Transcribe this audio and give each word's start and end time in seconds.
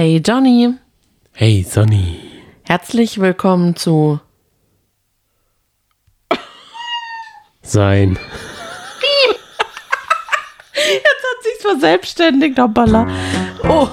Hey 0.00 0.16
Johnny, 0.26 0.72
Hey 1.34 1.62
Sonny. 1.62 2.16
herzlich 2.62 3.20
willkommen 3.20 3.76
zu 3.76 4.18
Sein. 7.60 8.18
Jetzt 10.72 11.04
hat 11.04 11.42
sich's 11.42 11.60
verselbstständigt, 11.60 12.58
hoppala. 12.58 13.06
Oh, 13.68 13.88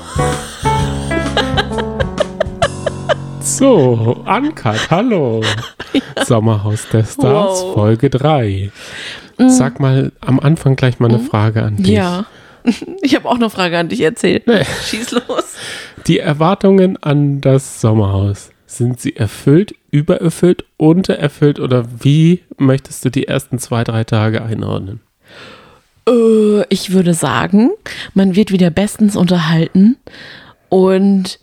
So, 3.41 4.23
Uncut, 4.25 4.89
hallo. 4.89 5.43
Sommerhaus 6.25 6.87
der 6.87 7.03
Stars, 7.03 7.63
Wow. 7.63 7.73
Folge 7.73 8.09
3. 8.09 8.71
Sag 9.49 9.81
mal 9.81 10.13
am 10.21 10.39
Anfang 10.39 10.77
gleich 10.77 10.99
mal 10.99 11.09
eine 11.09 11.19
Frage 11.19 11.63
an 11.63 11.75
dich. 11.75 11.87
ja. 11.87 12.25
Ich 13.01 13.15
habe 13.15 13.27
auch 13.29 13.35
eine 13.35 13.49
Frage 13.49 13.77
an 13.77 13.87
dich 13.89 13.99
erzählt. 14.01 14.45
Nee. 14.47 14.63
Schieß 14.85 15.11
los. 15.11 15.55
Die 16.07 16.19
Erwartungen 16.19 16.95
an 17.03 17.41
das 17.41 17.81
Sommerhaus, 17.81 18.51
sind 18.65 19.01
sie 19.01 19.17
erfüllt, 19.17 19.75
übererfüllt, 19.91 20.63
untererfüllt 20.77 21.59
oder 21.59 21.85
wie 21.99 22.43
möchtest 22.57 23.03
du 23.03 23.09
die 23.09 23.27
ersten 23.27 23.59
zwei, 23.59 23.83
drei 23.83 24.05
Tage 24.05 24.41
einordnen? 24.41 25.01
Äh, 26.07 26.63
ich 26.69 26.93
würde 26.93 27.13
sagen, 27.13 27.71
man 28.13 28.35
wird 28.37 28.51
wieder 28.51 28.69
bestens 28.69 29.17
unterhalten. 29.17 29.97
Und 30.69 31.39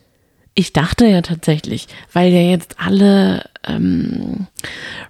ich 0.54 0.72
dachte 0.72 1.06
ja 1.06 1.20
tatsächlich, 1.20 1.88
weil 2.12 2.32
ja 2.32 2.40
jetzt 2.40 2.76
alle 2.78 3.44
ähm, 3.66 4.46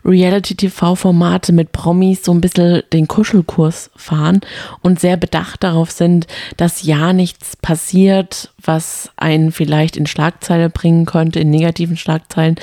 Reality-TV-Formate 0.04 1.52
mit 1.52 1.72
Promis 1.72 2.24
so 2.24 2.32
ein 2.32 2.40
bisschen 2.40 2.82
den 2.94 3.08
Kuschelkurs 3.08 3.90
fahren 3.94 4.40
und 4.80 5.00
sehr 5.00 5.18
bedacht 5.18 5.62
darauf 5.62 5.90
sind, 5.90 6.26
dass 6.56 6.82
ja 6.82 7.12
nichts 7.12 7.56
passiert, 7.56 8.52
was 8.62 9.10
einen 9.16 9.52
vielleicht 9.52 9.98
in 9.98 10.06
Schlagzeile 10.06 10.70
bringen 10.70 11.04
könnte, 11.04 11.40
in 11.40 11.50
negativen 11.50 11.98
Schlagzeilen, 11.98 12.56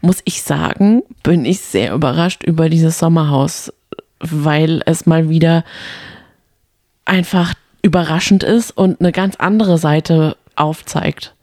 muss 0.00 0.20
ich 0.24 0.42
sagen, 0.42 1.02
bin 1.22 1.44
ich 1.44 1.60
sehr 1.60 1.92
überrascht 1.92 2.42
über 2.42 2.70
dieses 2.70 2.98
Sommerhaus, 2.98 3.72
weil 4.20 4.82
es 4.86 5.04
mal 5.04 5.28
wieder 5.28 5.64
einfach 7.04 7.52
überraschend 7.82 8.42
ist 8.42 8.70
und 8.70 9.00
eine 9.00 9.12
ganz 9.12 9.36
andere 9.36 9.76
Seite 9.76 10.36
aufzeigt. 10.56 11.33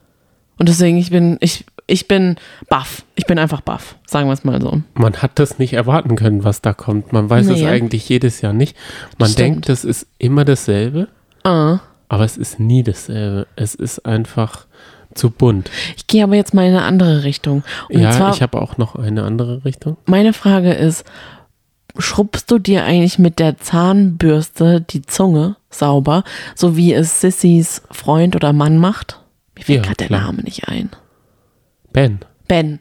Und 0.61 0.69
deswegen, 0.69 0.97
ich 0.97 1.09
bin, 1.09 1.37
ich, 1.39 1.65
ich 1.87 2.07
bin 2.07 2.35
baff. 2.69 3.03
Ich 3.15 3.25
bin 3.25 3.39
einfach 3.39 3.61
baff, 3.61 3.95
sagen 4.05 4.29
wir 4.29 4.33
es 4.33 4.43
mal 4.43 4.61
so. 4.61 4.79
Man 4.93 5.15
hat 5.15 5.39
das 5.39 5.57
nicht 5.57 5.73
erwarten 5.73 6.15
können, 6.15 6.43
was 6.43 6.61
da 6.61 6.71
kommt. 6.73 7.13
Man 7.13 7.31
weiß 7.31 7.47
es 7.47 7.61
Nee. 7.61 7.67
eigentlich 7.67 8.07
jedes 8.09 8.41
Jahr 8.41 8.53
nicht. 8.53 8.77
Man 9.17 9.29
Stimmt. 9.31 9.39
denkt, 9.55 9.69
das 9.69 9.83
ist 9.83 10.05
immer 10.19 10.45
dasselbe, 10.45 11.07
Ah. 11.43 11.79
aber 12.09 12.25
es 12.25 12.37
ist 12.37 12.59
nie 12.59 12.83
dasselbe. 12.83 13.47
Es 13.55 13.73
ist 13.73 14.05
einfach 14.05 14.67
zu 15.15 15.31
bunt. 15.31 15.71
Ich 15.97 16.05
gehe 16.05 16.23
aber 16.23 16.35
jetzt 16.35 16.53
mal 16.53 16.61
in 16.67 16.75
eine 16.75 16.83
andere 16.83 17.23
Richtung. 17.23 17.63
Und 17.89 17.99
ja, 18.01 18.11
zwar, 18.11 18.31
ich 18.35 18.43
habe 18.43 18.61
auch 18.61 18.77
noch 18.77 18.95
eine 18.95 19.23
andere 19.23 19.65
Richtung. 19.65 19.97
meine 20.05 20.33
Frage 20.33 20.73
ist, 20.73 21.05
schrubbst 21.97 22.51
du 22.51 22.59
dir 22.59 22.83
eigentlich 22.85 23.17
mit 23.17 23.39
der 23.39 23.57
Zahnbürste 23.57 24.79
die 24.81 25.01
Zunge 25.01 25.55
sauber, 25.71 26.23
so 26.53 26.77
wie 26.77 26.93
es 26.93 27.19
Sissys 27.19 27.81
Freund 27.89 28.35
oder 28.35 28.53
Mann 28.53 28.77
macht? 28.77 29.17
Mir 29.61 29.65
fällt 29.65 29.77
Ja, 29.77 29.81
gerade 29.93 30.07
der. 30.07 30.09
Name 30.11 30.43
nicht 30.43 30.67
ein. 30.67 30.89
Ben. 31.93 32.19
Ben, 32.47 32.79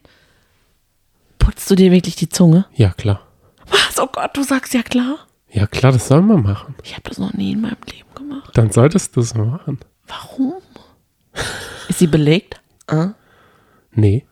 putzt 1.38 1.70
du 1.70 1.74
dir 1.74 1.92
wirklich 1.92 2.16
die 2.16 2.28
Zunge? 2.28 2.66
Ja, 2.74 2.90
klar. 2.90 3.20
Was? 3.68 3.98
Oh 3.98 4.06
Gott, 4.10 4.36
du 4.36 4.42
sagst 4.42 4.74
ja 4.74 4.82
klar. 4.82 5.18
Ja, 5.52 5.66
klar, 5.66 5.92
das 5.92 6.08
soll 6.08 6.22
man 6.22 6.42
machen. 6.42 6.74
Ich 6.82 6.92
habe 6.92 7.02
das 7.08 7.18
noch 7.18 7.32
nie 7.34 7.52
in 7.52 7.60
meinem 7.60 7.76
Leben 7.92 8.08
gemacht. 8.14 8.50
Dann 8.56 8.70
solltest 8.70 9.14
du 9.16 9.20
es 9.20 9.34
machen. 9.34 9.78
Warum? 10.06 10.54
Ist 11.88 11.98
sie 11.98 12.06
belegt? 12.06 12.60
Ah. 12.86 13.10
Nee, 13.92 14.26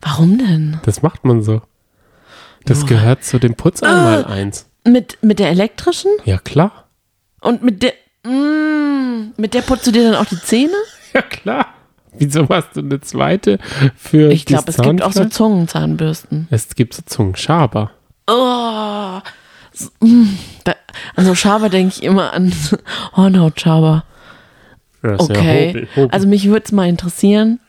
Warum 0.00 0.38
denn? 0.38 0.78
das 0.84 1.02
macht 1.02 1.24
man 1.24 1.42
so. 1.42 1.62
Das 2.64 2.80
Boah. 2.80 2.86
gehört 2.88 3.24
zu 3.24 3.38
dem 3.38 3.54
Putz 3.54 3.82
einmal 3.82 4.24
eins. 4.24 4.68
Mit, 4.84 5.18
mit 5.22 5.38
der 5.38 5.48
elektrischen? 5.50 6.10
Ja, 6.24 6.38
klar. 6.38 6.88
Und 7.40 7.62
mit 7.62 7.82
der. 7.82 7.92
Mm, 8.24 9.32
mit 9.36 9.54
der 9.54 9.62
putzt 9.62 9.86
du 9.86 9.92
dir 9.92 10.04
dann 10.10 10.14
auch 10.20 10.26
die 10.28 10.40
Zähne? 10.40 10.74
Ja, 11.14 11.22
klar. 11.22 11.72
Wieso 12.18 12.48
hast 12.48 12.76
du 12.76 12.80
eine 12.80 13.00
zweite 13.00 13.58
für 13.96 14.30
Ich 14.32 14.44
glaube, 14.44 14.70
es 14.70 14.76
gibt 14.78 15.02
auch 15.02 15.12
so? 15.12 15.24
Zungenzahnbürsten. 15.26 16.48
Es 16.50 16.74
gibt 16.74 16.94
so 16.94 17.02
Zungenschaber. 17.04 17.90
Oh. 18.26 19.20
So, 19.72 19.90
da, 20.64 20.74
also 21.14 21.34
Schaber 21.34 21.68
denke 21.68 21.94
ich 21.96 22.02
immer 22.02 22.32
an 22.32 22.52
Hornhautschaber. 23.16 24.04
Ist 25.02 25.08
ja 25.08 25.16
Okay. 25.18 25.68
Hobel, 25.68 25.88
Hobel. 25.94 26.10
Also 26.10 26.26
mich 26.26 26.48
würde 26.48 26.64
es 26.64 26.72
mal 26.72 26.88
interessieren, 26.88 27.60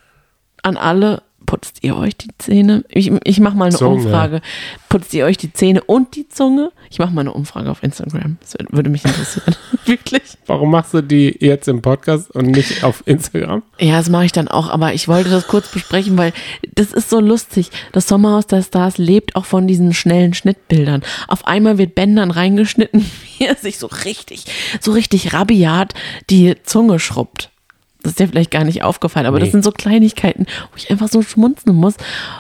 an 0.64 0.78
alle, 0.78 1.22
putzt 1.48 1.80
ihr 1.82 1.96
euch 1.98 2.16
die 2.16 2.30
Zähne? 2.38 2.86
Ich, 2.90 3.12
ich 3.24 3.40
mache 3.40 3.58
mal 3.58 3.66
eine 3.66 3.76
Zunge. 3.76 4.04
Umfrage. 4.06 4.42
Putzt 4.90 5.12
ihr 5.16 5.26
euch 5.26 5.38
die 5.38 5.52
Zähne 5.52 5.82
und 5.84 6.16
die 6.16 6.28
Zunge? 6.30 6.72
Ich 6.92 7.00
mache 7.00 7.12
mal 7.12 7.22
eine 7.22 7.34
Umfrage 7.34 7.72
auf 7.72 7.82
Instagram. 7.82 8.38
Das 8.42 8.54
würde- 8.70 8.90
mich 8.92 9.04
interessieren. 9.04 9.56
Wirklich. 9.86 10.22
Warum 10.46 10.70
machst 10.72 10.94
du 10.94 11.02
die 11.02 11.36
jetzt 11.40 11.68
im 11.68 11.82
Podcast 11.82 12.30
und 12.36 12.52
nicht 12.52 12.84
auf 12.84 13.02
Instagram? 13.08 13.64
Ja, 13.80 13.98
das 13.98 14.10
mache 14.10 14.26
ich 14.26 14.32
dann 14.32 14.48
auch, 14.48 14.70
aber 14.70 14.94
ich 14.94 15.08
wollte 15.08 15.30
das 15.30 15.48
kurz 15.48 15.72
besprechen, 15.72 16.18
weil 16.18 16.34
das 16.76 16.92
ist 16.94 17.10
so 17.10 17.20
lustig. 17.20 17.72
Das 17.94 18.08
Sommerhaus 18.08 18.46
der 18.48 18.62
Stars 18.62 18.98
lebt 18.98 19.36
auch 19.36 19.46
von 19.46 19.66
diesen 19.68 19.94
schnellen 19.94 20.34
Schnittbildern. 20.34 21.02
Auf 21.28 21.48
einmal 21.48 21.78
wird 21.78 21.96
Ben 21.96 22.16
dann 22.16 22.30
reingeschnitten, 22.32 23.04
wie 23.38 23.46
er 23.46 23.56
sich 23.56 23.78
so 23.80 23.88
richtig, 23.88 24.46
so 24.82 24.92
richtig 24.92 25.34
rabiat 25.34 25.94
die 26.30 26.56
Zunge 26.64 27.00
schrubbt. 27.00 27.50
Das 28.08 28.14
ist 28.14 28.20
dir 28.20 28.30
vielleicht 28.30 28.52
gar 28.52 28.64
nicht 28.64 28.84
aufgefallen, 28.84 29.26
aber 29.26 29.40
das 29.40 29.48
Nee. 29.48 29.52
sind 29.52 29.64
so 29.66 29.72
Kleinigkeiten, 29.72 30.46
wo 30.72 30.78
ich 30.78 30.90
einfach 30.90 31.10
so 31.10 31.22
schmunzeln 31.22 31.76
muss. 31.76 31.96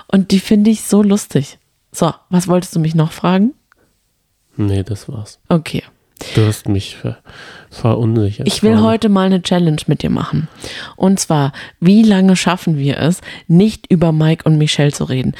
Und 0.08 0.32
die 0.32 0.40
finde 0.40 0.70
ich 0.70 0.84
so 0.84 1.04
lustig. 1.04 1.58
So, 1.92 2.14
was 2.30 2.48
wolltest 2.48 2.74
du 2.74 2.80
mich 2.80 2.96
noch 2.96 3.12
fragen? 3.12 3.54
Nee, 4.56 4.84
das 4.84 5.10
war's. 5.10 5.40
Okay. 5.50 5.84
Du 6.36 6.46
hast 6.48 6.70
mich 6.70 6.96
ver 6.96 7.18
verunsichert. 7.70 8.48
Ich 8.48 8.64
will 8.64 8.80
heute 8.80 9.10
mal 9.10 9.26
eine 9.26 9.42
Challenge 9.42 9.82
mit 9.88 10.04
dir 10.04 10.10
machen. 10.10 10.48
Und 10.96 11.20
zwar, 11.20 11.52
wie 11.82 12.02
lange 12.02 12.38
schaffen 12.38 12.78
wir 12.78 12.98
es, 12.98 13.20
nicht 13.48 13.92
über 13.92 14.14
Mike 14.14 14.46
und 14.46 14.58
Michelle 14.58 14.94
zu 14.94 15.04
reden? 15.04 15.36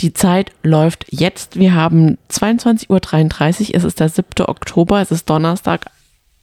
Die 0.00 0.12
Zeit 0.12 0.50
läuft 0.64 1.06
jetzt. 1.10 1.56
Wir 1.56 1.74
haben 1.74 2.18
22.33 2.30 3.68
Uhr. 3.70 3.74
Es 3.76 3.84
ist 3.84 4.00
der 4.00 4.08
7. 4.08 4.44
Oktober. 4.46 5.00
Es 5.00 5.10
ist 5.12 5.30
Donnerstag 5.30 5.86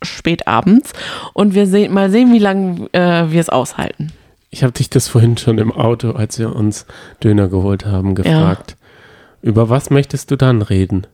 spät 0.05 0.47
abends. 0.47 0.93
Und 1.33 1.53
wir 1.53 1.67
sehen, 1.67 1.93
mal 1.93 2.09
sehen, 2.09 2.33
wie 2.33 2.39
lange 2.39 2.87
äh, 2.93 3.31
wir 3.31 3.41
es 3.41 3.49
aushalten. 3.49 4.11
Ich 4.49 4.63
habe 4.63 4.71
dich 4.71 4.89
das 4.89 5.07
vorhin 5.07 5.37
schon 5.37 5.57
im 5.57 5.71
Auto, 5.71 6.11
als 6.11 6.39
wir 6.39 6.55
uns 6.55 6.85
Döner 7.23 7.49
geholt 7.49 7.85
haben, 7.85 8.15
gefragt. 8.15 8.77
Über 9.41 9.69
was 9.69 9.89
möchtest 9.89 10.31
du 10.31 10.37
dann 10.37 10.61
reden? 10.61 11.05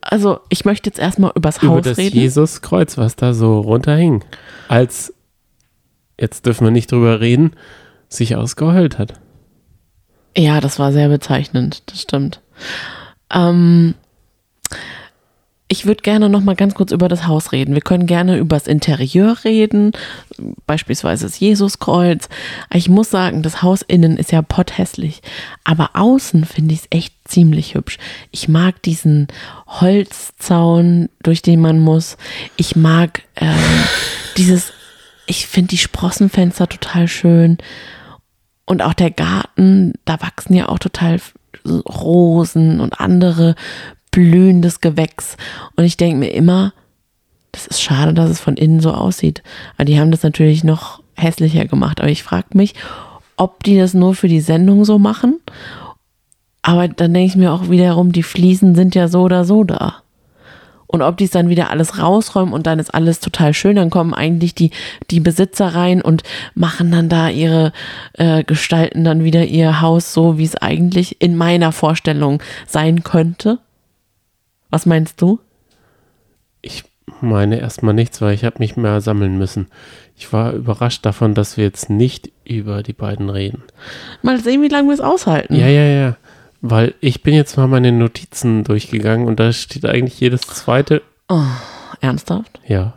Also, 0.00 0.40
ich 0.48 0.64
möchte 0.64 0.90
jetzt 0.90 0.98
erstmal 0.98 1.32
übers 1.34 1.62
Über 1.62 1.76
Haus 1.76 1.84
das 1.84 1.98
reden. 1.98 2.18
Jesuskreuz, 2.18 2.98
was 2.98 3.16
da 3.16 3.32
so 3.32 3.60
runterhing. 3.60 4.24
Als, 4.68 5.14
jetzt 6.20 6.44
dürfen 6.46 6.64
wir 6.64 6.70
nicht 6.72 6.92
drüber 6.92 7.20
reden, 7.20 7.52
sich 8.08 8.36
ausgeheult 8.36 8.98
hat. 8.98 9.14
Ja, 10.36 10.60
das 10.60 10.78
war 10.78 10.92
sehr 10.92 11.08
bezeichnend, 11.08 11.84
das 11.86 12.02
stimmt. 12.02 12.40
Ähm, 13.32 13.94
ich 15.74 15.86
würde 15.86 16.02
gerne 16.02 16.28
noch 16.28 16.40
mal 16.40 16.54
ganz 16.54 16.74
kurz 16.74 16.92
über 16.92 17.08
das 17.08 17.26
Haus 17.26 17.50
reden. 17.50 17.74
Wir 17.74 17.80
können 17.80 18.06
gerne 18.06 18.38
über 18.38 18.54
das 18.54 18.68
Interieur 18.68 19.36
reden, 19.42 19.90
beispielsweise 20.68 21.26
das 21.26 21.40
Jesuskreuz. 21.40 22.28
Ich 22.72 22.88
muss 22.88 23.10
sagen, 23.10 23.42
das 23.42 23.60
Haus 23.60 23.82
innen 23.82 24.16
ist 24.16 24.30
ja 24.30 24.40
potthässlich, 24.40 25.20
aber 25.64 25.90
außen 25.94 26.44
finde 26.44 26.74
ich 26.74 26.82
es 26.82 26.86
echt 26.90 27.12
ziemlich 27.24 27.74
hübsch. 27.74 27.98
Ich 28.30 28.46
mag 28.46 28.82
diesen 28.82 29.26
Holzzaun, 29.66 31.08
durch 31.24 31.42
den 31.42 31.60
man 31.60 31.80
muss. 31.80 32.18
Ich 32.54 32.76
mag 32.76 33.22
ähm, 33.34 33.58
dieses, 34.36 34.72
ich 35.26 35.48
finde 35.48 35.70
die 35.70 35.78
Sprossenfenster 35.78 36.68
total 36.68 37.08
schön. 37.08 37.58
Und 38.64 38.80
auch 38.80 38.94
der 38.94 39.10
Garten, 39.10 39.94
da 40.04 40.20
wachsen 40.20 40.54
ja 40.54 40.68
auch 40.68 40.78
total 40.78 41.18
Rosen 41.66 42.80
und 42.80 43.00
andere 43.00 43.56
blühendes 44.14 44.80
Gewächs. 44.80 45.36
Und 45.74 45.84
ich 45.84 45.96
denke 45.96 46.18
mir 46.18 46.32
immer, 46.32 46.72
das 47.50 47.66
ist 47.66 47.82
schade, 47.82 48.14
dass 48.14 48.30
es 48.30 48.40
von 48.40 48.56
innen 48.56 48.78
so 48.78 48.92
aussieht. 48.92 49.42
Aber 49.74 49.84
die 49.84 49.98
haben 49.98 50.12
das 50.12 50.22
natürlich 50.22 50.62
noch 50.62 51.02
hässlicher 51.16 51.64
gemacht. 51.64 52.00
Aber 52.00 52.08
ich 52.08 52.22
frage 52.22 52.46
mich, 52.54 52.74
ob 53.36 53.64
die 53.64 53.76
das 53.76 53.92
nur 53.92 54.14
für 54.14 54.28
die 54.28 54.40
Sendung 54.40 54.84
so 54.84 55.00
machen. 55.00 55.40
Aber 56.62 56.86
dann 56.86 57.12
denke 57.12 57.26
ich 57.26 57.36
mir 57.36 57.52
auch 57.52 57.70
wiederum, 57.70 58.12
die 58.12 58.22
Fliesen 58.22 58.76
sind 58.76 58.94
ja 58.94 59.08
so 59.08 59.22
oder 59.22 59.44
so 59.44 59.64
da. 59.64 59.96
Und 60.86 61.02
ob 61.02 61.16
die 61.16 61.24
es 61.24 61.32
dann 61.32 61.48
wieder 61.48 61.70
alles 61.70 61.98
rausräumen 61.98 62.54
und 62.54 62.68
dann 62.68 62.78
ist 62.78 62.94
alles 62.94 63.18
total 63.18 63.52
schön, 63.52 63.74
dann 63.74 63.90
kommen 63.90 64.14
eigentlich 64.14 64.54
die, 64.54 64.70
die 65.10 65.18
Besitzer 65.18 65.74
rein 65.74 66.00
und 66.00 66.22
machen 66.54 66.92
dann 66.92 67.08
da 67.08 67.28
ihre, 67.28 67.72
äh, 68.12 68.44
gestalten 68.44 69.02
dann 69.02 69.24
wieder 69.24 69.44
ihr 69.44 69.80
Haus 69.80 70.14
so, 70.14 70.38
wie 70.38 70.44
es 70.44 70.54
eigentlich 70.54 71.20
in 71.20 71.36
meiner 71.36 71.72
Vorstellung 71.72 72.40
sein 72.68 73.02
könnte. 73.02 73.58
Was 74.70 74.86
meinst 74.86 75.20
du? 75.20 75.40
Ich 76.62 76.84
meine 77.20 77.60
erstmal 77.60 77.94
nichts, 77.94 78.20
weil 78.20 78.34
ich 78.34 78.44
habe 78.44 78.58
mich 78.58 78.76
mehr 78.76 79.00
sammeln 79.00 79.38
müssen. 79.38 79.68
Ich 80.16 80.32
war 80.32 80.52
überrascht 80.52 81.04
davon, 81.04 81.34
dass 81.34 81.56
wir 81.56 81.64
jetzt 81.64 81.90
nicht 81.90 82.30
über 82.44 82.82
die 82.82 82.92
beiden 82.92 83.30
reden. 83.30 83.62
Mal 84.22 84.40
sehen, 84.40 84.62
wie 84.62 84.68
lange 84.68 84.88
wir 84.88 84.94
es 84.94 85.00
aushalten. 85.00 85.54
Ja, 85.54 85.66
ja, 85.66 85.84
ja. 85.84 86.16
Weil 86.60 86.94
ich 87.00 87.22
bin 87.22 87.34
jetzt 87.34 87.56
mal 87.56 87.66
meine 87.66 87.92
Notizen 87.92 88.64
durchgegangen 88.64 89.26
und 89.26 89.38
da 89.38 89.52
steht 89.52 89.84
eigentlich 89.84 90.18
jedes 90.20 90.42
zweite. 90.42 91.02
Oh, 91.28 91.42
ernsthaft? 92.00 92.60
Ja. 92.66 92.94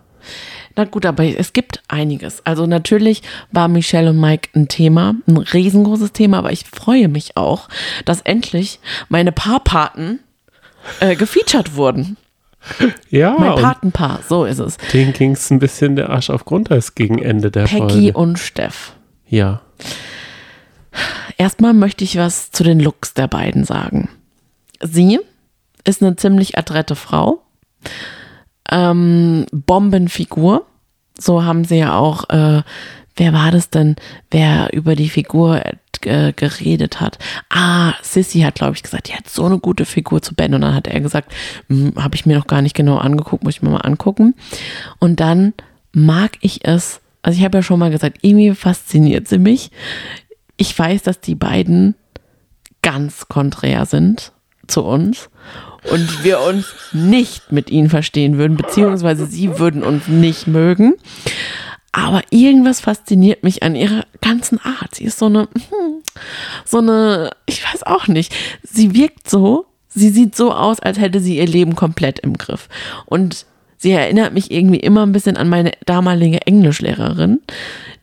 Na 0.76 0.86
gut, 0.86 1.06
aber 1.06 1.24
es 1.26 1.54
gibt 1.54 1.82
einiges. 1.88 2.46
Also 2.46 2.68
natürlich 2.68 3.24
war 3.52 3.68
Michelle 3.68 4.12
und 4.12 4.22
Mike 4.22 4.50
ein 4.56 4.68
Thema, 4.68 5.16
ein 5.28 5.38
riesengroßes 5.38 6.14
Thema, 6.14 6.38
aber 6.38 6.52
ich 6.52 6.66
freue 6.66 7.08
mich 7.08 7.36
auch, 7.36 7.68
dass 8.06 8.22
endlich 8.22 8.80
meine 9.10 9.32
Paarpaten 9.32 10.20
äh, 11.00 11.16
gefeatured 11.16 11.76
wurden. 11.76 12.18
Ja, 13.10 13.36
Mein 13.40 13.56
Patenpaar, 13.56 14.20
so 14.28 14.44
ist 14.44 14.60
es. 14.60 14.78
denen 14.92 15.14
ging 15.14 15.32
es 15.32 15.50
ein 15.52 15.60
bisschen 15.60 15.96
der 15.96 16.10
Arsch 16.10 16.30
auf 16.30 16.44
Grundeis 16.44 16.96
gegen 16.96 17.20
Ende 17.20 17.50
der 17.52 17.66
Peggy 17.66 17.78
Folge. 18.12 18.14
und 18.14 18.40
Steff. 18.40 18.94
Ja. 19.28 19.62
Erstmal 21.38 21.74
möchte 21.74 22.04
ich 22.04 22.18
was 22.18 22.52
zu 22.52 22.64
den 22.64 22.80
Looks 22.80 23.14
der 23.14 23.28
beiden 23.28 23.64
sagen. 23.64 24.10
Sie 24.82 25.20
ist 25.84 26.02
eine 26.02 26.16
ziemlich 26.16 26.58
adrette 26.58 26.96
Frau. 26.96 27.42
Ähm, 28.70 29.46
Bombenfigur. 29.52 30.66
So 31.18 31.44
haben 31.44 31.64
sie 31.64 31.78
ja 31.78 31.96
auch, 31.98 32.30
äh, 32.30 32.64
wer 33.18 33.34
war 33.34 33.52
das 33.52 33.70
denn, 33.70 33.96
wer 34.32 34.74
über 34.74 34.96
die 34.96 35.10
Figur 35.10 35.62
äh, 36.02 36.34
geredet 36.34 37.02
hat? 37.02 37.18
Ah, 37.50 37.94
Sissy 38.02 38.40
hat, 38.42 38.56
glaube 38.56 38.76
ich, 38.76 38.84
gesagt, 38.84 39.10
die 39.10 39.14
hat 39.14 39.30
so 39.30 39.46
eine 39.46 39.60
gute 39.60 39.86
Figur 39.86 40.22
zu 40.22 40.34
Ben. 40.36 40.54
Und 40.54 40.62
dann 40.62 40.74
hat 40.74 40.88
er 40.88 41.00
gesagt, 41.02 41.34
habe 41.96 42.16
ich 42.16 42.26
mir 42.26 42.38
noch 42.38 42.48
gar 42.48 42.62
nicht 42.62 42.76
genau 42.76 42.98
angeguckt, 42.98 43.44
muss 43.44 43.56
ich 43.56 43.62
mir 43.62 43.70
mal 43.70 43.80
angucken. 43.80 44.36
Und 45.00 45.20
dann 45.20 45.54
mag 45.92 46.38
ich 46.42 46.66
es, 46.66 47.02
also 47.22 47.38
ich 47.38 47.44
habe 47.44 47.58
ja 47.58 47.64
schon 47.64 47.80
mal 47.80 47.92
gesagt, 47.92 48.20
irgendwie 48.22 48.54
fasziniert 48.54 49.28
sie 49.28 49.40
mich. 49.40 49.72
Ich 50.56 50.78
weiß, 50.78 51.04
dass 51.04 51.20
die 51.20 51.36
beiden 51.36 51.96
ganz 52.82 53.28
konträr 53.28 53.86
sind 53.86 54.32
zu 54.68 54.84
uns 54.84 55.30
und 55.92 56.24
wir 56.24 56.42
uns 56.42 56.74
nicht 56.94 57.52
mit 57.52 57.70
ihnen 57.70 57.90
verstehen 57.90 58.38
würden, 58.38 58.58
beziehungsweise 58.58 59.26
sie 59.26 59.60
würden 59.60 59.84
uns 59.84 60.08
nicht 60.08 60.48
mögen. 60.48 60.96
Aber 61.98 62.22
irgendwas 62.30 62.80
fasziniert 62.80 63.44
mich 63.44 63.64
an 63.64 63.76
ihrer 63.76 64.06
ganzen 64.22 64.60
Art. 64.62 64.94
Sie 64.94 65.06
ist 65.06 65.18
so 65.18 65.26
eine, 65.26 65.48
hm, 65.70 66.04
so 66.64 66.78
eine, 66.78 67.32
ich 67.48 67.64
weiß 67.64 67.84
auch 67.88 68.08
nicht. 68.08 68.36
Sie 68.62 68.94
wirkt 68.94 69.28
so, 69.28 69.66
sie 69.88 70.10
sieht 70.10 70.36
so 70.36 70.54
aus, 70.54 70.80
als 70.80 71.00
hätte 71.00 71.20
sie 71.20 71.38
ihr 71.38 71.48
Leben 71.48 71.76
komplett 71.76 72.20
im 72.20 72.38
Griff. 72.38 72.70
Und 73.08 73.48
sie 73.78 73.92
erinnert 73.94 74.32
mich 74.32 74.52
irgendwie 74.52 74.80
immer 74.80 75.08
ein 75.08 75.12
bisschen 75.12 75.38
an 75.38 75.50
meine 75.50 75.72
damalige 75.88 76.46
Englischlehrerin. 76.46 77.40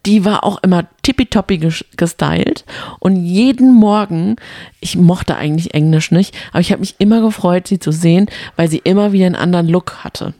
Die 0.06 0.25
war 0.25 0.43
auch 0.43 0.61
immer 0.64 0.87
tippitoppi 1.02 1.55
ges- 1.55 1.85
gestylt. 1.97 2.64
Und 2.99 3.14
jeden 3.25 3.73
Morgen, 3.75 4.35
ich 4.81 4.97
mochte 4.97 5.37
eigentlich 5.37 5.73
Englisch 5.73 6.11
nicht, 6.11 6.35
aber 6.50 6.61
ich 6.61 6.73
habe 6.73 6.81
mich 6.81 6.97
immer 6.99 7.20
gefreut, 7.20 7.69
sie 7.69 7.79
zu 7.79 7.93
sehen, 7.93 8.26
weil 8.56 8.69
sie 8.69 8.79
immer 8.82 9.12
wieder 9.12 9.26
einen 9.26 9.37
anderen 9.37 9.69
Look 9.69 10.02
hatte. 10.02 10.35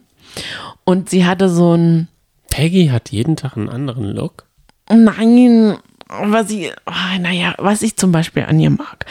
Und 0.83 1.09
sie 1.09 1.25
hatte 1.25 1.49
so 1.49 1.77
ein, 1.77 2.09
Peggy 2.55 2.87
hat 2.87 3.11
jeden 3.11 3.35
Tag 3.35 3.57
einen 3.57 3.69
anderen 3.69 4.15
Look. 4.15 4.45
Nein, 4.89 5.77
was 6.09 6.47
sie, 6.49 6.71
oh, 6.87 7.19
naja, 7.21 7.55
was 7.59 7.83
ich 7.83 7.97
zum 7.97 8.13
Beispiel 8.13 8.45
an 8.45 8.61
ihr 8.61 8.71
mag, 8.71 9.07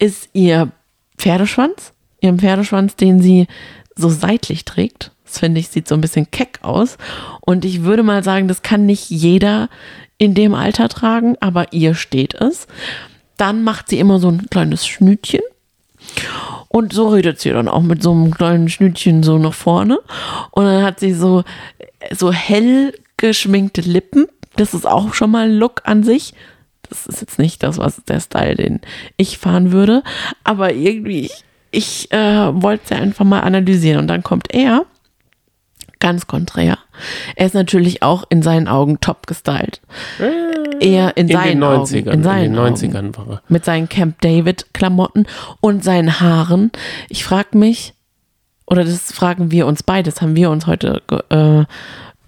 ist 0.00 0.30
ihr 0.32 0.72
Pferdeschwanz. 1.16 1.92
Ihren 2.20 2.40
Pferdeschwanz, 2.40 2.96
den 2.96 3.22
sie 3.22 3.46
so 3.94 4.08
seitlich 4.08 4.64
trägt. 4.64 5.12
Das 5.24 5.38
finde 5.38 5.60
ich, 5.60 5.68
sieht 5.68 5.86
so 5.86 5.94
ein 5.94 6.00
bisschen 6.00 6.28
keck 6.32 6.58
aus. 6.62 6.98
Und 7.40 7.64
ich 7.64 7.84
würde 7.84 8.02
mal 8.02 8.24
sagen, 8.24 8.48
das 8.48 8.62
kann 8.62 8.84
nicht 8.84 9.10
jeder 9.10 9.68
in 10.16 10.34
dem 10.34 10.52
Alter 10.52 10.88
tragen, 10.88 11.36
aber 11.38 11.72
ihr 11.72 11.94
steht 11.94 12.34
es. 12.34 12.66
Dann 13.36 13.62
macht 13.62 13.90
sie 13.90 14.00
immer 14.00 14.18
so 14.18 14.28
ein 14.28 14.50
kleines 14.50 14.84
Schnütchen. 14.84 15.42
Und 16.68 16.92
so 16.92 17.08
redet 17.08 17.40
sie 17.40 17.50
dann 17.50 17.68
auch 17.68 17.82
mit 17.82 18.02
so 18.02 18.10
einem 18.12 18.32
kleinen 18.32 18.68
Schnütchen 18.68 19.22
so 19.22 19.38
nach 19.38 19.54
vorne. 19.54 20.00
Und 20.50 20.64
dann 20.64 20.82
hat 20.82 21.00
sie 21.00 21.12
so, 21.12 21.44
so 22.12 22.32
hell 22.32 22.94
geschminkte 23.16 23.80
Lippen. 23.80 24.26
Das 24.56 24.74
ist 24.74 24.86
auch 24.86 25.14
schon 25.14 25.30
mal 25.30 25.46
ein 25.46 25.54
Look 25.56 25.82
an 25.84 26.02
sich. 26.02 26.34
Das 26.88 27.06
ist 27.06 27.20
jetzt 27.20 27.38
nicht 27.38 27.62
das, 27.62 27.78
was 27.78 28.02
der 28.04 28.20
Style, 28.20 28.56
den 28.56 28.80
ich 29.16 29.38
fahren 29.38 29.72
würde. 29.72 30.02
Aber 30.44 30.72
irgendwie, 30.72 31.26
ich, 31.26 31.44
ich 31.70 32.12
äh, 32.12 32.62
wollte 32.62 32.88
sie 32.88 32.94
einfach 32.94 33.24
mal 33.24 33.40
analysieren. 33.40 34.00
Und 34.00 34.08
dann 34.08 34.22
kommt 34.22 34.54
er, 34.54 34.86
ganz 36.00 36.26
konträr. 36.26 36.78
Er 37.36 37.46
ist 37.46 37.54
natürlich 37.54 38.02
auch 38.02 38.24
in 38.30 38.42
seinen 38.42 38.68
Augen 38.68 39.00
top 39.00 39.26
gestylt. 39.26 39.80
Er 40.80 41.16
in, 41.16 41.28
In 41.28 41.36
seinen 41.36 41.60
den 41.60 41.64
90ern. 41.64 42.00
Augen. 42.00 42.08
In 42.10 42.22
seinen 42.22 42.44
in 42.44 42.52
den 42.52 42.60
Augen 42.60 42.74
90ern 42.74 43.16
war 43.16 43.28
er. 43.34 43.42
mit 43.48 43.64
seinen 43.64 43.88
Camp 43.88 44.20
David 44.20 44.66
Klamotten 44.72 45.26
und 45.60 45.82
seinen 45.84 46.20
Haaren. 46.20 46.70
Ich 47.08 47.24
frage 47.24 47.58
mich, 47.58 47.94
oder 48.68 48.84
das 48.84 49.12
fragen 49.12 49.50
wir 49.50 49.66
uns 49.66 49.82
beide, 49.82 50.10
das 50.10 50.20
haben 50.20 50.36
wir 50.36 50.50
uns 50.50 50.66
heute 50.66 51.02
äh, 51.30 51.64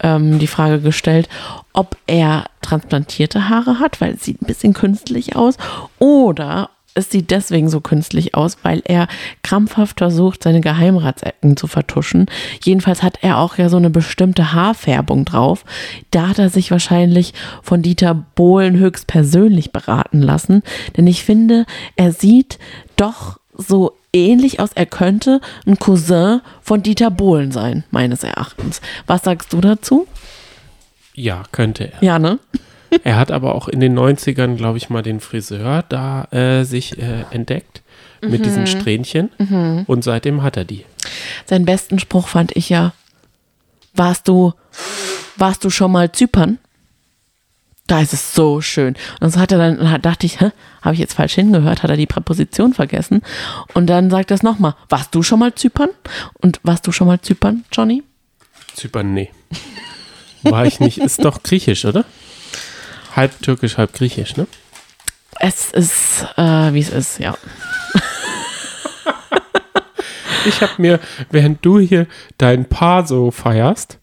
ähm, 0.03 0.39
die 0.39 0.47
Frage 0.47 0.81
gestellt, 0.81 1.29
ob 1.73 1.97
er 2.07 2.45
transplantierte 2.63 3.49
Haare 3.49 3.79
hat, 3.79 4.01
weil 4.01 4.15
es 4.15 4.25
sieht 4.25 4.43
ein 4.43 4.47
bisschen 4.47 4.73
künstlich 4.73 5.37
aus, 5.37 5.57
oder 5.99 6.71
es 6.95 7.11
sieht 7.11 7.31
deswegen 7.31 7.69
so 7.69 7.81
künstlich 7.81 8.35
aus, 8.35 8.59
weil 8.63 8.83
er 8.85 9.07
krampfhaft 9.43 9.99
versucht, 9.99 10.43
seine 10.43 10.61
Geheimratsecken 10.61 11.57
zu 11.57 11.67
vertuschen. 11.67 12.27
Jedenfalls 12.63 13.03
hat 13.03 13.19
er 13.23 13.39
auch 13.39 13.59
ja 13.59 13.69
so 13.69 13.77
eine 13.77 13.91
bestimmte 13.91 14.53
Haarfärbung 14.53 15.25
drauf. 15.25 15.65
Da 16.11 16.29
hat 16.29 16.39
er 16.39 16.51
sich 16.51 16.71
wahrscheinlich 16.71 17.33
von 17.63 17.83
Dieter 17.83 18.15
Bohlen 18.35 18.77
höchstpersönlich 18.77 19.73
beraten 19.73 20.21
lassen. 20.21 20.63
Denn 20.97 21.07
ich 21.07 21.25
finde, 21.25 21.65
er 21.95 22.13
sieht 22.13 22.59
doch 22.97 23.40
so 23.57 23.97
ähnlich 24.13 24.61
aus. 24.61 24.71
Er 24.75 24.87
könnte 24.87 25.41
ein 25.67 25.79
Cousin 25.79 26.41
von 26.63 26.83
Dieter 26.83 27.11
Bohlen 27.11 27.53
sein, 27.53 27.85
meines 27.91 28.25
Erachtens. 28.25 28.81
Was 29.07 29.23
sagst 29.23 29.53
du 29.53 29.61
dazu? 29.61 30.07
Ja, 31.15 31.43
könnte 31.53 31.93
er. 31.93 32.03
Ja, 32.03 32.19
ne? 32.19 32.39
Er 33.05 33.19
hat 33.19 33.31
aber 33.31 33.55
auch 33.55 33.69
in 33.69 33.79
den 33.79 33.97
90ern, 33.97 34.57
glaube 34.57 34.77
ich, 34.77 34.91
mal 34.91 35.03
den 35.03 35.21
Friseur 35.21 35.85
da 35.89 36.25
äh, 36.33 36.65
sich 36.65 36.99
äh, 36.99 37.23
entdeckt 37.31 37.83
mit 38.21 38.41
Mhm. 38.41 38.43
diesen 38.43 38.67
Strähnchen. 38.67 39.31
Und 39.87 40.03
seitdem 40.03 40.43
hat 40.43 40.57
er 40.57 40.65
die. 40.65 40.85
Seinen 41.47 41.65
besten 41.67 42.01
Spruch 42.01 42.27
fand 42.27 42.57
ich 42.57 42.69
ja. 42.69 42.93
Warst 43.95 44.27
du, 44.27 44.55
warst 45.37 45.63
du 45.65 45.71
schon 45.71 45.93
mal 45.93 46.11
Zypern? 46.11 46.59
Da 47.91 48.01
ist 48.01 48.13
es 48.13 48.37
so 48.37 48.61
schön. 48.61 48.95
Und 49.19 49.33
so 49.33 49.41
hat 49.41 49.51
er 49.51 49.59
dann, 49.59 50.01
dachte 50.01 50.25
ich, 50.25 50.41
hä, 50.41 50.53
habe 50.81 50.95
ich 50.95 51.01
jetzt 51.01 51.15
falsch 51.15 51.35
hingehört? 51.35 51.83
Hat 51.83 51.91
er 51.91 51.97
die 51.97 52.07
Präposition 52.07 52.73
vergessen? 52.73 53.21
Und 53.75 53.89
dann 53.89 54.11
sagt 54.11 54.31
er 54.31 54.37
es 54.37 54.45
nochmal. 54.45 54.77
Warst 54.89 55.13
du 55.13 55.25
schon 55.25 55.41
mal 55.41 55.53
Zypern? 55.57 55.89
Und 56.35 56.61
warst 56.63 56.87
du 56.87 56.93
schon 56.93 57.09
mal 57.09 57.21
Zypern, 57.21 57.65
Johnny? 57.73 58.05
Zypern, 58.77 59.13
nee. 59.13 59.33
War 60.45 60.67
ich 60.67 60.79
nicht. 60.79 60.99
Ist 60.99 61.25
doch 61.25 61.43
griechisch, 61.43 61.85
oder? 61.85 62.05
Halb 63.17 63.43
türkisch, 63.43 63.77
halb 63.77 63.93
griechisch, 63.93 64.37
ne? 64.37 64.47
Es 65.41 65.73
ist, 65.73 66.27
äh, 66.37 66.73
wie 66.73 66.81
es 66.81 66.91
ist, 66.91 67.19
ja. 67.19 67.37
Ich 70.47 70.63
habe 70.63 70.75
mir, 70.79 71.01
während 71.31 71.65
du 71.65 71.81
hier 71.81 72.07
dein 72.39 72.67
Paar 72.67 73.05
so 73.05 73.33
feierst, 73.33 73.99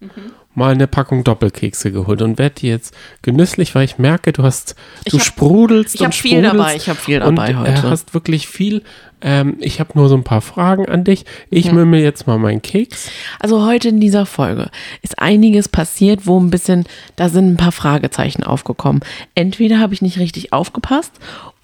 mal 0.58 0.74
eine 0.74 0.88
Packung 0.88 1.24
Doppelkekse 1.24 1.92
geholt 1.92 2.22
und 2.22 2.38
werde 2.40 2.56
die 2.56 2.68
jetzt 2.68 2.94
genüsslich, 3.22 3.76
weil 3.76 3.86
ich 3.86 4.00
merke, 4.00 4.34
du 4.34 4.42
hast, 4.44 4.76
du 5.06 5.18
hab- 5.18 5.26
sprudelst 5.26 5.96
ich 5.96 6.02
und 6.02 6.08
hab 6.08 6.14
viel 6.16 6.32
sprudelst 6.44 6.54
dabei, 6.60 6.76
ich 6.76 6.90
hab 6.90 6.98
viel 6.98 7.20
dabei 7.20 7.50
und, 7.52 7.60
heute. 7.60 7.72
Äh, 7.88 7.90
hast 7.90 8.14
wirklich 8.14 8.48
viel. 8.48 8.82
Ähm, 9.22 9.58
ich 9.60 9.80
habe 9.80 9.92
nur 9.96 10.10
so 10.10 10.16
ein 10.16 10.24
paar 10.24 10.42
Fragen 10.42 10.88
an 10.88 11.04
dich. 11.04 11.26
Ich 11.52 11.70
Mhm. 11.72 11.76
mümmel 11.78 12.02
jetzt 12.02 12.26
mal 12.28 12.38
meinen 12.40 12.62
Keks. 12.62 13.10
Also 13.40 13.66
heute 13.66 13.90
in 13.90 14.00
dieser 14.00 14.26
Folge 14.26 14.70
ist 15.04 15.20
einiges 15.20 15.70
passiert, 15.70 16.26
wo 16.26 16.40
ein 16.40 16.50
bisschen, 16.50 16.86
da 17.16 17.30
sind 17.30 17.48
ein 17.52 17.58
paar 17.58 17.72
Fragezeichen 17.72 18.44
aufgekommen. 18.44 19.02
Entweder 19.36 19.80
habe 19.80 19.94
ich 19.94 20.02
nicht 20.02 20.18
richtig 20.18 20.54
aufgepasst 20.54 21.12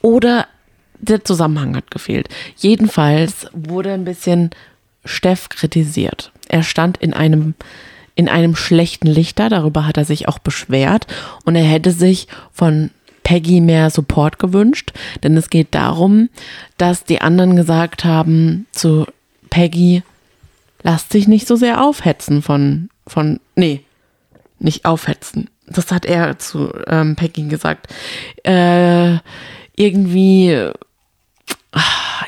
oder 0.01 0.47
der 0.99 1.25
Zusammenhang 1.25 1.75
hat 1.75 1.91
gefehlt. 1.91 2.29
Jedenfalls 2.55 3.47
wurde 3.53 3.91
ein 3.91 4.05
bisschen 4.05 4.51
Steff 5.03 5.49
kritisiert. 5.49 6.31
Er 6.47 6.63
stand 6.63 6.97
in 6.97 7.13
einem 7.13 7.55
in 8.15 8.29
einem 8.29 8.55
schlechten 8.55 9.07
Licht 9.07 9.39
da, 9.39 9.49
darüber 9.49 9.85
hat 9.87 9.97
er 9.97 10.05
sich 10.05 10.27
auch 10.27 10.39
beschwert 10.39 11.07
und 11.45 11.55
er 11.55 11.63
hätte 11.63 11.91
sich 11.91 12.27
von 12.51 12.91
Peggy 13.23 13.61
mehr 13.61 13.89
Support 13.89 14.37
gewünscht, 14.37 14.91
denn 15.23 15.35
es 15.37 15.49
geht 15.49 15.73
darum, 15.73 16.29
dass 16.77 17.05
die 17.05 17.21
anderen 17.21 17.55
gesagt 17.55 18.05
haben 18.05 18.67
zu 18.71 19.05
Peggy, 19.49 20.03
lass 20.83 21.07
dich 21.07 21.27
nicht 21.27 21.47
so 21.47 21.55
sehr 21.55 21.83
aufhetzen 21.83 22.41
von, 22.41 22.89
von, 23.07 23.39
nee, 23.55 23.81
nicht 24.59 24.85
aufhetzen. 24.85 25.49
Das 25.67 25.91
hat 25.91 26.05
er 26.05 26.37
zu 26.39 26.71
ähm, 26.87 27.15
Peggy 27.15 27.43
gesagt. 27.43 27.87
Äh, 28.43 29.17
irgendwie, 29.75 30.69
ah, 31.71 31.81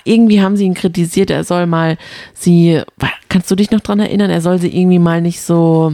irgendwie 0.06 0.42
haben 0.42 0.56
sie 0.56 0.66
ihn 0.66 0.74
kritisiert, 0.74 1.30
er 1.30 1.44
soll 1.44 1.66
mal 1.66 1.98
sie, 2.34 2.82
kannst 3.28 3.52
du 3.52 3.56
dich 3.56 3.72
noch 3.72 3.82
dran 3.82 4.00
erinnern, 4.00 4.30
er 4.30 4.42
soll 4.42 4.60
sie 4.60 4.76
irgendwie 4.76 5.00
mal 5.00 5.22
nicht 5.22 5.42
so 5.42 5.94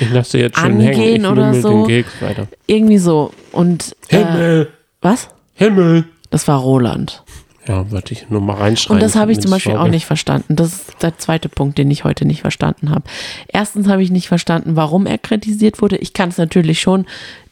Ich 0.00 0.10
lasse 0.10 0.38
jetzt 0.38 0.58
schon 0.58 0.80
hängen. 0.80 1.24
Ich 1.24 1.26
oder 1.26 1.54
so. 1.54 1.70
den 1.70 1.86
Keks 1.86 2.10
weiter. 2.20 2.48
Irgendwie 2.66 2.98
so. 2.98 3.32
Und 3.52 3.96
äh, 4.08 4.18
Himmel, 4.18 4.68
was? 5.00 5.28
Himmel. 5.54 6.04
Das 6.30 6.46
war 6.48 6.58
Roland. 6.58 7.22
Ja, 7.66 7.90
wollte 7.90 8.12
ich 8.12 8.28
nur 8.30 8.40
mal 8.40 8.54
reinschreiben. 8.54 8.96
Und 8.96 9.02
das 9.02 9.16
habe 9.16 9.32
ich 9.32 9.40
zum 9.40 9.50
Beispiel 9.50 9.76
auch 9.76 9.88
nicht 9.88 10.06
verstanden. 10.06 10.54
Das 10.54 10.72
ist 10.72 11.02
der 11.02 11.18
zweite 11.18 11.48
Punkt, 11.48 11.78
den 11.78 11.90
ich 11.90 12.04
heute 12.04 12.24
nicht 12.24 12.42
verstanden 12.42 12.90
habe. 12.90 13.04
Erstens 13.48 13.88
habe 13.88 14.02
ich 14.02 14.10
nicht 14.10 14.28
verstanden, 14.28 14.76
warum 14.76 15.06
er 15.06 15.18
kritisiert 15.18 15.82
wurde. 15.82 15.96
Ich 15.96 16.12
kann 16.12 16.28
es 16.28 16.38
natürlich 16.38 16.80
schon 16.80 17.06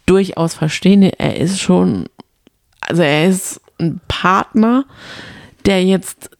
durchaus 0.06 0.54
verstehen. 0.54 1.02
Er 1.02 1.36
ist 1.36 1.60
schon, 1.60 2.04
also 2.80 3.02
er 3.02 3.26
ist 3.26 3.60
ein 3.80 4.00
Partner, 4.06 4.84
der 5.66 5.84
jetzt 5.84 6.30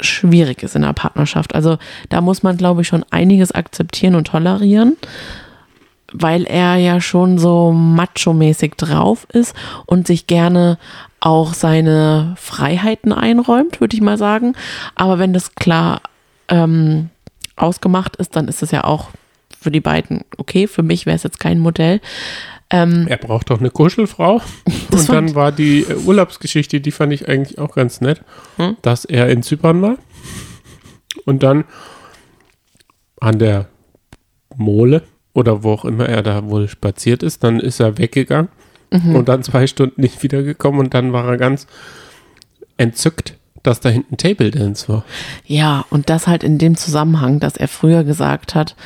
schwierig 0.00 0.62
ist 0.62 0.76
in 0.76 0.82
der 0.82 0.92
Partnerschaft. 0.92 1.54
Also 1.54 1.78
da 2.08 2.20
muss 2.20 2.42
man, 2.42 2.56
glaube 2.56 2.82
ich, 2.82 2.88
schon 2.88 3.04
einiges 3.10 3.52
akzeptieren 3.52 4.14
und 4.14 4.28
tolerieren, 4.28 4.96
weil 6.12 6.44
er 6.44 6.76
ja 6.76 7.00
schon 7.00 7.38
so 7.38 7.72
macho-mäßig 7.72 8.74
drauf 8.76 9.26
ist 9.32 9.54
und 9.86 10.06
sich 10.06 10.26
gerne 10.26 10.78
auch 11.20 11.54
seine 11.54 12.34
Freiheiten 12.36 13.12
einräumt, 13.12 13.80
würde 13.80 13.94
ich 13.94 14.02
mal 14.02 14.18
sagen. 14.18 14.54
Aber 14.94 15.18
wenn 15.18 15.32
das 15.32 15.54
klar 15.54 16.02
ähm, 16.48 17.10
ausgemacht 17.56 18.16
ist, 18.16 18.34
dann 18.34 18.48
ist 18.48 18.62
es 18.62 18.72
ja 18.72 18.84
auch 18.84 19.10
für 19.60 19.70
die 19.70 19.80
beiden 19.80 20.24
okay. 20.38 20.66
Für 20.66 20.82
mich 20.82 21.06
wäre 21.06 21.16
es 21.16 21.22
jetzt 21.22 21.38
kein 21.38 21.60
Modell. 21.60 22.00
Ähm, 22.72 23.06
Er 23.08 23.18
braucht 23.18 23.50
doch 23.50 23.60
eine 23.60 23.70
Kuschelfrau. 23.70 24.40
Und 24.90 25.08
dann 25.08 25.34
war 25.36 25.52
die 25.52 25.82
äh, 25.82 25.94
Urlaubsgeschichte, 25.94 26.80
die 26.80 26.90
fand 26.90 27.12
ich 27.12 27.28
eigentlich 27.28 27.58
auch 27.58 27.74
ganz 27.74 28.00
nett, 28.00 28.22
Hm? 28.56 28.76
dass 28.82 29.04
er 29.04 29.28
in 29.28 29.42
Zypern 29.42 29.80
war 29.82 29.96
und 31.26 31.42
dann 31.42 31.64
an 33.20 33.38
der 33.38 33.68
Mole 34.56 35.02
oder 35.34 35.62
wo 35.62 35.72
auch 35.72 35.84
immer 35.84 36.08
er 36.08 36.22
da 36.22 36.48
wohl 36.48 36.66
spaziert 36.68 37.22
ist, 37.22 37.44
dann 37.44 37.60
ist 37.60 37.78
er 37.80 37.98
weggegangen 37.98 38.48
Mhm. 38.90 39.14
und 39.16 39.28
dann 39.28 39.42
zwei 39.42 39.66
Stunden 39.66 40.00
nicht 40.02 40.22
wiedergekommen 40.22 40.78
und 40.80 40.92
dann 40.94 41.12
war 41.14 41.26
er 41.26 41.38
ganz 41.38 41.66
entzückt, 42.76 43.38
dass 43.62 43.80
da 43.80 43.88
hinten 43.88 44.16
Table 44.18 44.50
Dance 44.50 44.86
war. 44.88 45.04
Ja, 45.46 45.84
und 45.90 46.10
das 46.10 46.26
halt 46.26 46.42
in 46.44 46.58
dem 46.58 46.76
Zusammenhang, 46.76 47.40
dass 47.40 47.56
er 47.56 47.68
früher 47.68 48.04
gesagt 48.04 48.54
hat, 48.54 48.76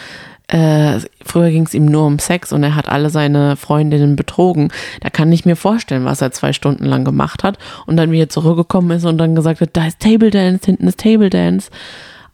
äh, 0.49 1.01
früher 1.25 1.51
ging 1.51 1.65
es 1.65 1.75
ihm 1.75 1.87
nur 1.87 2.07
um 2.07 2.19
Sex 2.19 2.53
und 2.53 2.63
er 2.63 2.77
hat 2.77 2.89
alle 2.89 3.11
seine 3.11 3.57
Freundinnen 3.57 4.15
betrogen. 4.15 4.71
Da 5.01 5.11
kann 5.11 5.33
ich 5.33 5.45
mir 5.45 5.57
vorstellen, 5.57 6.05
was 6.05 6.23
er 6.23 6.31
zwei 6.31 6.53
Stunden 6.53 6.85
lang 6.85 7.05
gemacht 7.05 7.43
hat 7.43 7.59
und 7.87 7.97
dann 7.97 8.13
wieder 8.13 8.29
zurückgekommen 8.29 8.93
ist 8.93 9.05
und 9.05 9.19
dann 9.19 9.35
gesagt 9.35 9.61
hat, 9.61 9.71
da 9.73 9.87
ist 9.87 10.01
Table 10.01 10.31
Dance, 10.31 10.67
hinten 10.67 10.87
ist 10.87 11.01
Table 11.01 11.31
Dance. 11.31 11.71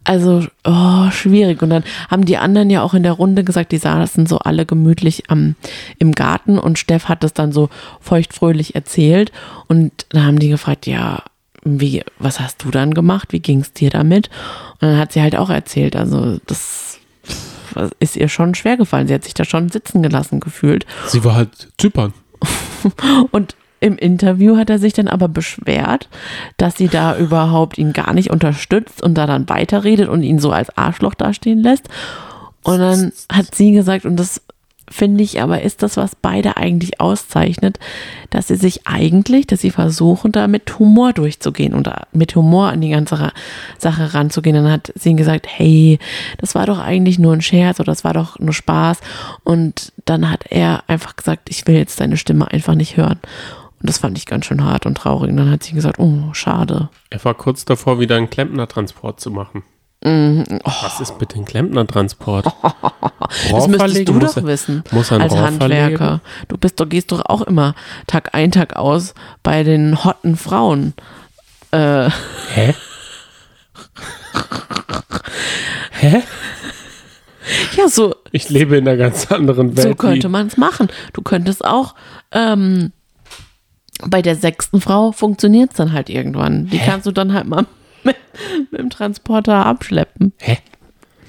Also, 0.05 0.45
oh, 0.65 1.11
schwierig. 1.11 1.63
Und 1.63 1.71
dann 1.71 1.85
haben 2.11 2.25
die 2.25 2.37
anderen 2.37 2.71
ja 2.71 2.83
auch 2.83 2.93
in 2.93 3.05
der 3.05 3.13
Runde 3.13 3.45
gesagt, 3.45 3.71
die 3.73 3.79
saßen 3.79 4.27
so 4.27 4.39
alle 4.39 4.67
gemütlich 4.67 5.31
am, 5.31 5.55
im 5.99 6.13
Garten 6.13 6.59
und 6.59 6.79
Steff 6.79 7.09
hat 7.09 7.23
das 7.23 7.35
dann 7.35 7.53
so 7.53 7.71
feuchtfröhlich 8.01 8.75
erzählt. 8.75 9.31
Und 9.69 9.93
dann 10.11 10.27
haben 10.27 10.39
die 10.41 10.49
gefragt, 10.49 10.87
ja, 10.87 11.23
wie, 11.65 12.03
was 12.19 12.41
hast 12.41 12.65
du 12.65 12.73
dann 12.73 12.95
gemacht? 12.95 13.29
Wie 13.33 13.39
ging 13.39 13.61
es 13.61 13.73
dir 13.73 13.91
damit? 13.91 14.29
Und 14.81 14.89
dann 14.89 14.99
hat 14.99 15.13
sie 15.13 15.23
halt 15.23 15.37
auch 15.37 15.51
erzählt, 15.51 15.95
also 15.95 16.39
das 16.47 16.99
ist 17.99 18.17
ihr 18.17 18.29
schon 18.29 18.55
schwer 18.55 18.77
gefallen. 18.77 19.09
Sie 19.09 19.15
hat 19.15 19.25
sich 19.25 19.35
da 19.35 19.45
schon 19.45 19.69
sitzen 19.69 20.03
gelassen 20.03 20.41
gefühlt. 20.41 20.87
Sie 21.07 21.25
war 21.25 21.35
halt 21.35 21.69
Zypern. 21.79 22.13
Und 23.31 23.57
im 23.81 23.99
Interview 23.99 24.57
hat 24.57 24.71
er 24.71 24.79
sich 24.79 24.93
dann 24.93 25.09
aber 25.09 25.27
beschwert, 25.27 26.09
dass 26.57 26.77
sie 26.77 26.87
da 26.87 27.17
überhaupt 27.17 27.79
ihn 27.79 27.93
gar 27.93 28.13
nicht 28.15 28.31
unterstützt 28.31 29.03
und 29.03 29.15
da 29.15 29.27
dann 29.27 29.49
weiterredet 29.49 30.09
und 30.09 30.23
ihn 30.23 30.39
so 30.39 30.53
als 30.53 30.77
Arschloch 30.79 31.15
dastehen 31.15 31.59
lässt. 31.59 31.89
Und 32.63 32.79
dann 32.79 33.13
hat 33.31 33.57
sie 33.57 33.73
gesagt, 33.73 34.07
und 34.07 34.15
das 34.15 34.41
finde 34.93 35.25
ich 35.25 35.41
aber 35.43 35.63
ist 35.63 35.83
das, 35.83 35.97
was 35.97 36.15
beide 36.15 36.57
eigentlich 36.57 37.01
auszeichnet, 37.01 37.79
dass 38.31 38.49
sie 38.49 38.57
sich 38.57 38.87
eigentlich, 38.87 39.47
dass 39.47 39.61
sie 39.61 39.71
versuchen, 39.71 40.33
da 40.33 40.47
mit 40.47 40.79
Humor 40.79 41.13
durchzugehen 41.13 41.75
und 41.75 41.91
mit 42.13 42.37
Humor 42.37 42.69
an 42.69 42.81
die 42.81 42.91
ganze 42.91 43.33
Sache 43.79 44.15
ranzugehen. 44.15 44.57
Dann 44.57 44.71
hat 44.71 44.93
sie 44.95 45.15
gesagt, 45.15 45.47
hey, 45.49 45.99
das 46.39 46.55
war 46.55 46.67
doch 46.67 46.79
eigentlich 46.79 47.19
nur 47.19 47.33
ein 47.33 47.43
Scherz 47.43 47.81
oder 47.81 47.93
das 47.93 48.05
war 48.05 48.15
doch 48.15 48.39
nur 48.39 48.55
Spaß. 48.55 49.01
Und 49.45 49.93
dann 50.05 50.31
hat 50.31 50.45
er 50.51 50.85
einfach 50.89 51.17
gesagt, 51.17 51.49
ich 51.51 51.67
will 51.67 51.77
jetzt 51.77 52.01
deine 52.01 52.17
Stimme 52.17 52.51
einfach 52.51 52.75
nicht 52.75 52.97
hören. 52.97 53.19
Und 53.81 53.89
das 53.89 53.99
fand 53.99 54.17
ich 54.17 54.27
ganz 54.27 54.47
schön 54.47 54.65
hart 54.65 54.87
und 54.87 54.97
traurig. 54.97 55.31
Und 55.31 55.39
dann 55.39 55.51
hat 55.51 55.65
sie 55.65 55.75
gesagt, 55.75 55.99
oh, 55.99 56.33
schade. 56.35 56.89
Er 57.11 57.25
war 57.25 57.35
kurz 57.35 57.65
davor, 57.65 57.99
wieder 57.99 58.17
einen 58.17 58.31
Klempnertransport 58.31 59.21
zu 59.21 59.31
machen. 59.31 59.65
Mhm. 60.05 60.45
Was 60.65 61.01
ist 61.01 61.19
bitte 61.19 61.37
ein 61.37 61.45
Klempnertransport? 61.45 62.47
Das 63.51 63.67
müsstest 63.67 64.09
du 64.09 64.13
muss 64.15 64.35
doch 64.35 64.43
wissen 64.45 64.85
muss 64.91 65.11
als 65.11 65.33
Rohr 65.33 65.41
Handwerker. 65.43 65.97
verlegen? 65.97 66.21
Du 66.49 66.59
bist 66.59 66.79
doch, 66.81 66.89
gehst 66.89 67.13
doch 67.13 67.25
auch 67.25 67.41
immer 67.43 67.75
Tag 68.07 68.35
ein, 68.35 68.51
Tag 68.53 68.77
aus 68.77 69.15
bei 69.43 69.63
den 69.63 70.05
hotten 70.05 70.37
Frauen. 70.37 70.93
Äh, 71.71 72.11
Hä? 72.55 72.75
Hä? 75.93 76.23
ja, 77.77 77.89
so, 77.89 78.15
Ich 78.33 78.49
lebe 78.51 78.77
in 78.77 78.87
einer 78.87 78.97
ganz 78.99 79.31
anderen 79.33 79.77
Welt. 79.77 79.89
so 79.89 79.95
könnte 79.95 80.29
man 80.29 80.47
es 80.49 80.57
machen. 80.57 80.89
Du 81.13 81.23
könntest 81.23 81.65
auch 81.65 81.95
ähm, 82.33 82.93
bei 84.05 84.21
der 84.23 84.37
sechsten 84.37 84.81
Frau 84.81 85.13
funktioniert 85.13 85.71
es 85.71 85.77
dann 85.77 85.93
halt 85.93 86.11
irgendwann. 86.11 86.67
Die 86.69 86.79
kannst 86.79 87.07
du 87.07 87.13
dann 87.13 87.33
halt 87.33 87.47
mal 87.47 87.67
mit, 88.05 88.17
mit 88.71 88.81
dem 88.81 88.91
Transporter 88.91 89.67
abschleppen. 89.67 90.33
Hä? 90.39 90.59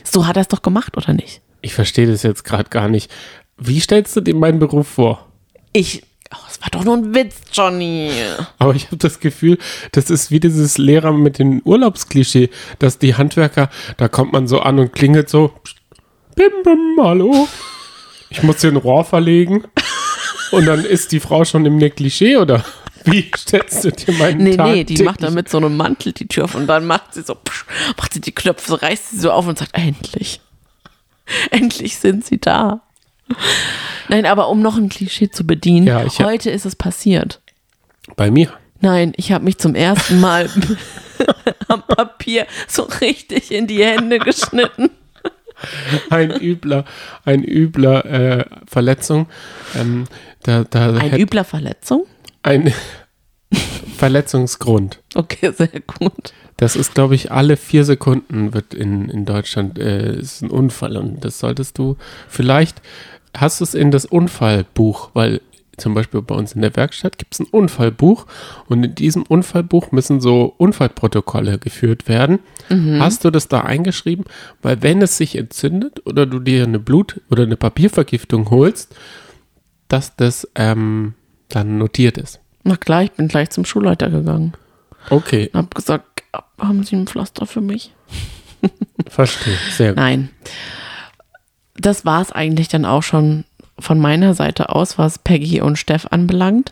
So 0.03 0.27
hat 0.27 0.38
er 0.38 0.42
es 0.42 0.48
doch 0.48 0.62
gemacht, 0.62 0.98
oder 0.98 1.13
nicht? 1.13 1.42
Ich 1.62 1.74
verstehe 1.74 2.08
das 2.08 2.24
jetzt 2.24 2.44
gerade 2.44 2.70
gar 2.70 2.89
nicht. 2.89 3.10
Wie 3.58 3.80
stellst 3.80 4.15
du 4.15 4.22
dir 4.22 4.36
meinen 4.36 4.60
Beruf 4.60 4.88
vor? 4.88 5.27
Ich. 5.72 6.03
Oh, 6.34 6.38
das 6.48 6.62
war 6.62 6.70
doch 6.72 6.84
nur 6.84 6.98
ein 6.98 7.13
Witz, 7.13 7.36
Johnny. 7.53 8.12
Aber 8.58 8.74
ich 8.74 8.88
habe 8.88 8.98
das 8.98 9.20
Gefühl, 9.20 9.60
das 9.92 10.10
ist 10.10 10.32
wie 10.32 10.39
dieses 10.39 10.80
Lehrer 10.80 11.13
mit 11.13 11.38
dem 11.38 11.62
Urlaubsklischee, 11.63 12.50
dass 12.80 12.98
die 12.98 13.15
Handwerker, 13.15 13.70
da 13.98 14.08
kommt 14.08 14.34
man 14.34 14.48
so 14.48 14.60
an 14.60 14.80
und 14.80 14.94
klingelt 14.94 15.30
so, 15.30 15.53
bim, 16.36 16.51
bim, 16.63 16.98
hallo. 17.00 17.48
Ich 18.30 18.42
muss 18.42 18.62
hier 18.62 18.72
ein 18.72 18.77
Rohr 18.77 19.06
verlegen. 19.06 19.63
Und 20.51 20.65
dann 20.65 20.86
ist 20.86 21.12
die 21.12 21.20
Frau 21.20 21.46
schon 21.46 21.65
im 21.65 21.77
Negligé 21.77 22.39
oder 22.39 22.65
wie 23.12 23.29
stellst 23.36 23.83
du 23.83 23.91
dir 23.91 24.13
meinen 24.13 24.43
Nee, 24.43 24.55
Tag 24.55 24.67
nee, 24.67 24.83
die 24.83 25.03
macht 25.03 25.17
täglich- 25.17 25.25
dann 25.27 25.33
mit 25.33 25.50
so 25.50 25.57
einem 25.57 25.75
Mantel 25.77 26.13
die 26.13 26.27
Tür 26.27 26.45
auf 26.45 26.55
und 26.55 26.67
dann 26.67 26.86
macht 26.86 27.13
sie 27.13 27.22
so, 27.22 27.36
psch, 27.36 27.65
macht 27.98 28.13
sie 28.13 28.22
die 28.22 28.31
Knöpfe, 28.33 28.67
so 28.69 28.75
reißt 28.75 29.12
sie 29.12 29.19
so 29.19 29.31
auf 29.31 29.48
und 29.48 29.57
sagt, 29.57 29.72
endlich. 29.75 30.39
Endlich 31.51 31.98
sind 31.98 32.25
sie 32.25 32.39
da. 32.39 32.81
Nein, 34.10 34.25
aber 34.25 34.50
um 34.50 34.62
noch 34.62 34.77
ein 34.77 34.89
Klischee 34.89 35.29
zu 35.29 35.45
bedienen, 35.48 35.88
Ja, 35.88 36.03
hab- 36.03 36.24
heute 36.25 36.50
ist 36.50 36.65
es 36.65 36.75
passiert. 36.75 37.41
Bei 38.15 38.29
mir. 38.29 38.51
Nein, 38.81 39.13
ich 39.15 39.31
habe 39.31 39.45
mich 39.45 39.57
zum 39.57 39.75
ersten 39.75 40.19
Mal 40.19 40.50
am 41.69 41.81
Papier 41.88 42.45
so 42.67 42.83
richtig 43.00 43.51
in 43.51 43.65
die 43.67 43.83
Hände 43.83 44.19
geschnitten. 44.19 44.89
Ein 46.10 46.31
übler, 46.31 46.83
ein 47.24 47.43
übler 47.45 48.03
äh, 48.05 48.45
Verletzung. 48.67 49.27
Ähm, 49.75 50.03
da, 50.41 50.65
da 50.69 50.93
Ein 50.98 51.17
übler 51.17 51.45
Verletzung? 51.45 52.05
Ein 52.43 52.73
Verletzungsgrund. 53.97 55.01
Okay, 55.15 55.51
sehr 55.51 55.81
gut. 56.00 56.33
Das 56.57 56.75
ist, 56.75 56.93
glaube 56.93 57.15
ich, 57.15 57.31
alle 57.31 57.57
vier 57.57 57.83
Sekunden 57.83 58.53
wird 58.53 58.73
in, 58.73 59.09
in 59.09 59.25
Deutschland 59.25 59.79
äh, 59.79 60.17
ist 60.17 60.41
ein 60.41 60.51
Unfall 60.51 60.97
und 60.97 61.25
das 61.25 61.39
solltest 61.39 61.77
du 61.77 61.97
vielleicht 62.27 62.81
hast 63.35 63.59
du 63.59 63.63
es 63.63 63.73
in 63.73 63.89
das 63.89 64.05
Unfallbuch, 64.05 65.09
weil 65.13 65.41
zum 65.77 65.95
Beispiel 65.95 66.21
bei 66.21 66.35
uns 66.35 66.53
in 66.53 66.62
der 66.62 66.75
Werkstatt 66.75 67.17
gibt 67.17 67.33
es 67.33 67.39
ein 67.39 67.47
Unfallbuch 67.47 68.27
und 68.67 68.83
in 68.83 68.95
diesem 68.95 69.23
Unfallbuch 69.23 69.91
müssen 69.91 70.21
so 70.21 70.53
Unfallprotokolle 70.57 71.57
geführt 71.57 72.07
werden. 72.07 72.39
Hast 73.00 73.25
du 73.25 73.31
das 73.31 73.47
da 73.47 73.62
eingeschrieben? 73.62 74.25
Weil 74.62 74.83
wenn 74.83 75.01
es 75.01 75.17
sich 75.17 75.35
entzündet 75.35 76.05
oder 76.05 76.27
du 76.27 76.39
dir 76.39 76.63
eine 76.63 76.79
Blut- 76.79 77.21
oder 77.31 77.43
eine 77.43 77.57
Papiervergiftung 77.57 78.51
holst, 78.51 78.95
dass 79.88 80.15
das 80.15 80.47
ähm, 80.55 81.15
dann 81.55 81.77
notiert 81.77 82.17
ist. 82.17 82.39
Na 82.63 82.75
klar, 82.77 83.03
ich 83.03 83.12
bin 83.12 83.27
gleich 83.27 83.50
zum 83.50 83.65
Schulleiter 83.65 84.10
gegangen 84.10 84.53
Okay, 85.10 85.50
und 85.53 85.57
habe 85.57 85.69
gesagt, 85.75 86.24
haben 86.60 86.83
Sie 86.83 86.95
ein 86.95 87.07
Pflaster 87.07 87.45
für 87.45 87.62
mich? 87.62 87.93
verstehe. 89.10 89.57
Sehr 89.72 89.89
gut. 89.89 89.98
Nein. 89.98 90.29
Das 91.75 92.05
war 92.05 92.22
es 92.22 92.31
eigentlich 92.31 92.67
dann 92.69 92.86
auch 92.86 93.03
schon 93.03 93.43
von 93.79 94.00
meiner 94.00 94.33
Seite 94.33 94.69
aus, 94.69 94.98
was 94.98 95.19
Peggy 95.19 95.62
und 95.62 95.77
Steff 95.77 96.07
anbelangt. 96.12 96.72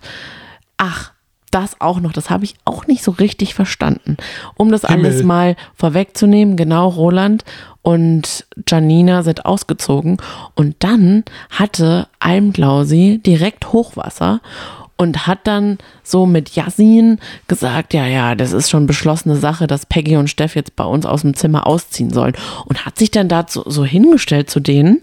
Ach, 0.78 1.12
das 1.52 1.80
auch 1.80 2.00
noch, 2.00 2.14
das 2.14 2.30
habe 2.30 2.46
ich 2.46 2.56
auch 2.66 2.88
nicht 2.88 3.04
so 3.04 3.12
richtig 3.12 3.54
verstanden. 3.54 4.18
Um 4.56 4.72
das 4.72 4.84
Himmel. 4.84 5.06
alles 5.06 5.24
mal 5.24 5.56
vorwegzunehmen, 5.76 6.56
genau, 6.56 6.88
Roland 6.88 7.44
und 7.82 8.46
Janina 8.68 9.24
sind 9.24 9.46
ausgezogen 9.46 10.18
und 10.56 10.76
dann 10.80 11.24
hatte 11.50 12.08
Almglausi 12.20 13.20
direkt 13.26 13.74
Hochwasser 13.74 14.42
und 14.98 15.26
hat 15.26 15.48
dann 15.48 15.80
so 16.04 16.28
mit 16.28 16.52
Yasin 16.52 17.18
gesagt, 17.48 17.96
ja, 17.96 18.06
ja, 18.06 18.36
das 18.36 18.52
ist 18.52 18.70
schon 18.70 18.86
beschlossene 18.86 19.36
Sache, 19.36 19.66
dass 19.66 19.88
Peggy 19.88 20.16
und 20.16 20.30
Steff 20.30 20.56
jetzt 20.56 20.76
bei 20.76 20.84
uns 20.84 21.08
aus 21.08 21.22
dem 21.22 21.34
Zimmer 21.34 21.66
ausziehen 21.66 22.12
sollen 22.12 22.36
und 22.66 22.86
hat 22.86 23.00
sich 23.00 23.10
dann 23.10 23.28
dazu 23.28 23.64
so 23.66 23.84
hingestellt 23.84 24.50
zu 24.50 24.60
denen 24.60 25.02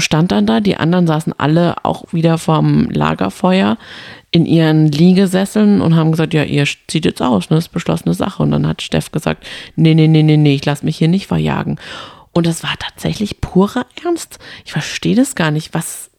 stand 0.00 0.32
dann 0.32 0.46
da, 0.46 0.60
die 0.60 0.76
anderen 0.76 1.06
saßen 1.06 1.34
alle 1.38 1.84
auch 1.84 2.04
wieder 2.12 2.38
vorm 2.38 2.88
Lagerfeuer 2.90 3.78
in 4.30 4.44
ihren 4.44 4.86
Liegesesseln 4.92 5.80
und 5.80 5.96
haben 5.96 6.10
gesagt, 6.10 6.34
ja, 6.34 6.44
ihr 6.44 6.64
zieht 6.86 7.04
jetzt 7.06 7.22
aus, 7.22 7.48
ne, 7.50 7.56
das 7.56 7.66
ist 7.66 7.72
beschlossene 7.72 8.14
Sache. 8.14 8.42
Und 8.42 8.50
dann 8.50 8.66
hat 8.66 8.82
Steff 8.82 9.10
gesagt, 9.10 9.46
nee, 9.76 9.94
nee, 9.94 10.06
nee, 10.08 10.22
nee, 10.22 10.36
nee, 10.36 10.54
ich 10.54 10.64
lasse 10.66 10.84
mich 10.84 10.98
hier 10.98 11.08
nicht 11.08 11.26
verjagen. 11.26 11.78
Und 12.32 12.46
das 12.46 12.62
war 12.62 12.74
tatsächlich 12.78 13.40
purer 13.40 13.86
Ernst. 14.04 14.38
Ich 14.66 14.72
verstehe 14.72 15.16
das 15.16 15.34
gar 15.34 15.50
nicht, 15.50 15.72
was, 15.72 16.10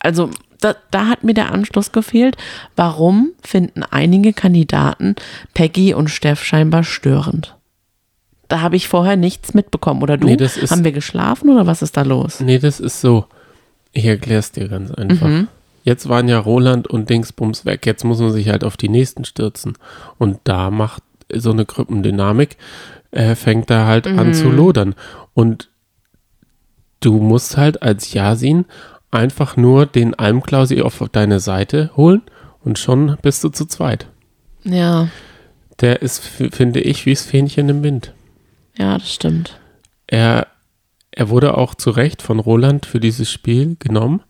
also 0.00 0.30
da, 0.60 0.74
da 0.90 1.06
hat 1.06 1.22
mir 1.24 1.34
der 1.34 1.52
Anschluss 1.52 1.92
gefehlt. 1.92 2.36
Warum 2.74 3.30
finden 3.42 3.82
einige 3.84 4.32
Kandidaten 4.32 5.14
Peggy 5.54 5.94
und 5.94 6.08
Steff 6.08 6.42
scheinbar 6.42 6.82
störend? 6.84 7.54
Da 8.48 8.60
habe 8.62 8.76
ich 8.76 8.88
vorher 8.88 9.16
nichts 9.16 9.54
mitbekommen. 9.54 10.02
Oder 10.02 10.16
du? 10.18 10.26
Nee, 10.26 10.36
das 10.36 10.56
ist- 10.56 10.70
Haben 10.70 10.84
wir 10.84 10.92
geschlafen 10.92 11.50
oder 11.50 11.66
was 11.66 11.82
ist 11.82 11.96
da 11.96 12.02
los? 12.02 12.40
Nee, 12.40 12.58
das 12.58 12.80
ist 12.80 13.00
so. 13.00 13.26
Ich 13.92 14.04
erkläre 14.06 14.40
es 14.40 14.50
dir 14.52 14.68
ganz 14.68 14.90
einfach. 14.90 15.28
Mhm. 15.28 15.48
Jetzt 15.84 16.08
waren 16.08 16.28
ja 16.28 16.38
Roland 16.38 16.88
und 16.88 17.08
Dingsbums 17.10 17.64
weg. 17.64 17.86
Jetzt 17.86 18.04
muss 18.04 18.18
man 18.18 18.32
sich 18.32 18.48
halt 18.48 18.64
auf 18.64 18.76
die 18.76 18.88
nächsten 18.88 19.24
stürzen. 19.24 19.74
Und 20.18 20.40
da 20.44 20.70
macht 20.70 21.02
so 21.32 21.52
eine 21.52 21.64
Gruppendynamik, 21.64 22.56
äh, 23.12 23.34
fängt 23.36 23.70
da 23.70 23.86
halt 23.86 24.06
an 24.08 24.28
Mhm. 24.28 24.34
zu 24.34 24.50
lodern. 24.50 24.94
Und 25.34 25.68
du 27.00 27.18
musst 27.20 27.56
halt 27.56 27.82
als 27.82 28.12
Yasin 28.12 28.64
einfach 29.10 29.56
nur 29.56 29.86
den 29.86 30.14
Almklausi 30.14 30.80
auf 30.82 31.04
deine 31.12 31.38
Seite 31.38 31.90
holen 31.96 32.22
und 32.64 32.78
schon 32.78 33.16
bist 33.22 33.44
du 33.44 33.50
zu 33.50 33.66
zweit. 33.66 34.06
Ja, 34.64 35.08
Der 35.80 36.02
ist, 36.02 36.20
finde 36.20 36.80
ich, 36.80 37.04
wie 37.04 37.12
das 37.12 37.22
Fähnchen 37.26 37.68
im 37.68 37.82
Wind. 37.82 38.12
ja, 38.78 38.96
das 38.98 39.12
stimmt. 39.12 39.58
Er, 40.06 40.46
er 41.10 41.28
wurde 41.28 41.56
auch 41.58 41.74
zu 41.74 41.90
Recht 41.90 42.22
von 42.22 42.38
Roland 42.40 42.86
für 42.86 43.00
dieses 43.00 43.30
Spiel 43.30 43.76
genommen, 43.78 44.22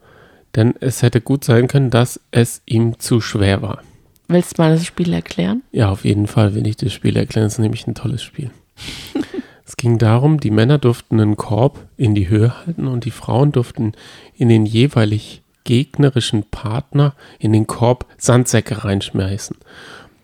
denn 0.55 0.75
es 0.81 1.03
hätte 1.03 1.21
gut 1.21 1.45
sein 1.45 1.69
können, 1.69 1.91
dass 1.91 2.21
es 2.31 2.63
ihm 2.67 2.99
zu 2.99 3.21
schwer 3.21 3.63
war. 3.63 3.83
Willst 4.29 4.59
du 4.59 4.63
mal 4.63 4.73
das 4.73 4.87
Spiel 4.87 5.13
erklären? 5.13 5.63
Ja, 5.73 5.91
auf 5.91 6.05
jeden 6.05 6.27
Fall 6.27 6.55
will 6.55 6.67
ich 6.67 6.77
das 6.77 6.93
Spiel 6.93 7.17
erklären. 7.17 7.47
Es 7.47 7.55
ist 7.55 7.59
nämlich 7.59 7.87
ein 7.87 7.95
tolles 7.95 8.23
Spiel. 8.23 8.51
es 9.67 9.77
ging 9.77 9.99
darum, 9.99 10.41
die 10.41 10.51
Männer 10.51 10.79
durften 10.79 11.21
einen 11.21 11.37
Korb 11.37 11.87
in 11.97 12.15
die 12.15 12.29
Höhe 12.29 12.67
halten 12.67 12.87
und 12.87 13.05
die 13.05 13.11
Frauen 13.11 13.53
durften 13.53 13.93
in 14.37 14.49
den 14.49 14.65
jeweilig 14.65 15.43
gegnerischen 15.65 16.45
Partner 16.45 17.15
in 17.39 17.53
den 17.53 17.67
Korb 17.67 18.07
Sandsäcke 18.17 18.85
reinschmeißen. 18.85 19.57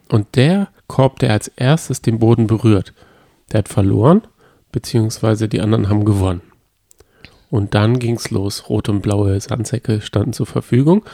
Und 0.08 0.36
der 0.36 0.68
Korb, 0.86 1.18
der 1.18 1.32
als 1.32 1.48
erstes 1.48 2.02
den 2.02 2.18
Boden 2.18 2.46
berührt, 2.46 2.92
der 3.52 3.58
hat 3.58 3.68
verloren, 3.68 4.22
beziehungsweise 4.72 5.48
die 5.48 5.60
anderen 5.60 5.88
haben 5.88 6.04
gewonnen. 6.04 6.42
Und 7.50 7.74
dann 7.74 7.98
ging's 7.98 8.30
los. 8.30 8.68
Rote 8.68 8.92
und 8.92 9.02
blaue 9.02 9.40
Sandsäcke 9.40 10.00
standen 10.00 10.32
zur 10.32 10.46
Verfügung 10.46 11.04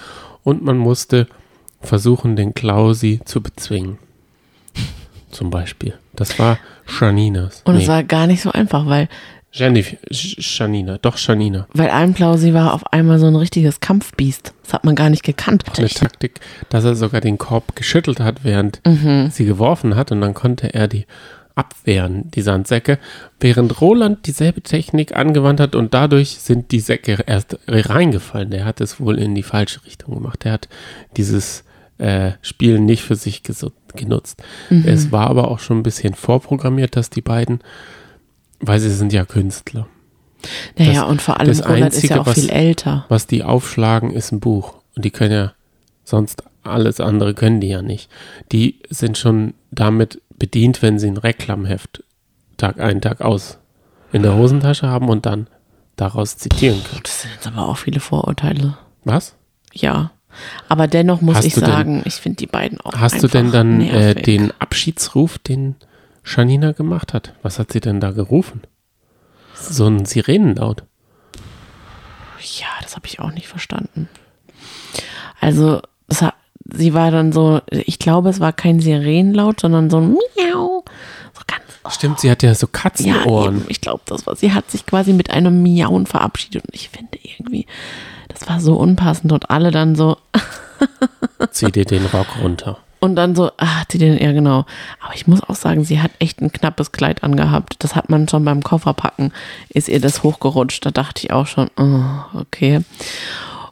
und 0.45 0.63
man 0.63 0.77
musste 0.77 1.27
versuchen, 1.81 2.37
den 2.37 2.53
Klausi 2.55 3.21
zu 3.25 3.41
bezwingen. 3.43 3.99
Zum 5.31 5.51
Beispiel. 5.51 5.95
Das 6.15 6.39
war 6.39 6.59
Janinas. 7.01 7.63
Und 7.65 7.75
es 7.77 7.83
Nee, 7.83 7.89
war 7.89 8.05
gar 8.05 8.27
nicht 8.27 8.43
so 8.43 8.51
einfach, 8.53 8.87
weil, 8.87 9.09
Jennifer, 9.53 9.97
Janina, 10.11 10.99
doch 10.99 11.17
Janina. 11.19 11.67
weil 11.73 11.89
Almklausi 11.89 12.53
war 12.53 12.75
auf 12.75 12.87
einmal 12.93 13.19
so 13.19 13.27
ein 13.27 13.37
richtiges 13.37 13.81
Kampfbiest. 13.81 14.53
Das 14.65 14.75
hat 14.75 14.85
man 14.85 14.95
gar 14.95 15.09
nicht 15.11 15.23
gekannt. 15.25 15.65
Eine 15.79 15.89
Taktik, 15.89 16.41
dass 16.69 16.85
er 16.85 16.95
sogar 16.95 17.21
den 17.21 17.39
Korb 17.39 17.75
geschüttelt 17.77 18.21
hat, 18.21 18.45
während 18.45 18.81
Mhm. 18.87 19.31
sie 19.31 19.47
geworfen 19.47 19.97
hat 19.97 20.13
und 20.13 20.21
dann 20.21 20.35
konnte 20.35 20.75
er 20.75 20.89
die 20.89 21.07
abwehren, 21.57 22.31
die 22.33 22.43
Sandsäcke, 22.43 22.99
während 23.41 23.81
Roland 23.81 24.27
dieselbe 24.27 24.61
Technik 24.61 25.17
angewandt 25.17 25.59
hat 25.59 25.75
und 25.75 25.95
dadurch 25.95 26.39
sind 26.39 26.71
die 26.71 26.81
Säcke 26.81 27.25
erst 27.27 27.59
reingefallen. 27.67 28.51
Der 28.51 28.65
hat 28.65 28.81
es 28.81 29.01
wohl 29.01 29.19
in 29.19 29.35
die 29.35 29.43
falsche 29.43 29.85
Richtung 29.85 30.15
gemacht. 30.15 30.45
Der 30.45 30.53
hat 30.53 30.69
dieses 31.17 31.65
äh, 31.99 32.33
Spiel 32.43 32.79
nicht 32.79 33.03
für 33.03 33.17
sich 33.17 33.43
genutzt. 33.95 34.43
Mhm. 34.69 34.85
Es 34.87 35.11
war 35.13 35.29
aber 35.31 35.49
auch 35.51 35.59
schon 35.59 35.79
ein 35.79 35.83
bisschen 35.83 36.13
vorprogrammiert, 36.15 36.95
dass 36.95 37.09
die 37.09 37.23
beiden, 37.23 37.61
weil 38.61 38.79
sie 38.79 38.91
sind 38.91 39.15
ja 39.15 39.25
Künstler. 39.25 39.89
Naja, 40.79 41.01
das- 41.03 41.11
und 41.11 41.23
vor 41.23 41.41
allem 41.41 41.49
Roland 41.59 41.95
ist 41.95 42.03
ja 42.03 42.17
Einzige, 42.17 42.21
auch 42.21 42.27
was- 42.27 42.35
viel 42.39 42.51
älter. 42.51 43.07
Was 43.09 43.27
die 43.27 43.43
aufschlagen, 43.43 44.11
ist 44.13 44.31
ein 44.31 44.41
Buch. 44.41 44.75
Und 44.95 45.07
die 45.07 45.11
können 45.11 45.33
ja 45.33 45.53
sonst 46.05 46.43
alles 46.63 47.01
andere 47.01 47.33
können 47.33 47.61
die 47.61 47.69
ja 47.69 47.81
nicht. 47.81 48.11
Die 48.53 48.81
sind 48.91 49.17
schon 49.17 49.55
damit 49.71 50.21
bedient, 50.39 50.83
wenn 50.83 50.99
sie 50.99 51.09
ein 51.09 51.17
Reklamheft 51.17 52.03
Tag 52.57 52.81
ein, 52.81 53.01
Tag 53.01 53.21
aus 53.21 53.59
in 54.13 54.23
der 54.23 54.35
Hosentasche 54.35 54.89
haben 54.89 55.09
und 55.09 55.27
dann 55.27 55.47
daraus 55.97 56.37
zitieren 56.39 56.83
können. 56.85 57.03
Das 57.03 57.23
sind 57.23 57.33
jetzt 57.35 57.47
aber 57.47 57.69
auch 57.69 57.77
viele 57.79 58.01
Vorurteile. 58.01 58.79
Was? 59.05 59.35
Ja. 59.73 60.11
Aber 60.69 60.87
dennoch 60.87 61.21
muss 61.23 61.37
Hast 61.37 61.45
ich 61.47 61.55
du 61.55 61.61
denn- 61.61 61.71
sagen, 61.71 62.03
ich 62.05 62.15
finde 62.15 62.37
die 62.37 62.47
beiden 62.47 62.81
auch 62.81 62.93
Hast 62.95 63.23
du 63.23 63.29
denn 63.29 63.51
dann 63.53 63.81
äh, 63.81 64.15
den 64.15 64.53
Abschiedsruf, 64.59 65.39
den 65.39 65.77
Janina 66.25 66.73
gemacht 66.73 67.15
hat? 67.15 67.33
Was 67.43 67.59
hat 67.59 67.73
sie 67.73 67.81
denn 67.81 68.01
da 68.01 68.11
gerufen? 68.11 68.63
So 69.55 69.87
ein 69.87 70.05
Sirenenlaut. 70.05 70.85
Ja, 72.61 72.67
das 72.83 72.95
habe 72.97 73.07
ich 73.07 73.19
auch 73.21 73.33
nicht 73.33 73.49
verstanden. 73.49 74.09
Also, 75.41 75.81
es 76.09 76.21
hat, 76.23 76.35
sie 76.75 76.95
war 76.95 77.11
dann 77.11 77.33
so, 77.33 77.61
ich 77.71 77.99
glaube, 77.99 78.29
es 78.29 78.41
war 78.41 78.53
kein 78.53 78.81
Sirenenlaut, 78.81 79.61
sondern 79.61 79.91
so 79.91 79.99
ein 79.99 80.11
Miau. 80.11 80.85
So 81.35 81.43
ganz, 81.47 81.63
oh, 81.85 81.91
Stimmt, 81.91 82.21
sie 82.21 82.31
hat 82.31 82.43
ja 82.43 82.55
so 82.55 82.67
ja, 82.67 82.71
Katzenohren. 82.73 83.57
eben, 83.59 83.65
ich 83.69 83.81
glaube, 83.81 84.03
das 84.07 84.27
war, 84.27 84.37
sie 84.37 84.53
hat 84.53 84.71
sich 84.71 84.87
quasi 84.87 85.13
mit 85.13 85.31
einem 85.31 85.63
Miauen 85.63 86.07
verabschiedet 86.07 86.65
und 86.65 86.75
ich 86.75 86.89
finde 86.89 87.19
irgendwie, 87.23 87.67
das 88.29 88.49
war 88.49 88.61
so 88.61 88.77
unpassend 88.77 89.33
und 89.33 89.51
alle 89.51 89.71
dann 89.71 89.95
so, 89.97 90.17
Zieh 91.51 91.71
dir 91.73 91.85
den 91.85 92.07
Rock 92.07 92.27
runter. 92.43 92.79
und 93.01 93.17
dann 93.17 93.35
so, 93.35 93.51
ah, 93.57 93.85
sie 93.91 93.99
den, 93.99 94.19
ja 94.19 94.33
genau. 94.33 94.65
Aber 95.01 95.15
ich 95.15 95.27
muss 95.27 95.43
auch 95.43 95.55
sagen, 95.55 95.85
sie 95.85 96.01
hat 96.01 96.11
echt 96.19 96.41
ein 96.41 96.53
knappes 96.53 96.93
Kleid 96.93 97.23
angehabt. 97.23 97.77
Das 97.79 97.95
hat 97.95 98.11
man 98.11 98.29
schon 98.29 98.45
beim 98.45 98.63
Kofferpacken, 98.63 99.33
ist 99.69 99.89
ihr 99.89 100.01
das 100.01 100.23
hochgerutscht. 100.23 100.85
Da 100.85 100.91
dachte 100.91 101.25
ich 101.25 101.33
auch 101.33 101.47
schon, 101.47 101.71
oh, 101.79 102.39
okay. 102.39 102.81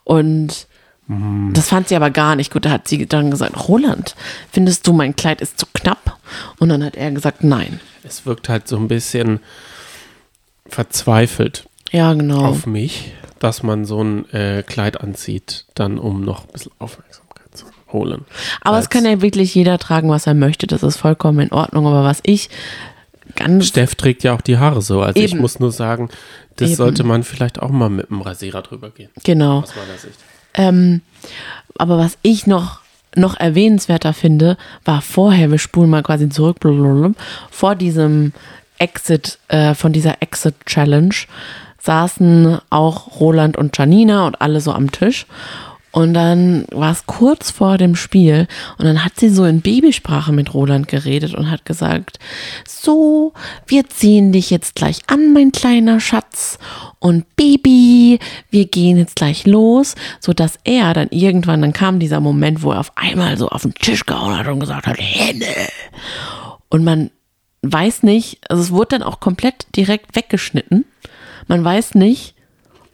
Und 0.04 0.66
das 1.06 1.68
fand 1.68 1.88
sie 1.88 1.96
aber 1.96 2.10
gar 2.10 2.34
nicht 2.34 2.50
gut. 2.52 2.64
Da 2.64 2.70
hat 2.70 2.88
sie 2.88 3.04
dann 3.06 3.30
gesagt, 3.30 3.68
Roland, 3.68 4.14
findest 4.50 4.86
du, 4.86 4.92
mein 4.94 5.14
Kleid 5.16 5.40
ist 5.42 5.58
zu 5.60 5.66
knapp? 5.74 6.18
Und 6.58 6.70
dann 6.70 6.82
hat 6.82 6.96
er 6.96 7.10
gesagt, 7.10 7.44
nein. 7.44 7.78
Es 8.04 8.24
wirkt 8.24 8.48
halt 8.48 8.68
so 8.68 8.76
ein 8.76 8.88
bisschen 8.88 9.40
verzweifelt 10.66 11.68
Ja, 11.92 12.12
genau. 12.14 12.44
auf 12.46 12.66
mich, 12.66 13.12
dass 13.38 13.62
man 13.62 13.84
so 13.84 14.02
ein 14.02 14.28
äh, 14.32 14.62
Kleid 14.62 15.00
anzieht, 15.00 15.66
dann 15.74 15.98
um 15.98 16.22
noch 16.24 16.44
ein 16.46 16.52
bisschen 16.52 16.72
Aufmerksamkeit 16.78 17.54
zu 17.54 17.66
holen. 17.92 18.24
aber 18.62 18.78
es 18.78 18.88
kann 18.88 19.04
ja 19.04 19.20
wirklich 19.20 19.54
jeder 19.54 19.78
tragen, 19.78 20.08
was 20.08 20.26
er 20.26 20.34
möchte. 20.34 20.66
Das 20.66 20.82
ist 20.82 20.96
vollkommen 20.96 21.40
in 21.40 21.52
Ordnung. 21.52 21.86
Aber 21.86 22.02
was 22.04 22.20
ich 22.22 22.48
ganz 23.36 23.66
Steff 23.66 23.94
trägt 23.94 24.22
ja 24.24 24.34
auch 24.34 24.40
die 24.40 24.58
Haare 24.58 24.80
so. 24.82 25.02
Also 25.02 25.20
ich 25.20 25.32
Eben. 25.32 25.40
muss 25.42 25.60
nur 25.60 25.72
sagen, 25.72 26.08
das 26.56 26.70
Eben. 26.70 26.76
sollte 26.76 27.04
man 27.04 27.24
vielleicht 27.24 27.60
auch 27.60 27.70
mal 27.70 27.90
mit 27.90 28.08
dem 28.10 28.22
Rasierer 28.22 28.62
drüber 28.62 28.90
gehen. 28.90 29.10
genau. 29.22 29.58
Aus 29.60 29.74
meiner 29.76 29.98
Sicht. 29.98 30.18
Ähm, 30.54 31.02
aber 31.78 31.98
was 31.98 32.18
ich 32.22 32.46
noch, 32.46 32.80
noch 33.14 33.38
erwähnenswerter 33.38 34.12
finde, 34.12 34.56
war 34.84 35.02
vorher, 35.02 35.50
wir 35.50 35.58
spulen 35.58 35.90
mal 35.90 36.02
quasi 36.02 36.28
zurück, 36.28 36.60
blablabla, 36.60 37.12
vor 37.50 37.74
diesem 37.74 38.32
Exit, 38.78 39.38
äh, 39.48 39.74
von 39.74 39.92
dieser 39.92 40.22
Exit-Challenge 40.22 41.14
saßen 41.80 42.58
auch 42.70 43.20
Roland 43.20 43.56
und 43.56 43.76
Janina 43.76 44.26
und 44.26 44.40
alle 44.40 44.60
so 44.60 44.72
am 44.72 44.90
Tisch. 44.90 45.26
Und 45.94 46.12
dann 46.12 46.66
war 46.72 46.90
es 46.90 47.06
kurz 47.06 47.52
vor 47.52 47.78
dem 47.78 47.94
Spiel 47.94 48.48
und 48.78 48.84
dann 48.84 49.04
hat 49.04 49.12
sie 49.16 49.28
so 49.28 49.44
in 49.44 49.60
Babysprache 49.60 50.32
mit 50.32 50.52
Roland 50.52 50.88
geredet 50.88 51.36
und 51.36 51.52
hat 51.52 51.64
gesagt, 51.64 52.18
so, 52.66 53.32
wir 53.68 53.88
ziehen 53.88 54.32
dich 54.32 54.50
jetzt 54.50 54.74
gleich 54.74 55.02
an, 55.06 55.32
mein 55.32 55.52
kleiner 55.52 56.00
Schatz. 56.00 56.58
Und 56.98 57.36
Baby, 57.36 58.18
wir 58.50 58.64
gehen 58.64 58.98
jetzt 58.98 59.14
gleich 59.14 59.46
los, 59.46 59.94
sodass 60.18 60.58
er 60.64 60.94
dann 60.94 61.10
irgendwann, 61.10 61.62
dann 61.62 61.72
kam 61.72 62.00
dieser 62.00 62.18
Moment, 62.18 62.64
wo 62.64 62.72
er 62.72 62.80
auf 62.80 62.90
einmal 62.96 63.36
so 63.36 63.50
auf 63.50 63.62
den 63.62 63.74
Tisch 63.74 64.04
gehauen 64.04 64.36
hat 64.36 64.48
und 64.48 64.58
gesagt 64.58 64.88
hat, 64.88 64.98
Henne. 64.98 65.46
Und 66.70 66.82
man 66.82 67.12
weiß 67.62 68.02
nicht, 68.02 68.40
also 68.50 68.60
es 68.64 68.72
wurde 68.72 68.98
dann 68.98 69.04
auch 69.04 69.20
komplett 69.20 69.68
direkt 69.76 70.16
weggeschnitten. 70.16 70.86
Man 71.46 71.62
weiß 71.62 71.94
nicht, 71.94 72.34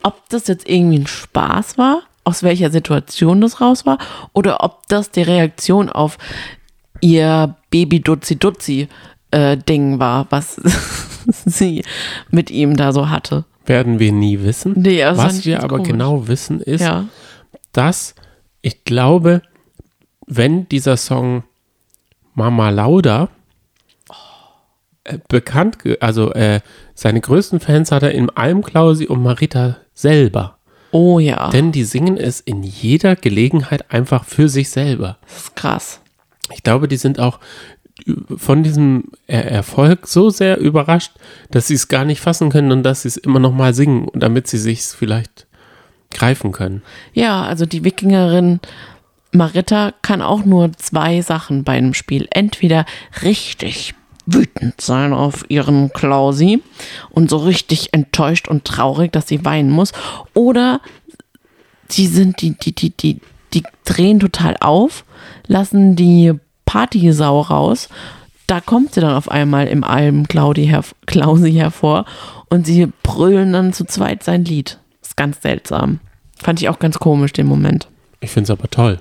ob 0.03 0.29
das 0.29 0.45
jetzt 0.45 0.69
irgendwie 0.69 0.99
ein 0.99 1.07
Spaß 1.07 1.79
war, 1.79 2.03
aus 2.23 2.43
welcher 2.43 2.69
Situation 2.71 3.41
das 3.41 3.59
raus 3.61 3.85
war, 3.85 3.97
oder 4.33 4.63
ob 4.63 4.87
das 4.87 5.11
die 5.11 5.21
Reaktion 5.23 5.89
auf 5.89 6.17
ihr 7.01 7.55
Baby-Dutzi-Dutzi-Ding 7.71 9.99
war, 9.99 10.27
was 10.29 10.55
sie 11.45 11.83
mit 12.29 12.51
ihm 12.51 12.77
da 12.77 12.93
so 12.93 13.09
hatte. 13.09 13.45
Werden 13.65 13.99
wir 13.99 14.11
nie 14.11 14.41
wissen. 14.41 14.73
Nee, 14.77 15.03
Was 15.05 15.45
wir 15.45 15.63
aber 15.63 15.77
komisch. 15.77 15.91
genau 15.91 16.27
wissen 16.27 16.61
ist, 16.61 16.81
Ja. 16.81 17.05
dass 17.73 18.15
ich 18.61 18.83
glaube, 18.83 19.41
wenn 20.27 20.67
dieser 20.69 20.97
Song 20.97 21.43
Mama 22.33 22.69
Lauda 22.69 23.29
äh, 25.03 25.17
bekannt, 25.27 25.77
also 25.99 26.31
äh, 26.33 26.61
seine 26.93 27.21
größten 27.21 27.59
Fans 27.59 27.91
hat 27.91 28.03
er 28.03 28.11
im 28.13 28.29
Almklausi 28.33 29.07
und 29.07 29.21
Marita 29.23 29.77
selber. 29.93 30.57
Oh 30.91 31.19
ja. 31.19 31.49
Denn 31.49 31.71
die 31.71 31.83
singen 31.83 32.17
es 32.17 32.39
in 32.39 32.63
jeder 32.63 33.15
Gelegenheit 33.15 33.91
einfach 33.91 34.25
für 34.25 34.49
sich 34.49 34.69
selber. 34.69 35.17
Das 35.23 35.37
ist 35.37 35.55
krass. 35.55 36.01
Ich 36.53 36.63
glaube, 36.63 36.87
die 36.87 36.97
sind 36.97 37.19
auch 37.19 37.39
von 38.35 38.63
diesem 38.63 39.11
er 39.27 39.45
Erfolg 39.45 40.07
so 40.07 40.29
sehr 40.29 40.57
überrascht, 40.57 41.11
dass 41.51 41.67
sie 41.67 41.75
es 41.75 41.87
gar 41.87 42.05
nicht 42.05 42.19
fassen 42.19 42.49
können 42.49 42.71
und 42.71 42.83
dass 42.83 43.03
sie 43.03 43.09
es 43.09 43.17
immer 43.17 43.39
noch 43.39 43.53
mal 43.53 43.73
singen, 43.73 44.07
damit 44.13 44.47
sie 44.47 44.57
sich 44.57 44.83
vielleicht 44.83 45.47
greifen 46.11 46.51
können. 46.51 46.81
Ja, 47.13 47.43
also 47.43 47.65
die 47.65 47.83
Wikingerin 47.83 48.59
Maritta 49.31 49.93
kann 50.01 50.21
auch 50.21 50.43
nur 50.43 50.73
zwei 50.73 51.21
Sachen 51.21 51.63
bei 51.63 51.73
einem 51.73 51.93
Spiel. 51.93 52.27
Entweder 52.31 52.85
richtig 53.23 53.93
wütend 54.25 54.79
sein 54.81 55.13
auf 55.13 55.45
ihren 55.49 55.91
Klausi 55.93 56.61
und 57.09 57.29
so 57.29 57.37
richtig 57.37 57.93
enttäuscht 57.93 58.47
und 58.47 58.65
traurig, 58.65 59.11
dass 59.11 59.27
sie 59.27 59.45
weinen 59.45 59.69
muss. 59.69 59.93
Oder 60.33 60.81
sie 61.87 62.07
sind 62.07 62.41
die, 62.41 62.57
die, 62.57 62.73
die, 62.73 62.91
die, 62.91 63.21
die 63.53 63.63
drehen 63.83 64.19
total 64.19 64.57
auf, 64.59 65.05
lassen 65.47 65.95
die 65.95 66.33
Partysau 66.65 67.41
raus. 67.41 67.89
Da 68.47 68.59
kommt 68.59 68.93
sie 68.93 69.01
dann 69.01 69.15
auf 69.15 69.29
einmal 69.29 69.67
im 69.67 69.83
Album 69.83 70.27
Claudi 70.27 70.67
herv 70.67 70.93
Klausi 71.05 71.53
hervor 71.53 72.05
und 72.49 72.65
sie 72.65 72.87
brüllen 73.03 73.53
dann 73.53 73.73
zu 73.73 73.85
zweit 73.85 74.23
sein 74.23 74.45
Lied. 74.45 74.77
ist 75.01 75.17
ganz 75.17 75.41
seltsam. 75.41 75.99
Fand 76.37 76.61
ich 76.61 76.69
auch 76.69 76.79
ganz 76.79 76.99
komisch, 76.99 77.33
den 77.33 77.47
Moment. 77.47 77.87
Ich 78.19 78.31
finde 78.31 78.51
es 78.51 78.59
aber 78.59 78.69
toll. 78.69 78.99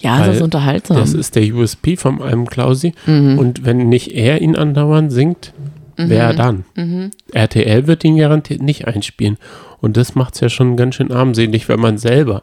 Ja, 0.00 0.26
das 0.26 0.36
ist 0.36 0.42
unterhaltsam. 0.42 0.96
Das 0.96 1.14
ist 1.14 1.36
der 1.36 1.54
USP 1.54 1.96
vom 1.96 2.20
Alben 2.20 2.46
Klausi. 2.46 2.92
Mhm. 3.06 3.38
Und 3.38 3.64
wenn 3.64 3.88
nicht 3.88 4.12
er 4.12 4.40
ihn 4.40 4.56
andauernd 4.56 5.12
singt, 5.12 5.52
mhm. 5.96 6.08
wer 6.08 6.32
dann? 6.32 6.64
Mhm. 6.74 7.10
RTL 7.32 7.86
wird 7.86 8.04
ihn 8.04 8.16
garantiert 8.16 8.62
nicht 8.62 8.86
einspielen. 8.86 9.38
Und 9.80 9.96
das 9.96 10.14
macht 10.14 10.34
es 10.34 10.40
ja 10.40 10.48
schon 10.48 10.76
ganz 10.76 10.96
schön 10.96 11.12
armselig, 11.12 11.68
wenn 11.68 11.80
man 11.80 11.98
selber 11.98 12.42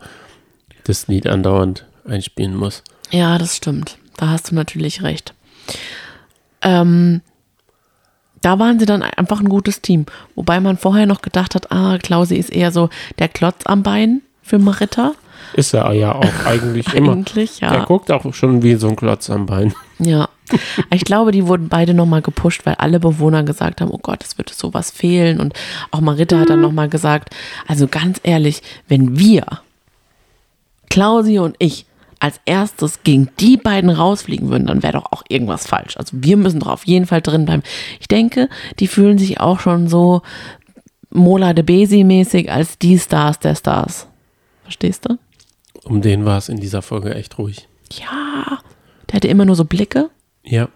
das 0.83 1.07
Lied 1.07 1.27
andauernd 1.27 1.85
einspielen 2.05 2.55
muss. 2.55 2.83
Ja, 3.11 3.37
das 3.37 3.55
stimmt. 3.55 3.97
Da 4.17 4.29
hast 4.29 4.51
du 4.51 4.55
natürlich 4.55 5.03
recht. 5.03 5.33
Ähm, 6.61 7.21
da 8.41 8.59
waren 8.59 8.79
sie 8.79 8.85
dann 8.85 9.03
einfach 9.03 9.39
ein 9.39 9.49
gutes 9.49 9.81
Team. 9.81 10.05
Wobei 10.35 10.59
man 10.59 10.77
vorher 10.77 11.05
noch 11.05 11.21
gedacht 11.21 11.55
hat, 11.55 11.71
ah, 11.71 11.97
Klausi 11.97 12.35
ist 12.35 12.51
eher 12.51 12.71
so 12.71 12.89
der 13.19 13.27
Klotz 13.27 13.65
am 13.65 13.83
Bein 13.83 14.21
für 14.41 14.59
Maritta. 14.59 15.13
Ist 15.53 15.73
er 15.73 15.91
ja 15.93 16.15
auch 16.15 16.33
eigentlich 16.45 16.93
immer. 16.93 17.13
eigentlich, 17.13 17.59
ja. 17.59 17.71
Der 17.71 17.85
guckt 17.85 18.11
auch 18.11 18.33
schon 18.33 18.63
wie 18.63 18.75
so 18.75 18.87
ein 18.89 18.95
Klotz 18.95 19.29
am 19.29 19.45
Bein. 19.45 19.73
Ja. 19.99 20.29
Ich 20.91 21.05
glaube, 21.05 21.31
die 21.31 21.45
wurden 21.45 21.69
beide 21.69 21.93
nochmal 21.93 22.23
gepusht, 22.23 22.65
weil 22.65 22.73
alle 22.73 22.99
Bewohner 22.99 23.43
gesagt 23.43 23.81
haben, 23.81 23.91
oh 23.91 23.99
Gott, 23.99 24.23
es 24.23 24.39
wird 24.39 24.49
sowas 24.49 24.89
fehlen. 24.89 25.39
Und 25.39 25.53
auch 25.91 26.01
Maritta 26.01 26.39
hat 26.39 26.49
dann 26.49 26.61
nochmal 26.61 26.89
gesagt, 26.89 27.35
also 27.67 27.87
ganz 27.87 28.19
ehrlich, 28.23 28.63
wenn 28.87 29.19
wir, 29.19 29.45
Klausi 30.89 31.37
und 31.37 31.55
ich, 31.59 31.85
als 32.19 32.39
erstes 32.45 33.03
gegen 33.03 33.29
die 33.39 33.57
beiden 33.57 33.89
rausfliegen 33.89 34.49
würden, 34.49 34.67
dann 34.67 34.83
wäre 34.83 34.93
doch 34.93 35.11
auch 35.11 35.23
irgendwas 35.29 35.67
falsch. 35.67 35.95
Also 35.97 36.17
wir 36.19 36.35
müssen 36.35 36.59
doch 36.59 36.67
auf 36.67 36.85
jeden 36.85 37.05
Fall 37.05 37.21
drin 37.21 37.45
bleiben. 37.45 37.63
Ich 37.99 38.07
denke, 38.07 38.49
die 38.79 38.87
fühlen 38.87 39.17
sich 39.17 39.39
auch 39.39 39.59
schon 39.59 39.87
so 39.87 40.21
Mola 41.11 41.53
de 41.53 41.63
Besi 41.63 42.03
mäßig 42.03 42.51
als 42.51 42.77
die 42.77 42.99
Stars 42.99 43.39
der 43.39 43.55
Stars. 43.55 44.07
Verstehst 44.63 45.07
du? 45.07 45.17
Um 45.83 46.01
den 46.01 46.25
war 46.25 46.37
es 46.37 46.49
in 46.49 46.59
dieser 46.59 46.81
Folge 46.81 47.15
echt 47.15 47.37
ruhig. 47.37 47.67
Ja, 47.91 48.59
der 49.07 49.15
hatte 49.15 49.27
immer 49.27 49.45
nur 49.45 49.55
so 49.55 49.65
Blicke. 49.65 50.09
Ja. 50.43 50.69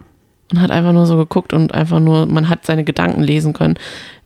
Und 0.50 0.60
hat 0.60 0.70
einfach 0.70 0.92
nur 0.92 1.06
so 1.06 1.16
geguckt 1.16 1.52
und 1.52 1.72
einfach 1.72 2.00
nur, 2.00 2.26
man 2.26 2.48
hat 2.48 2.66
seine 2.66 2.84
Gedanken 2.84 3.22
lesen 3.22 3.52
können, 3.52 3.78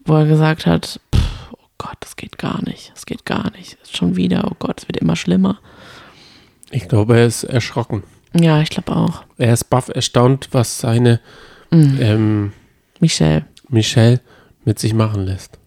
wo 0.04 0.14
er 0.14 0.26
gesagt 0.26 0.66
hat, 0.66 1.00
pff, 1.14 1.52
oh 1.52 1.68
Gott, 1.78 1.96
das 2.00 2.16
geht 2.16 2.38
gar 2.38 2.62
nicht, 2.64 2.92
das 2.94 3.06
geht 3.06 3.24
gar 3.24 3.50
nicht. 3.52 3.78
Ist 3.82 3.96
schon 3.96 4.16
wieder, 4.16 4.48
oh 4.50 4.56
Gott, 4.58 4.80
es 4.80 4.88
wird 4.88 4.96
immer 4.96 5.16
schlimmer. 5.16 5.58
Ich 6.70 6.88
glaube, 6.88 7.18
er 7.18 7.26
ist 7.26 7.44
erschrocken. 7.44 8.02
Ja, 8.38 8.60
ich 8.60 8.70
glaube 8.70 8.94
auch. 8.94 9.24
Er 9.38 9.52
ist 9.52 9.64
baff 9.64 9.88
erstaunt, 9.88 10.48
was 10.52 10.78
seine 10.78 11.20
mhm. 11.70 11.98
ähm, 12.00 12.52
Michelle. 13.00 13.46
Michelle 13.68 14.20
mit 14.64 14.78
sich 14.78 14.92
machen 14.94 15.24
lässt. 15.24 15.58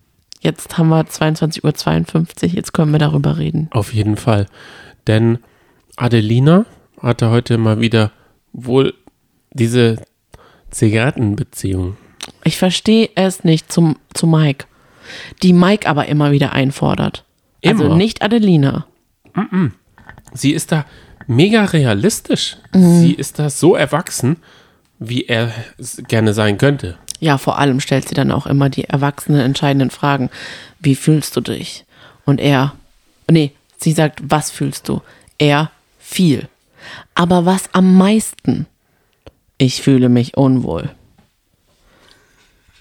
Jetzt 0.41 0.77
haben 0.77 0.89
wir 0.89 1.03
22.52 1.05 1.63
Uhr, 1.63 2.49
jetzt 2.49 2.73
können 2.73 2.91
wir 2.91 2.99
darüber 2.99 3.37
reden. 3.37 3.67
Auf 3.71 3.93
jeden 3.93 4.17
Fall. 4.17 4.47
Denn 5.07 5.39
Adelina 5.95 6.65
hatte 7.01 7.29
heute 7.29 7.57
mal 7.57 7.79
wieder 7.79 8.11
wohl 8.53 8.93
diese 9.51 10.01
Zigarettenbeziehung. 10.69 11.97
Ich 12.43 12.57
verstehe 12.57 13.09
es 13.15 13.43
nicht 13.43 13.71
zum, 13.71 13.97
zu 14.13 14.27
Mike. 14.27 14.65
Die 15.43 15.53
Mike 15.53 15.87
aber 15.87 16.07
immer 16.07 16.31
wieder 16.31 16.53
einfordert. 16.53 17.25
Also 17.63 17.83
immer. 17.83 17.91
Also 17.91 17.97
nicht 17.97 18.21
Adelina. 18.21 18.85
Sie 20.33 20.51
ist 20.51 20.71
da 20.71 20.85
mega 21.27 21.65
realistisch. 21.65 22.57
Mhm. 22.73 22.99
Sie 22.99 23.13
ist 23.13 23.39
da 23.39 23.49
so 23.49 23.75
erwachsen, 23.75 24.37
wie 24.99 25.25
er 25.25 25.51
gerne 26.07 26.33
sein 26.33 26.57
könnte. 26.57 26.97
Ja, 27.19 27.37
vor 27.37 27.59
allem 27.59 27.79
stellt 27.79 28.07
sie 28.07 28.15
dann 28.15 28.31
auch 28.31 28.47
immer 28.47 28.69
die 28.69 28.85
erwachsenen, 28.85 29.41
entscheidenden 29.41 29.91
Fragen. 29.91 30.29
Wie 30.79 30.95
fühlst 30.95 31.35
du 31.35 31.41
dich? 31.41 31.85
Und 32.25 32.39
er, 32.39 32.73
nee, 33.29 33.51
sie 33.83 33.91
sagt, 33.91 34.21
was 34.23 34.51
fühlst 34.51 34.87
du? 34.89 35.01
Er, 35.37 35.71
viel. 35.99 36.47
Aber 37.15 37.45
was 37.45 37.73
am 37.73 37.97
meisten? 37.97 38.67
Ich 39.57 39.81
fühle 39.81 40.09
mich 40.09 40.37
unwohl. 40.37 40.89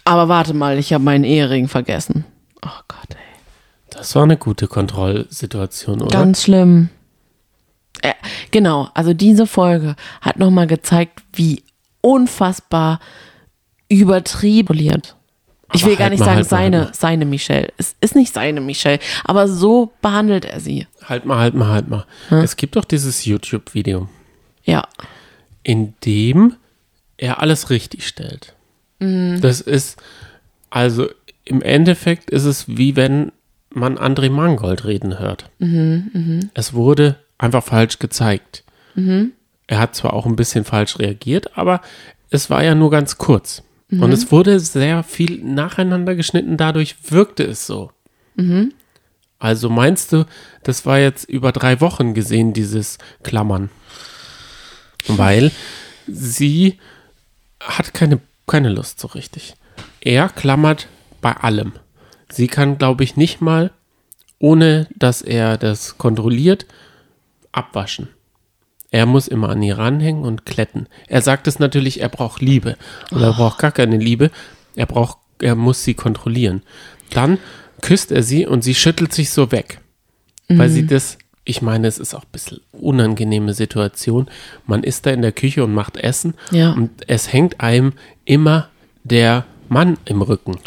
Aber 0.04 0.28
warte 0.28 0.54
mal, 0.54 0.78
ich 0.78 0.92
habe 0.92 1.04
meinen 1.04 1.24
Ehering 1.24 1.68
vergessen. 1.68 2.24
Oh 2.64 2.80
Gott, 2.88 3.10
ey. 3.10 3.16
Das 3.90 4.14
war 4.14 4.22
eine 4.22 4.36
gute 4.36 4.66
Kontrollsituation, 4.66 6.00
oder? 6.02 6.10
Ganz 6.10 6.44
schlimm. 6.44 6.88
Äh, 8.02 8.14
genau, 8.50 8.88
also 8.94 9.12
diese 9.12 9.46
Folge 9.46 9.96
hat 10.20 10.38
nochmal 10.38 10.66
gezeigt, 10.66 11.22
wie 11.34 11.62
unfassbar 12.00 13.00
übertrieben. 13.88 15.02
Ich 15.72 15.84
will 15.84 15.96
gar 15.96 16.04
halt 16.04 16.12
nicht 16.12 16.20
mal, 16.20 16.26
sagen 16.26 16.36
halt 16.36 16.48
seine, 16.48 16.76
mal, 16.78 16.84
halt 16.86 16.96
seine 16.96 17.24
Michelle. 17.24 17.72
Es 17.76 17.96
ist 18.00 18.14
nicht 18.16 18.32
seine 18.34 18.60
Michelle, 18.60 18.98
aber 19.24 19.48
so 19.48 19.92
behandelt 20.02 20.44
er 20.44 20.60
sie. 20.60 20.86
Halt 21.04 21.24
mal, 21.24 21.38
halt 21.38 21.54
mal, 21.54 21.68
halt 21.68 21.88
mal. 21.88 22.06
Hm? 22.28 22.38
Es 22.38 22.56
gibt 22.56 22.76
doch 22.76 22.84
dieses 22.84 23.24
YouTube-Video. 23.24 24.08
Ja. 24.64 24.86
In 25.62 25.94
dem 26.04 26.54
er 27.16 27.40
alles 27.40 27.70
richtig 27.70 28.06
stellt. 28.06 28.54
Mhm. 28.98 29.40
Das 29.40 29.60
ist, 29.60 30.00
also 30.70 31.08
im 31.44 31.62
Endeffekt 31.62 32.30
ist 32.30 32.44
es 32.44 32.66
wie 32.68 32.96
wenn 32.96 33.32
man 33.72 33.98
André 33.98 34.30
Mangold 34.30 34.84
reden 34.84 35.18
hört. 35.18 35.50
Mhm, 35.58 36.10
mh. 36.12 36.40
Es 36.54 36.74
wurde 36.74 37.16
einfach 37.38 37.62
falsch 37.62 37.98
gezeigt. 37.98 38.64
Mhm. 38.94 39.32
Er 39.66 39.78
hat 39.78 39.94
zwar 39.94 40.14
auch 40.14 40.26
ein 40.26 40.36
bisschen 40.36 40.64
falsch 40.64 40.98
reagiert, 40.98 41.56
aber 41.56 41.80
es 42.30 42.50
war 42.50 42.64
ja 42.64 42.74
nur 42.74 42.90
ganz 42.90 43.18
kurz. 43.18 43.62
Mhm. 43.90 44.02
Und 44.02 44.12
es 44.12 44.30
wurde 44.32 44.58
sehr 44.60 45.02
viel 45.02 45.42
nacheinander 45.44 46.14
geschnitten, 46.14 46.56
dadurch 46.56 46.96
wirkte 47.10 47.44
es 47.44 47.66
so. 47.66 47.90
Mhm. 48.36 48.72
Also 49.38 49.68
meinst 49.68 50.12
du, 50.12 50.26
das 50.62 50.86
war 50.86 50.98
jetzt 50.98 51.28
über 51.28 51.52
drei 51.52 51.80
Wochen 51.80 52.14
gesehen, 52.14 52.52
dieses 52.52 52.98
Klammern? 53.22 53.70
Weil 55.08 55.50
sie 56.06 56.78
hat 57.60 57.94
keine, 57.94 58.20
keine 58.46 58.68
Lust 58.68 59.00
so 59.00 59.08
richtig. 59.08 59.54
Er 60.00 60.28
klammert 60.28 60.88
bei 61.20 61.32
allem. 61.32 61.72
Sie 62.28 62.46
kann, 62.46 62.78
glaube 62.78 63.02
ich, 63.02 63.16
nicht 63.16 63.40
mal, 63.40 63.70
ohne 64.38 64.88
dass 64.94 65.22
er 65.22 65.56
das 65.56 65.98
kontrolliert, 65.98 66.66
abwaschen. 67.52 68.08
Er 68.90 69.06
muss 69.06 69.28
immer 69.28 69.50
an 69.50 69.62
ihr 69.62 69.78
ranhängen 69.78 70.24
und 70.24 70.46
kletten. 70.46 70.86
Er 71.06 71.22
sagt 71.22 71.46
es 71.46 71.58
natürlich, 71.58 72.00
er 72.00 72.08
braucht 72.08 72.42
Liebe. 72.42 72.76
Und 73.10 73.22
er 73.22 73.32
braucht 73.32 73.58
gar 73.58 73.70
keine 73.70 73.96
Liebe. 73.96 74.30
Er 74.74 74.86
braucht, 74.86 75.18
er 75.40 75.54
muss 75.54 75.84
sie 75.84 75.94
kontrollieren. 75.94 76.62
Dann 77.10 77.38
küsst 77.80 78.10
er 78.10 78.22
sie 78.22 78.46
und 78.46 78.62
sie 78.62 78.74
schüttelt 78.74 79.12
sich 79.12 79.30
so 79.30 79.52
weg. 79.52 79.80
Mhm. 80.48 80.58
Weil 80.58 80.68
sie 80.70 80.86
das, 80.86 81.18
ich 81.44 81.62
meine, 81.62 81.86
es 81.86 81.98
ist 81.98 82.14
auch 82.14 82.24
ein 82.24 82.32
bisschen 82.32 82.60
unangenehme 82.72 83.54
Situation. 83.54 84.28
Man 84.66 84.82
ist 84.82 85.06
da 85.06 85.10
in 85.10 85.22
der 85.22 85.32
Küche 85.32 85.62
und 85.62 85.72
macht 85.72 85.96
Essen. 85.96 86.34
Ja. 86.50 86.72
Und 86.72 86.90
es 87.06 87.32
hängt 87.32 87.60
einem 87.60 87.92
immer 88.24 88.70
der 89.04 89.44
Mann 89.68 89.98
im 90.04 90.20
Rücken. 90.20 90.58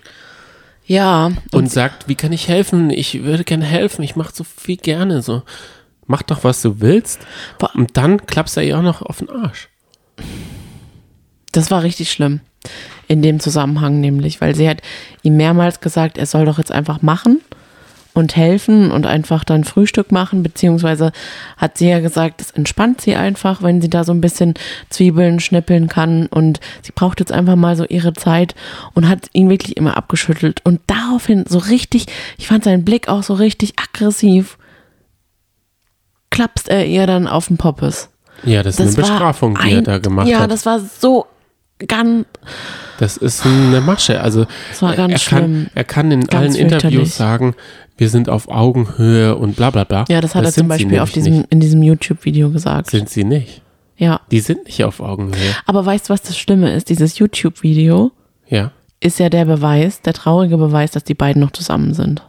Ja. 0.85 1.25
Und, 1.25 1.53
und 1.53 1.71
sagt, 1.71 2.07
wie 2.07 2.15
kann 2.15 2.31
ich 2.31 2.47
helfen? 2.47 2.89
Ich 2.89 3.23
würde 3.23 3.43
gerne 3.43 3.65
helfen. 3.65 4.01
Ich 4.03 4.15
mache 4.15 4.33
so 4.33 4.45
viel 4.45 4.77
gerne 4.77 5.21
so 5.21 5.43
mach 6.07 6.21
doch, 6.21 6.43
was 6.43 6.61
du 6.61 6.79
willst. 6.81 7.25
Und 7.73 7.97
dann 7.97 8.25
klappst 8.25 8.57
er 8.57 8.63
ihr 8.63 8.77
auch 8.77 8.83
noch 8.83 9.01
auf 9.01 9.19
den 9.19 9.29
Arsch. 9.29 9.69
Das 11.51 11.71
war 11.71 11.83
richtig 11.83 12.11
schlimm. 12.11 12.41
In 13.07 13.21
dem 13.21 13.39
Zusammenhang 13.39 13.99
nämlich, 13.99 14.41
weil 14.41 14.55
sie 14.55 14.69
hat 14.69 14.81
ihm 15.21 15.37
mehrmals 15.37 15.81
gesagt, 15.81 16.17
er 16.17 16.25
soll 16.25 16.45
doch 16.45 16.57
jetzt 16.57 16.71
einfach 16.71 17.01
machen. 17.01 17.41
und 18.13 18.35
helfen 18.35 18.91
und 18.91 19.05
einfach 19.05 19.43
dann 19.43 19.63
Frühstück 19.63 20.11
machen, 20.11 20.43
beziehungsweise 20.43 21.11
hat 21.57 21.77
sie 21.77 21.89
ja 21.89 21.99
gesagt, 21.99 22.41
es 22.41 22.51
entspannt 22.51 23.01
sie 23.01 23.15
einfach, 23.15 23.63
wenn 23.63 23.81
sie 23.81 23.89
da 23.89 24.03
so 24.03 24.13
ein 24.13 24.21
bisschen 24.21 24.53
Zwiebeln 24.89 25.39
schnippeln 25.39 25.87
kann 25.87 26.27
und 26.27 26.59
sie 26.83 26.91
braucht 26.93 27.19
jetzt 27.19 27.31
einfach 27.31 27.55
mal 27.55 27.75
so 27.75 27.85
ihre 27.85 28.13
Zeit 28.13 28.53
und 28.93 29.09
hat 29.09 29.29
ihn 29.33 29.49
wirklich 29.49 29.77
immer 29.77 29.97
abgeschüttelt 29.97 30.61
und 30.63 30.79
daraufhin 30.87 31.45
so 31.47 31.57
richtig, 31.57 32.05
ich 32.37 32.47
fand 32.47 32.63
seinen 32.63 32.85
Blick 32.85 33.07
auch 33.07 33.23
so 33.23 33.33
richtig 33.33 33.73
aggressiv, 33.79 34.57
klapst 36.33 36.67
er 36.69 36.85
ihr 36.85 37.07
dann 37.07 37.27
auf 37.27 37.47
den 37.47 37.57
Poppes. 37.57 38.09
Ja, 38.43 38.61
das 38.63 38.75
ist 38.79 38.81
eine 38.81 38.91
Bestrafung, 39.07 39.57
die 39.63 39.71
er 39.73 39.81
da 39.81 39.99
gemacht 39.99 40.27
ja, 40.27 40.39
hat. 40.39 40.51
das 40.51 40.65
war 40.65 40.79
so 40.79 41.25
ganz, 41.87 42.25
Das 42.99 43.15
ist 43.17 43.45
eine 43.45 43.79
Masche. 43.81 44.19
Also 44.21 44.45
Das 44.69 44.81
war 44.81 44.95
ganz 44.95 45.13
er, 45.13 45.19
kann, 45.29 45.39
schlimm. 45.39 45.67
er 45.75 45.83
kann 45.85 46.11
in 46.11 46.21
Ganz 46.27 46.55
allen. 46.55 46.69
Interviews 46.71 47.15
sagen, 47.15 47.55
wir 47.97 48.09
sind 48.09 48.27
auf 48.29 48.49
Augenhöhe 48.49 49.35
und 49.35 49.55
bla 49.55 49.69
bla 49.69 49.83
bla. 49.85 50.05
ja, 50.09 50.19
das 50.19 50.35
hat 50.35 50.43
er 50.43 50.51
sind 50.51 50.63
zum 50.63 50.67
Beispiel 50.67 50.99
auf 50.99 51.11
diesem, 51.11 51.33
Nicht. 51.39 51.51
in 51.51 51.59
diesem 51.59 51.83
YouTube-Video 51.83 52.49
gesagt. 52.49 52.89
Sind 52.89 53.09
sie 53.09 53.23
nicht. 53.23 53.61
ja. 53.97 54.19
Die 54.31 54.39
sind 54.41 54.65
nicht 54.65 54.83
auf 54.83 54.99
Augenhöhe. 54.99 55.55
Aber 55.65 55.85
weißt 55.85 56.09
du, 56.09 56.13
was 56.13 56.21
das 56.21 56.37
Schlimme 56.37 56.73
ist? 56.73 56.89
Dieses 56.89 57.17
YouTube-Video 57.19 58.11
Ja. 58.47 58.71
ist 58.99 59.19
ja 59.19 59.29
der 59.29 59.45
Beweis, 59.45 60.01
der 60.01 60.13
traurige 60.13 60.57
Beweis, 60.57 60.91
dass 60.91 61.03
die 61.03 61.13
beiden 61.13 61.41
noch 61.41 61.51
zusammen 61.51 61.93
sind. 61.93 62.23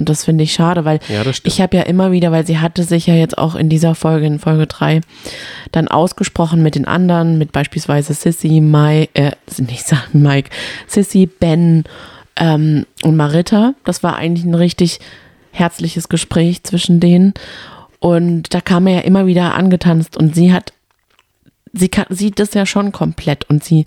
Und 0.00 0.08
das 0.08 0.24
finde 0.24 0.44
ich 0.44 0.54
schade, 0.54 0.86
weil 0.86 0.98
Ja, 1.08 1.22
ich 1.44 1.60
habe 1.60 1.76
ja 1.76 1.82
immer 1.82 2.10
wieder, 2.10 2.32
weil 2.32 2.46
sie 2.46 2.58
hatte 2.58 2.84
sich 2.84 3.06
ja 3.06 3.14
jetzt 3.14 3.36
auch 3.36 3.54
in 3.54 3.68
dieser 3.68 3.94
Folge, 3.94 4.24
in 4.24 4.38
Folge 4.38 4.66
3, 4.66 5.02
dann 5.72 5.88
ausgesprochen 5.88 6.62
mit 6.62 6.74
den 6.74 6.86
anderen, 6.86 7.36
mit 7.36 7.52
beispielsweise 7.52 8.14
Sissy, 8.14 8.62
Mike, 8.62 9.10
äh, 9.12 9.32
nicht 9.58 9.86
sagen 9.86 10.22
Mike, 10.22 10.48
Sissy, 10.86 11.26
Ben 11.26 11.84
ähm, 12.36 12.86
und 13.02 13.14
Marita. 13.14 13.74
Das 13.84 14.02
war 14.02 14.16
eigentlich 14.16 14.46
ein 14.46 14.54
richtig 14.54 15.00
herzliches 15.52 16.08
Gespräch 16.08 16.62
zwischen 16.62 16.98
denen. 16.98 17.34
Und 17.98 18.54
da 18.54 18.62
kam 18.62 18.86
er 18.86 18.94
ja 18.94 19.00
immer 19.00 19.26
wieder 19.26 19.54
angetanzt 19.54 20.16
und 20.16 20.34
sie 20.34 20.50
hat, 20.50 20.72
sie 21.74 21.90
kann, 21.90 22.06
sieht 22.08 22.38
das 22.38 22.54
ja 22.54 22.64
schon 22.64 22.90
komplett 22.90 23.50
und 23.50 23.62
sie, 23.62 23.84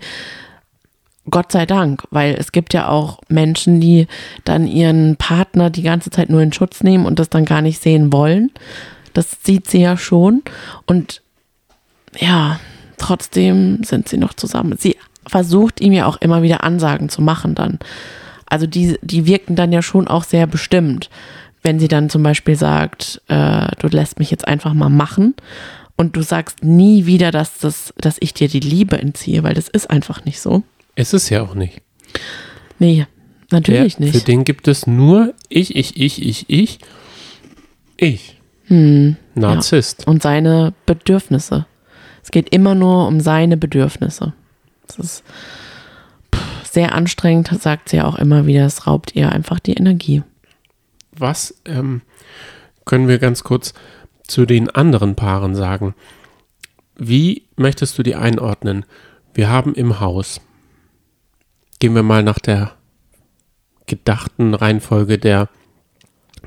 Gott 1.30 1.52
sei 1.52 1.64
Dank, 1.64 2.04
weil 2.10 2.34
es 2.34 2.52
gibt 2.52 2.74
ja 2.74 2.88
auch 2.88 3.20
Menschen, 3.28 3.80
die 3.80 4.06
dann 4.44 4.66
ihren 4.66 5.16
Partner 5.16 5.70
die 5.70 5.82
ganze 5.82 6.10
Zeit 6.10 6.28
nur 6.28 6.42
in 6.42 6.52
Schutz 6.52 6.82
nehmen 6.82 7.06
und 7.06 7.18
das 7.18 7.30
dann 7.30 7.44
gar 7.46 7.62
nicht 7.62 7.82
sehen 7.82 8.12
wollen. 8.12 8.50
Das 9.14 9.38
sieht 9.42 9.68
sie 9.68 9.80
ja 9.80 9.96
schon. 9.96 10.42
Und 10.86 11.22
ja, 12.18 12.60
trotzdem 12.98 13.82
sind 13.84 14.08
sie 14.08 14.18
noch 14.18 14.34
zusammen. 14.34 14.76
Sie 14.78 14.96
versucht 15.26 15.80
ihm 15.80 15.92
ja 15.92 16.06
auch 16.06 16.18
immer 16.18 16.42
wieder 16.42 16.62
Ansagen 16.62 17.08
zu 17.08 17.22
machen 17.22 17.54
dann. 17.54 17.78
Also 18.46 18.66
die, 18.66 18.98
die 19.00 19.26
wirken 19.26 19.56
dann 19.56 19.72
ja 19.72 19.80
schon 19.80 20.08
auch 20.08 20.24
sehr 20.24 20.46
bestimmt. 20.46 21.08
Wenn 21.62 21.80
sie 21.80 21.88
dann 21.88 22.10
zum 22.10 22.22
Beispiel 22.22 22.56
sagt, 22.56 23.22
äh, 23.28 23.68
du 23.78 23.88
lässt 23.88 24.18
mich 24.18 24.30
jetzt 24.30 24.46
einfach 24.46 24.74
mal 24.74 24.90
machen 24.90 25.34
und 25.96 26.16
du 26.16 26.22
sagst 26.22 26.62
nie 26.62 27.06
wieder, 27.06 27.30
dass, 27.30 27.58
das, 27.58 27.94
dass 27.96 28.16
ich 28.20 28.34
dir 28.34 28.48
die 28.48 28.60
Liebe 28.60 28.98
entziehe, 29.00 29.42
weil 29.42 29.54
das 29.54 29.68
ist 29.68 29.88
einfach 29.88 30.26
nicht 30.26 30.40
so. 30.40 30.62
Es 30.94 31.12
ist 31.12 31.28
ja 31.30 31.42
auch 31.42 31.54
nicht. 31.54 31.82
Nee, 32.78 33.06
natürlich 33.50 33.96
Der, 33.96 34.06
nicht. 34.06 34.16
Für 34.16 34.24
den 34.24 34.44
gibt 34.44 34.68
es 34.68 34.86
nur 34.86 35.34
ich, 35.48 35.76
ich, 35.76 36.00
ich, 36.00 36.22
ich, 36.22 36.44
ich, 36.48 36.78
ich. 37.96 38.40
Hm, 38.66 39.16
Narzisst. 39.34 40.06
und 40.06 40.22
seine 40.22 40.72
Bedürfnisse. 40.86 41.66
Es 42.22 42.30
geht 42.30 42.48
immer 42.50 42.74
nur 42.74 43.06
um 43.06 43.20
seine 43.20 43.56
Bedürfnisse. 43.56 44.32
Das 44.86 44.98
ist 44.98 45.24
pff, 46.34 46.70
sehr 46.70 46.94
anstrengend, 46.94 47.48
sagt 47.60 47.90
sie 47.90 47.98
ja 47.98 48.06
auch 48.06 48.16
immer 48.16 48.46
wieder. 48.46 48.64
Es 48.64 48.86
raubt 48.86 49.14
ihr 49.14 49.30
einfach 49.30 49.60
die 49.60 49.74
Energie. 49.74 50.22
Was 51.12 51.54
ähm, 51.66 52.02
können 52.84 53.08
wir 53.08 53.18
ganz 53.18 53.44
kurz 53.44 53.74
zu 54.26 54.46
den 54.46 54.70
anderen 54.70 55.14
Paaren 55.14 55.54
sagen? 55.54 55.94
Wie 56.96 57.42
möchtest 57.56 57.98
du 57.98 58.02
die 58.02 58.14
einordnen? 58.14 58.84
Wir 59.34 59.48
haben 59.48 59.74
im 59.74 60.00
Haus, 60.00 60.40
gehen 61.78 61.94
wir 61.94 62.02
mal 62.02 62.22
nach 62.22 62.38
der 62.38 62.72
gedachten 63.86 64.54
Reihenfolge 64.54 65.18
der 65.18 65.48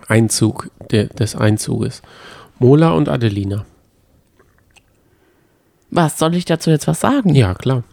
Einzug, 0.07 0.69
der, 0.91 1.05
des 1.05 1.35
Einzuges. 1.35 2.01
Mola 2.59 2.91
und 2.91 3.09
Adelina. 3.09 3.65
Was, 5.89 6.17
soll 6.17 6.35
ich 6.35 6.45
dazu 6.45 6.69
jetzt 6.69 6.87
was 6.87 6.99
sagen? 6.99 7.33
Ja, 7.35 7.53
klar. 7.53 7.83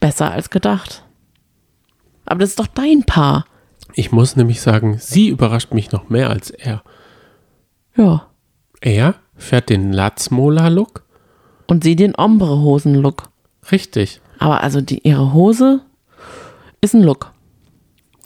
Besser 0.00 0.30
als 0.30 0.50
gedacht. 0.50 1.04
Aber 2.24 2.40
das 2.40 2.50
ist 2.50 2.60
doch 2.60 2.66
dein 2.66 3.04
Paar. 3.04 3.44
Ich 3.94 4.12
muss 4.12 4.36
nämlich 4.36 4.60
sagen, 4.60 4.96
sie 4.98 5.28
überrascht 5.28 5.74
mich 5.74 5.92
noch 5.92 6.08
mehr 6.08 6.30
als 6.30 6.50
er. 6.50 6.82
Ja. 7.96 8.28
Er 8.80 9.14
fährt 9.36 9.68
den 9.68 9.92
Latz-Mola-Look. 9.92 11.04
Und 11.66 11.84
sie 11.84 11.96
den 11.96 12.14
Ombre-Hosen-Look. 12.16 13.30
Richtig, 13.70 14.20
Aber 14.38 14.62
also 14.62 14.80
die, 14.80 15.06
ihre 15.06 15.32
Hose 15.32 15.82
ist 16.82 16.94
ein 16.94 17.02
Look. 17.02 17.32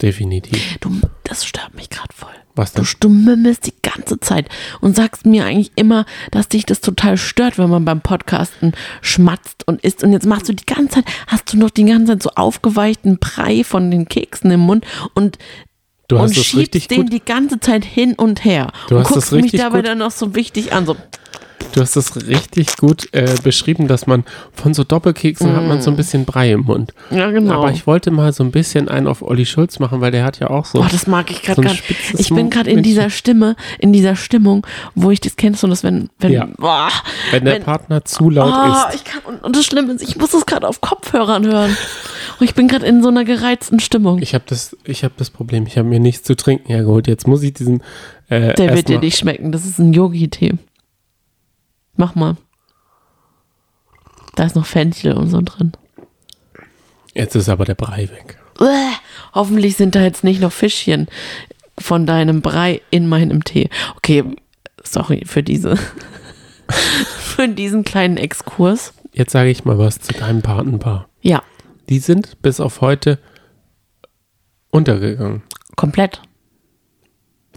definitiv. 0.01 0.77
Du, 0.79 0.91
das 1.23 1.45
stört 1.45 1.73
mich 1.75 1.89
gerade 1.89 2.13
voll. 2.13 2.29
Was 2.55 2.73
Du, 2.73 2.81
denn? 2.81 2.91
du 3.01 3.09
mümmelst 3.09 3.67
die 3.67 3.73
ganze 3.83 4.19
Zeit 4.19 4.47
und 4.81 4.95
sagst 4.95 5.25
mir 5.27 5.45
eigentlich 5.45 5.71
immer, 5.75 6.05
dass 6.31 6.47
dich 6.49 6.65
das 6.65 6.81
total 6.81 7.17
stört, 7.17 7.57
wenn 7.59 7.69
man 7.69 7.85
beim 7.85 8.01
Podcasten 8.01 8.73
schmatzt 9.01 9.67
und 9.67 9.81
isst. 9.83 10.03
Und 10.03 10.11
jetzt 10.11 10.25
machst 10.25 10.49
du 10.49 10.53
die 10.53 10.65
ganze 10.65 10.95
Zeit, 10.95 11.05
hast 11.27 11.53
du 11.53 11.57
noch 11.57 11.69
die 11.69 11.85
ganze 11.85 12.13
Zeit 12.13 12.23
so 12.23 12.29
aufgeweichten 12.35 13.17
Brei 13.19 13.63
von 13.63 13.91
den 13.91 14.07
Keksen 14.07 14.49
im 14.51 14.61
Mund 14.61 14.85
und, 15.13 15.37
Du 16.09 16.17
hast 16.19 16.29
und 16.29 16.35
schiebst 16.45 16.55
richtig 16.57 16.87
den 16.87 17.01
gut 17.01 17.13
die 17.13 17.19
ganze 17.23 17.59
Zeit 17.59 17.83
hin 17.83 18.13
und 18.13 18.45
her. 18.45 18.71
Du 18.87 18.95
und 18.95 19.01
hast 19.01 19.09
guckst 19.09 19.27
das 19.27 19.33
richtig 19.33 19.53
mich 19.53 19.61
dabei 19.61 19.79
gut- 19.79 19.87
dann 19.87 19.97
noch 19.97 20.11
so 20.11 20.33
wichtig 20.35 20.71
an. 20.73 20.85
So, 20.85 20.95
Du 21.77 21.81
hast 21.83 21.95
das 21.95 22.27
richtig 22.27 22.75
gut 22.77 23.07
äh, 23.13 23.35
beschrieben, 23.43 23.87
dass 23.87 24.07
man 24.07 24.23
von 24.53 24.73
so 24.73 24.83
Doppelkeksen 24.83 25.55
hat 25.55 25.63
man 25.67 25.81
so 25.81 25.91
ein 25.91 25.95
bisschen 25.95 26.25
Brei 26.25 26.51
im 26.51 26.61
Mund. 26.61 26.93
ja, 27.11 27.29
genau. 27.29 27.53
Aber 27.61 27.71
ich 27.71 27.85
wollte 27.85 28.09
mal 28.11 28.33
so 28.33 28.43
ein 28.43 28.51
bisschen 28.51 28.89
einen 28.89 29.05
auf 29.07 29.21
Olli 29.21 29.45
Schulz 29.45 29.77
machen, 29.79 30.01
weil 30.01 30.11
der 30.11 30.23
hat 30.23 30.39
ja 30.39 30.49
auch 30.49 30.65
so. 30.65 30.79
Oh, 30.79 30.85
das 30.91 31.05
mag 31.07 31.29
ich 31.29 31.43
gerade 31.43 31.61
so 31.67 31.73
spitzes 31.75 32.19
Ich 32.19 32.29
bin 32.29 32.49
gerade 32.49 32.71
in 32.71 32.81
dieser 32.83 33.09
Stimme, 33.09 33.55
in 33.79 33.93
dieser 33.93 34.15
Stimmung, 34.15 34.65
wo 34.95 35.11
ich 35.11 35.19
das 35.21 35.35
kennst 35.35 35.63
und 35.63 35.69
das, 35.69 35.83
wenn, 35.83 36.09
wenn, 36.19 36.31
Ja. 36.31 36.47
boah, 36.57 36.89
wenn 37.31 37.45
der 37.45 37.55
wenn- 37.55 37.63
Partner 37.63 38.03
zu 38.05 38.29
laut 38.29 38.53
Oh, 38.55 38.89
ist. 38.89 38.95
ich 38.95 39.03
kann, 39.03 39.21
und, 39.25 39.43
und 39.43 39.55
das 39.55 39.65
Schlimme 39.65 39.93
ist, 39.93 40.01
ich 40.01 40.17
muss 40.17 40.33
es 40.33 40.45
gerade 40.45 40.67
auf 40.67 40.81
Kopfhörern 40.81 41.45
hören. 41.45 41.77
Und 42.39 42.45
ich 42.45 42.55
bin 42.55 42.67
gerade 42.67 42.85
in 42.85 43.01
so 43.03 43.09
einer 43.09 43.23
gereizten 43.23 43.79
Stimmung. 43.79 44.19
Ich 44.21 44.33
habe 44.33 44.43
das, 44.47 44.75
ich 44.83 45.03
habe 45.03 45.13
das 45.17 45.29
Problem, 45.29 45.65
ich 45.67 45.77
habe 45.77 45.87
mir 45.87 45.99
nichts 45.99 46.23
zu 46.23 46.35
trinken 46.35 46.67
hergeholt. 46.67 47.07
Jetzt 47.07 47.27
muss 47.27 47.43
ich 47.43 47.53
diesen. 47.53 47.81
Äh, 48.29 48.53
Der 48.55 48.75
wird 48.75 48.89
dir 48.89 48.99
nicht 48.99 49.17
schmecken. 49.17 49.51
Das 49.51 49.65
ist 49.65 49.79
ein 49.79 49.93
Yogi-Tee. 49.93 50.55
Mach 51.97 52.15
mal. 52.15 52.37
Da 54.35 54.43
ist 54.45 54.55
noch 54.55 54.65
Fenchel 54.65 55.13
und 55.13 55.29
so 55.29 55.41
drin. 55.41 55.71
Jetzt 57.13 57.35
ist 57.35 57.49
aber 57.49 57.65
der 57.65 57.75
Brei 57.75 58.03
weg. 58.09 58.37
Uäh, 58.59 58.91
hoffentlich 59.33 59.75
sind 59.77 59.95
da 59.95 60.01
jetzt 60.03 60.23
nicht 60.23 60.41
noch 60.41 60.51
Fischchen 60.51 61.07
von 61.79 62.05
deinem 62.05 62.41
Brei 62.41 62.81
in 62.91 63.07
meinem 63.09 63.43
Tee. 63.43 63.69
Okay, 63.95 64.23
sorry 64.83 65.23
für 65.25 65.41
diese, 65.43 65.75
für 66.67 67.47
diesen 67.47 67.83
kleinen 67.83 68.17
Exkurs. 68.17 68.93
Jetzt 69.13 69.31
sage 69.31 69.49
ich 69.49 69.65
mal 69.65 69.79
was 69.79 69.99
zu 69.99 70.13
deinem 70.13 70.41
Patenpaar. 70.43 71.09
Ja, 71.21 71.41
Die 71.89 71.99
sind 71.99 72.39
bis 72.43 72.59
auf 72.59 72.81
heute 72.81 73.17
untergegangen. 74.69 75.41
komplett. 75.75 76.21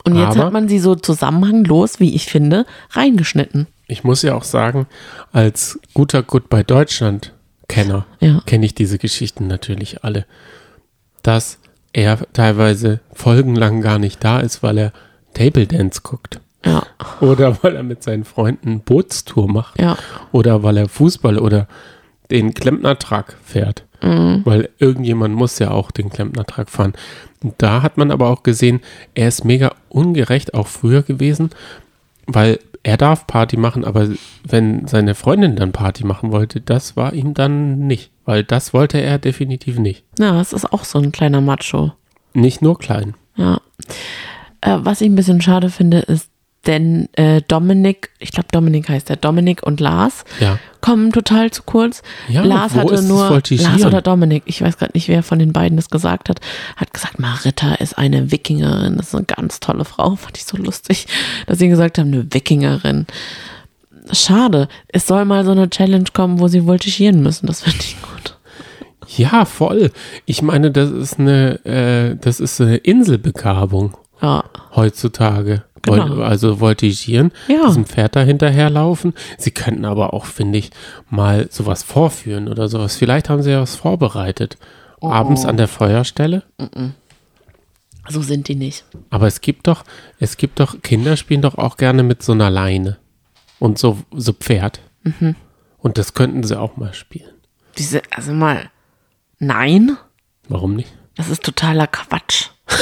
Und 0.07 0.17
jetzt 0.17 0.37
Aber- 0.37 0.47
hat 0.47 0.53
man 0.55 0.69
sie 0.69 0.79
so 0.79 0.95
zusammenhanglos, 0.95 2.01
wie 2.01 2.15
ich 2.15 2.25
finde, 2.27 2.65
reingeschnitten. 2.91 3.67
Ich 3.91 4.05
muss 4.05 4.23
ja 4.23 4.35
auch 4.35 4.45
sagen, 4.45 4.87
als 5.33 5.79
guter 5.95 6.23
Goodbye 6.23 6.65
Deutschland-Kenner 6.65 8.07
Ja. 8.21 8.41
kenne 8.47 8.67
ich 8.67 8.75
diese 8.75 8.99
Geschichten 8.99 9.47
natürlich 9.47 10.05
alle. 10.05 10.27
Dass 11.23 11.59
er 11.93 12.19
teilweise 12.33 13.01
folgenlang 13.13 13.81
gar 13.81 13.99
nicht 13.99 14.23
da 14.23 14.41
ist, 14.41 14.63
weil 14.63 14.79
er 14.79 14.93
Table 15.35 15.67
Dance 15.67 16.01
guckt. 16.03 16.41
Ja, 16.65 16.83
Oder 17.21 17.63
weil 17.63 17.75
er 17.77 17.83
mit 17.83 18.03
seinen 18.03 18.25
Freunden 18.25 18.81
Bootstour 18.81 19.49
macht. 19.51 19.81
ja. 19.81 19.97
Oder 20.31 20.63
weil 20.63 20.77
er 20.77 20.89
Fußball 20.89 21.39
oder 21.39 21.67
den 22.31 22.55
Klempnertrag 22.55 23.37
fährt. 23.43 23.85
Mhm. 24.03 24.43
Weil 24.45 24.69
irgendjemand 24.79 25.35
muss 25.35 25.59
ja 25.59 25.71
auch 25.73 25.91
den 25.91 26.11
Klempnertrag 26.11 26.71
fahren. 26.71 26.93
Und 27.43 27.55
da 27.59 27.83
hat 27.83 27.97
man 27.97 28.11
aber 28.11 28.29
auch 28.29 28.43
gesehen, 28.43 28.81
er 29.15 29.29
ist 29.29 29.45
mega 29.45 29.75
ungerecht, 29.89 30.55
auch 30.55 30.67
früher 30.69 31.03
gewesen, 31.03 31.51
weil 32.27 32.61
er 32.83 32.97
darf 32.97 33.27
Party 33.27 33.57
machen, 33.57 33.85
aber 33.85 34.09
wenn 34.45 34.87
seine 34.87 35.15
Freundin 35.15 35.57
dann 35.57 35.73
Party 35.73 36.05
machen 36.05 36.33
wollte, 36.33 36.61
das 36.61 36.97
war 36.97 37.13
ihm 37.13 37.35
dann 37.35 37.87
nicht. 37.87 38.11
Weil 38.25 38.43
das 38.45 38.73
wollte 38.73 39.01
er 39.01 39.19
definitiv 39.19 39.79
nicht. 39.79 40.05
Ja, 40.19 40.33
das 40.33 40.53
ist 40.53 40.73
auch 40.73 40.85
so 40.85 40.99
ein 40.99 41.13
kleiner 41.13 41.41
Macho. 41.41 41.93
Nicht 42.33 42.63
nur 42.63 42.79
klein. 42.79 43.15
Ja. 43.37 43.61
Äh, 44.61 44.79
was 44.81 45.01
ich 45.01 45.09
ein 45.09 45.15
bisschen 45.15 45.41
schade 45.41 45.69
finde, 45.69 45.99
ist, 45.99 46.30
denn 46.67 47.09
äh, 47.15 47.41
Dominik, 47.49 48.11
ich 48.19 48.33
glaube 48.33 48.49
Dominik 48.53 48.89
heißt 48.89 49.09
der, 49.09 49.17
Dominik 49.17 49.63
und 49.63 49.81
Lars 49.81 50.25
Ja. 50.41 50.59
kommen 50.83 51.11
total 51.11 51.51
zu 51.51 51.63
kurz. 51.63 52.03
Ja, 52.29 52.43
Lars 52.45 52.75
hatte 52.75 53.03
nur? 53.03 53.41
Lars 53.51 53.85
oder 53.85 54.03
Dominik, 54.03 54.43
ich 54.47 54.61
weiß 54.61 54.77
gerade 54.77 54.93
nicht, 54.95 55.09
wer 55.09 55.23
von 55.23 55.39
den 55.39 55.53
beiden 55.55 55.77
das 55.77 55.89
gesagt 55.89 56.29
hat, 56.29 56.41
hat 56.77 56.93
gesagt, 56.93 57.19
Maritta 57.19 57.75
ist 57.77 57.97
eine 57.97 58.31
Wikingerin, 58.31 58.97
das 58.99 59.09
ist 59.09 59.15
eine 59.15 59.25
ganz 59.25 59.61
tolle 59.61 59.85
Frau, 59.87 60.17
fand 60.17 60.37
ich 60.37 60.45
so 60.45 60.57
lustig, 60.59 61.07
dass 61.47 61.59
sie 61.59 61.69
gesagt 61.69 61.99
haben, 61.99 62.13
eine 62.13 62.27
Wikingerin. 62.33 63.07
Schade, 64.13 64.69
es 64.89 65.07
soll 65.07 65.25
mal 65.25 65.45
so 65.45 65.53
eine 65.53 65.71
Challenge 65.71 66.05
kommen, 66.13 66.41
wo 66.41 66.49
sie 66.49 66.63
voltigieren 66.63 67.23
müssen, 67.23 67.47
das 67.47 67.63
finde 67.63 67.79
ich 67.81 67.97
gut. 68.03 68.37
Ja, 69.17 69.45
voll. 69.45 69.91
Ich 70.25 70.43
meine, 70.43 70.71
das 70.71 70.91
ist 70.91 71.19
eine, 71.19 71.65
äh, 71.65 72.17
das 72.21 72.39
ist 72.39 72.61
eine 72.61 72.77
Inselbegabung 72.77 73.97
Ja, 74.23 74.45
heutzutage. 74.77 75.65
Genau. 75.83 76.21
Also 76.23 76.57
voltigieren, 76.57 77.33
Ja. 77.49 77.67
diesem 77.67 77.87
Pferd 77.87 78.15
da 78.17 78.21
hinterherlaufen. 78.23 79.15
Sie 79.39 79.51
könnten 79.51 79.85
aber 79.85 80.13
auch, 80.13 80.27
finde 80.27 80.59
ich, 80.59 80.71
mal 81.09 81.49
sowas 81.51 81.83
vorführen 81.83 82.49
oder 82.49 82.69
sowas. 82.69 82.97
Vielleicht 82.97 83.29
haben 83.31 83.43
sie 83.43 83.51
ja 83.51 83.61
was 83.63 83.77
vorbereitet. 83.77 84.59
Oh, 85.01 85.11
Abends 85.11 85.47
an 85.47 85.57
der 85.57 85.69
Feuerstelle. 85.69 86.43
so 88.09 88.21
sind 88.23 88.49
die 88.49 88.57
nicht. 88.57 88.85
Aber 89.09 89.27
es 89.27 89.41
gibt 89.41 89.67
doch, 89.67 89.85
es 90.19 90.37
gibt 90.37 90.61
doch, 90.61 90.83
Kinder 90.83 91.17
spielen 91.17 91.41
doch 91.43 91.57
auch 91.57 91.77
gerne 91.79 92.03
mit 92.03 92.23
so 92.23 92.33
einer 92.33 92.51
Leine. 92.51 92.99
Und 93.59 93.79
so, 93.79 93.99
so 94.15 94.33
Pferd. 94.33 94.81
Mhm. 95.03 95.37
Und 95.79 95.97
das 95.97 96.13
könnten 96.15 96.43
sie 96.43 96.59
auch 96.59 96.77
mal 96.77 96.93
spielen. 96.93 97.31
Diese, 97.79 98.03
also 98.15 98.33
mal, 98.33 98.71
nein, 99.39 99.97
Warum 100.49 100.75
nicht? 100.75 100.93
das 101.15 101.29
ist 101.31 101.43
totaler 101.45 101.87
Quatsch. 101.87 102.49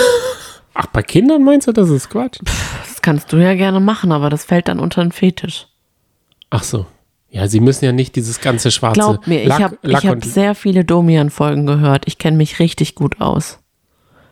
Ach, 0.80 0.86
bei 0.86 1.02
Kindern 1.02 1.42
meinst 1.42 1.66
du, 1.66 1.72
das 1.72 1.90
ist 1.90 2.08
Quatsch? 2.08 2.38
Das 2.44 3.02
kannst 3.02 3.32
du 3.32 3.36
ja 3.38 3.54
gerne 3.54 3.80
machen, 3.80 4.12
aber 4.12 4.30
das 4.30 4.44
fällt 4.44 4.68
dann 4.68 4.78
unter 4.78 5.02
den 5.02 5.10
Fetisch. 5.10 5.66
Ach 6.50 6.62
so. 6.62 6.86
Ja, 7.30 7.48
sie 7.48 7.58
müssen 7.58 7.84
ja 7.84 7.90
nicht 7.92 8.14
dieses 8.14 8.40
ganze 8.40 8.70
schwarze 8.70 9.00
Glaub 9.00 9.26
mir, 9.26 9.42
ich 9.42 9.48
Lack, 9.48 9.60
habe 9.60 9.78
Lack 9.82 10.04
hab 10.04 10.24
sehr 10.24 10.54
viele 10.54 10.84
Domian-Folgen 10.84 11.66
gehört. 11.66 12.04
Ich 12.06 12.18
kenne 12.18 12.36
mich 12.36 12.60
richtig 12.60 12.94
gut 12.94 13.20
aus. 13.20 13.58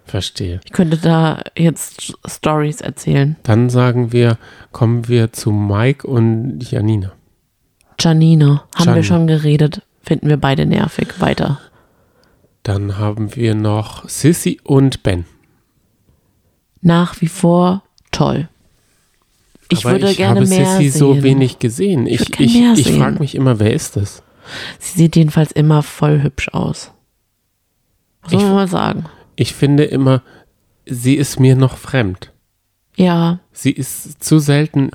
verstehe. 0.05 0.61
Ich 0.65 0.73
könnte 0.73 0.97
da 0.99 1.43
jetzt 1.59 2.15
Stories 2.25 2.81
erzählen. 2.81 3.35
Dann 3.43 3.69
sagen 3.69 4.13
wir, 4.13 4.39
kommen 4.71 5.09
wir 5.09 5.33
zu 5.33 5.51
Mike 5.51 6.07
und 6.07 6.61
Janina. 6.71 7.13
Janine, 7.99 8.47
haben 8.47 8.85
Janine. 8.85 8.97
wir 8.97 9.03
schon 9.03 9.27
geredet. 9.27 9.83
Finden 10.03 10.29
wir 10.29 10.37
beide 10.37 10.65
nervig. 10.65 11.21
Weiter. 11.21 11.59
Dann 12.63 12.99
haben 12.99 13.35
wir 13.35 13.55
noch 13.57 14.09
Sissy 14.09 14.61
und 14.63 15.03
Ben. 15.03 15.25
Nach 16.83 17.21
wie 17.21 17.29
vor 17.29 17.83
toll. 18.13 18.49
Ich 19.69 19.85
Aber 19.85 19.95
würde 19.95 20.11
ich 20.11 20.17
gerne 20.19 20.41
habe 20.41 20.49
mehr 20.49 20.67
Sissy 20.67 20.89
sehen. 20.91 20.99
so 20.99 21.23
wenig 21.23 21.59
gesehen. 21.59 22.07
Ich, 22.07 22.21
ich, 22.39 22.57
ich 22.57 22.85
sehen. 22.87 22.99
frage 23.01 23.19
mich 23.19 23.35
immer, 23.35 23.59
wer 23.59 23.73
ist 23.73 23.97
das? 23.97 24.23
Sie 24.79 24.99
sieht 24.99 25.17
jedenfalls 25.17 25.51
immer 25.53 25.83
voll 25.83 26.23
hübsch 26.23 26.49
aus. 26.51 26.93
Was 28.23 28.31
soll 28.33 28.41
Ich- 28.41 28.47
man 28.47 28.55
mal 28.55 28.69
sagen? 28.69 29.07
Ich 29.35 29.55
finde 29.55 29.85
immer, 29.85 30.23
sie 30.87 31.15
ist 31.15 31.41
mir 31.41 31.57
noch 31.57 31.77
fremd. 31.77 32.33
Ja, 32.97 33.41
Sie 33.53 33.71
ist 33.73 34.23
zu 34.25 34.39
selten 34.39 34.91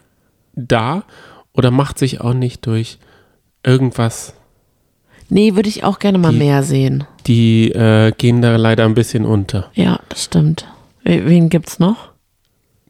da 0.55 1.03
oder 1.53 1.69
macht 1.69 1.99
sich 1.99 2.21
auch 2.21 2.33
nicht 2.33 2.65
durch 2.65 2.97
irgendwas. 3.63 4.33
nee, 5.29 5.53
würde 5.55 5.69
ich 5.69 5.83
auch 5.83 5.99
gerne 5.99 6.17
mal 6.17 6.31
Die- 6.31 6.39
mehr 6.39 6.63
sehen. 6.63 7.03
Die 7.27 7.71
äh, 7.71 8.11
gehen 8.17 8.41
da 8.41 8.55
leider 8.55 8.85
ein 8.85 8.95
bisschen 8.95 9.25
unter. 9.25 9.69
Ja, 9.75 9.99
das 10.09 10.23
stimmt. 10.23 10.65
We- 11.03 11.25
Wen 11.25 11.49
gibt's 11.49 11.79
noch? 11.79 12.11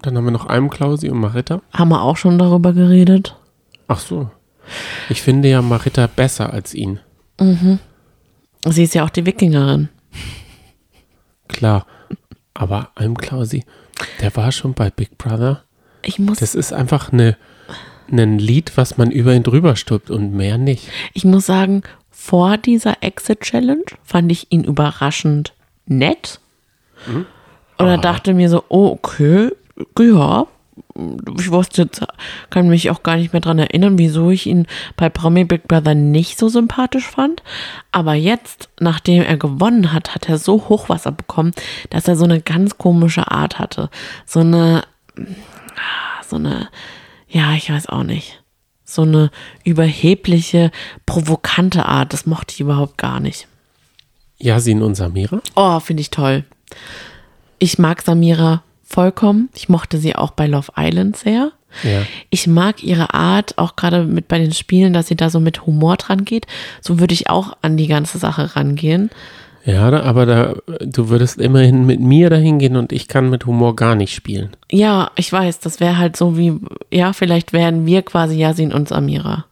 Dann 0.02 0.18
haben 0.18 0.26
wir 0.26 0.32
noch 0.32 0.48
Alm 0.48 0.70
Klausi 0.70 1.10
und 1.10 1.20
Marita. 1.20 1.62
Haben 1.74 1.90
wir 1.90 2.02
auch 2.02 2.18
schon 2.18 2.40
darüber 2.40 2.74
geredet? 2.74 3.36
Ach 3.88 4.00
so. 4.00 4.30
Ich 5.10 5.22
finde 5.22 5.50
ja 5.50 5.62
Marita 5.62 6.08
besser 6.08 6.52
als 6.54 6.74
ihn. 6.74 7.00
Sie 8.66 8.84
ist 8.84 8.94
ja 8.96 9.04
auch 9.04 9.10
die 9.10 9.26
Wikingerin. 9.26 9.90
Klar. 11.48 11.86
Aber 12.54 12.90
Alm 12.96 13.16
Klausi, 13.18 13.64
der 14.22 14.36
war 14.36 14.52
schon 14.52 14.74
bei 14.74 14.90
Big 14.90 15.18
Brother. 15.18 15.64
Ich 16.04 16.20
muss, 16.20 16.40
Das 16.40 16.54
ist 16.56 16.74
einfach 16.74 17.12
eine, 17.14 17.38
ein 18.12 18.38
Lied, 18.40 18.74
was 18.76 18.98
man 18.98 19.10
über 19.12 19.34
ihn 19.34 19.44
drüber 19.44 19.76
stülpt 19.76 20.10
und 20.12 20.34
mehr 20.34 20.58
nicht. 20.58 20.90
ich 21.14 21.26
muss 21.26 21.46
sagen, 21.46 21.82
vor 22.10 22.58
dieser 22.58 23.02
Exit-Challenge 23.04 23.84
fand 24.04 24.32
ich 24.32 24.52
ihn 24.52 24.64
überraschend 24.64 25.54
nett. 25.86 26.40
Oder 27.82 27.98
dachte 27.98 28.34
mir 28.34 28.50
so, 28.50 28.64
oh, 28.70 28.88
okay, 28.88 29.52
ja. 30.00 30.48
Ich 31.40 31.52
wusste 31.52 31.84
jetzt, 31.84 32.06
kann 32.50 32.68
mich 32.68 32.90
auch 32.90 33.04
gar 33.04 33.16
nicht 33.16 33.34
mehr 33.34 33.42
dran 33.42 33.60
erinnern, 33.60 33.98
wieso 33.98 34.30
ich 34.30 34.46
ihn 34.46 34.68
bei 34.98 35.10
Promi 35.10 35.46
Big 35.46 35.68
Brother 35.68 35.96
nicht 35.96 36.38
so 36.38 36.50
sympathisch 36.50 37.08
fand. 37.08 37.44
Aber 37.92 38.14
jetzt, 38.14 38.70
nachdem 38.80 39.24
er 39.24 39.38
gewonnen 39.38 39.94
hat, 39.94 40.16
hat 40.16 40.30
er 40.30 40.38
so 40.38 40.70
Hochwasser 40.70 41.12
bekommen, 41.12 41.52
dass 41.90 42.08
er 42.08 42.16
so 42.16 42.26
eine 42.26 42.42
ganz 42.42 42.78
komische 42.78 43.32
Art 43.32 43.60
hatte. 43.60 43.90
So 44.26 44.42
eine, 44.42 44.84
ah, 45.18 46.24
so 46.28 46.36
eine, 46.36 46.70
ja, 47.28 47.54
ich 47.54 47.72
weiß 47.72 47.88
auch 47.90 48.04
nicht. 48.04 48.44
So 48.84 49.04
eine 49.04 49.32
überhebliche, 49.64 50.72
provokante 51.06 51.86
Art. 51.86 52.12
Das 52.12 52.26
mochte 52.26 52.54
ich 52.54 52.60
überhaupt 52.60 52.98
gar 52.98 53.20
nicht. 53.20 53.48
Yasin 54.38 54.82
und 54.82 54.96
Samira? 54.96 55.42
Oh, 55.56 55.80
finde 55.80 56.02
ich 56.02 56.10
toll. 56.10 56.44
Ich 57.62 57.78
mag 57.78 58.02
Samira 58.02 58.64
vollkommen. 58.84 59.50
Ich 59.54 59.70
mochte 59.70 60.00
sie 60.00 60.16
auch 60.16 60.32
bei 60.32 60.48
Love 60.48 60.72
Island 60.76 61.16
sehr. 61.16 61.52
Ja. 61.84 62.02
Ich 62.32 62.48
mag 62.48 62.84
ihre 62.84 63.14
Art, 63.14 63.60
auch 63.60 63.76
gerade 63.76 64.04
mit 64.04 64.28
bei 64.28 64.40
den 64.40 64.52
Spielen, 64.52 64.94
dass 64.94 65.08
sie 65.08 65.16
da 65.16 65.30
so 65.30 65.40
mit 65.40 65.68
Humor 65.68 65.98
dran 65.98 66.26
geht. 66.26 66.48
So 66.82 67.00
würde 67.00 67.14
ich 67.14 67.30
auch 67.30 67.56
an 67.62 67.78
die 67.78 67.86
ganze 67.86 68.18
Sache 68.18 68.56
rangehen. 68.56 69.12
Ja, 69.64 69.94
aber 70.02 70.26
da, 70.26 70.56
du 70.80 71.10
würdest 71.10 71.38
immerhin 71.38 71.86
mit 71.86 72.00
mir 72.00 72.32
dahin 72.32 72.58
gehen 72.58 72.78
und 72.78 72.92
ich 72.92 73.08
kann 73.08 73.30
mit 73.30 73.46
Humor 73.46 73.76
gar 73.76 73.94
nicht 73.94 74.16
spielen. 74.16 74.50
Ja, 74.72 75.12
ich 75.16 75.32
weiß, 75.32 75.60
das 75.60 75.80
wäre 75.80 76.00
halt 76.00 76.18
so 76.18 76.36
wie, 76.36 76.60
ja, 76.90 77.14
vielleicht 77.14 77.54
wären 77.54 77.86
wir 77.86 78.02
quasi 78.02 78.38
Yasin 78.38 78.74
und 78.74 78.90
Samira. 78.90 79.46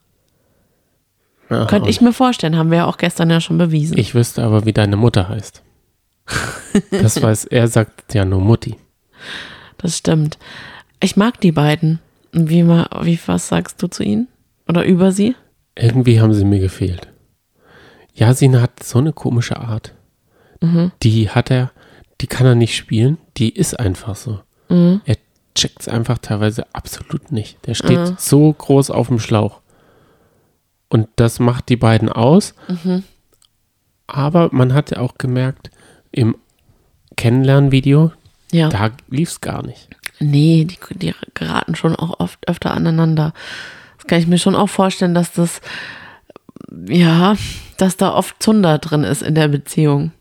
Könnte 1.47 1.91
ich 1.91 2.01
mir 2.01 2.13
vorstellen, 2.13 2.57
haben 2.57 2.71
wir 2.71 2.79
ja 2.79 2.85
auch 2.85 2.97
gestern 2.97 3.29
ja 3.29 3.39
schon 3.39 3.59
bewiesen. 3.59 3.99
Ich 3.99 4.15
wüsste 4.15 4.43
aber, 4.43 4.65
wie 4.65 4.73
deine 4.73 4.95
Mutter 4.95 5.29
heißt. 5.29 5.61
Das 6.91 7.21
weiß, 7.21 7.45
er 7.45 7.67
sagt 7.67 8.13
ja 8.13 8.25
nur 8.25 8.41
Mutti. 8.41 8.75
Das 9.77 9.97
stimmt. 9.97 10.37
Ich 10.99 11.15
mag 11.15 11.39
die 11.41 11.51
beiden. 11.51 11.99
Wie, 12.31 12.65
wie 12.67 13.19
was 13.25 13.47
sagst 13.47 13.81
du 13.81 13.87
zu 13.87 14.03
ihnen? 14.03 14.27
Oder 14.67 14.85
über 14.85 15.11
sie? 15.11 15.35
Irgendwie 15.75 16.19
haben 16.21 16.33
sie 16.33 16.45
mir 16.45 16.59
gefehlt. 16.59 17.07
Yasin 18.13 18.61
hat 18.61 18.83
so 18.83 18.99
eine 18.99 19.13
komische 19.13 19.57
Art. 19.57 19.93
Die 21.03 21.29
hat 21.29 21.49
er, 21.51 21.71
die 22.19 22.27
kann 22.27 22.45
er 22.45 22.55
nicht 22.55 22.75
spielen, 22.75 23.17
die 23.37 23.49
ist 23.49 23.79
einfach 23.79 24.15
so. 24.15 24.41
Er 25.05 25.15
checkt 25.55 25.79
es 25.81 25.87
einfach 25.87 26.17
teilweise 26.17 26.65
absolut 26.73 27.31
nicht. 27.31 27.65
Der 27.65 27.73
steht 27.75 28.19
so 28.19 28.51
groß 28.53 28.91
auf 28.91 29.07
dem 29.07 29.19
Schlauch. 29.19 29.61
Und 30.89 31.07
das 31.15 31.39
macht 31.39 31.69
die 31.69 31.77
beiden 31.77 32.09
aus. 32.09 32.53
Aber 34.07 34.49
man 34.51 34.73
hat 34.73 34.91
ja 34.91 34.99
auch 34.99 35.17
gemerkt, 35.17 35.71
im 36.11 36.35
Kennenlernvideo, 37.17 38.11
Ja. 38.51 38.69
da 38.69 38.91
lief 39.09 39.29
es 39.29 39.41
gar 39.41 39.65
nicht. 39.65 39.87
Nee, 40.19 40.65
die, 40.65 40.77
die 40.97 41.13
geraten 41.33 41.75
schon 41.75 41.95
auch 41.95 42.19
oft 42.19 42.47
öfter 42.47 42.71
aneinander. 42.73 43.33
Das 43.97 44.07
kann 44.07 44.19
ich 44.19 44.27
mir 44.27 44.37
schon 44.37 44.55
auch 44.55 44.67
vorstellen, 44.69 45.13
dass 45.13 45.31
das, 45.31 45.61
ja, 46.87 47.35
dass 47.77 47.97
da 47.97 48.13
oft 48.13 48.41
Zunder 48.41 48.77
drin 48.79 49.03
ist 49.03 49.21
in 49.21 49.35
der 49.35 49.47
Beziehung. 49.47 50.11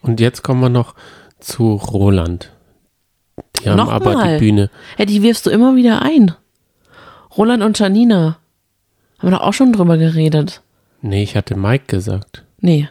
Und 0.00 0.20
jetzt 0.20 0.42
kommen 0.42 0.60
wir 0.60 0.68
noch 0.70 0.94
zu 1.40 1.74
Roland. 1.74 2.52
Die 3.62 3.68
haben 3.68 3.76
Nochmal. 3.76 3.94
aber 4.16 4.28
die 4.34 4.38
Bühne. 4.38 4.70
Ja, 4.98 5.04
die 5.04 5.22
wirfst 5.22 5.46
du 5.46 5.50
immer 5.50 5.76
wieder 5.76 6.02
ein. 6.02 6.32
Roland 7.36 7.62
und 7.62 7.78
Janina. 7.78 8.38
Haben 9.18 9.28
wir 9.30 9.38
doch 9.38 9.40
auch 9.44 9.52
schon 9.52 9.72
drüber 9.72 9.98
geredet. 9.98 10.62
Nee, 11.02 11.22
ich 11.22 11.36
hatte 11.36 11.56
Mike 11.56 11.84
gesagt. 11.86 12.44
Nee, 12.60 12.88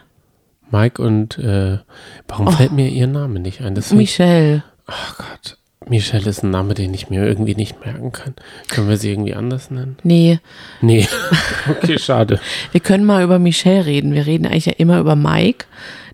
Mike 0.70 1.00
und 1.02 1.38
äh, 1.38 1.78
warum 2.26 2.52
fällt 2.52 2.72
mir 2.72 2.88
ihr 2.88 3.06
Name 3.06 3.40
nicht 3.40 3.60
ein? 3.62 3.74
Das 3.74 3.92
Michelle. 3.92 4.62
Ach 4.86 5.16
Gott. 5.16 5.56
Michelle 5.86 6.28
ist 6.28 6.42
ein 6.42 6.50
Name, 6.50 6.74
den 6.74 6.92
ich 6.92 7.08
mir 7.08 7.24
irgendwie 7.26 7.54
nicht 7.54 7.82
merken 7.84 8.12
kann. 8.12 8.34
Können 8.68 8.88
wir 8.88 8.98
sie 8.98 9.10
irgendwie 9.10 9.34
anders 9.34 9.70
nennen? 9.70 9.96
Nee, 10.02 10.38
Nee. 10.82 11.08
okay, 11.70 11.98
schade. 11.98 12.40
wir 12.72 12.80
können 12.80 13.04
mal 13.04 13.22
über 13.22 13.38
Michelle 13.38 13.86
reden. 13.86 14.12
Wir 14.12 14.26
reden 14.26 14.46
eigentlich 14.46 14.66
ja 14.66 14.74
immer 14.76 14.98
über 14.98 15.16
Mike. 15.16 15.64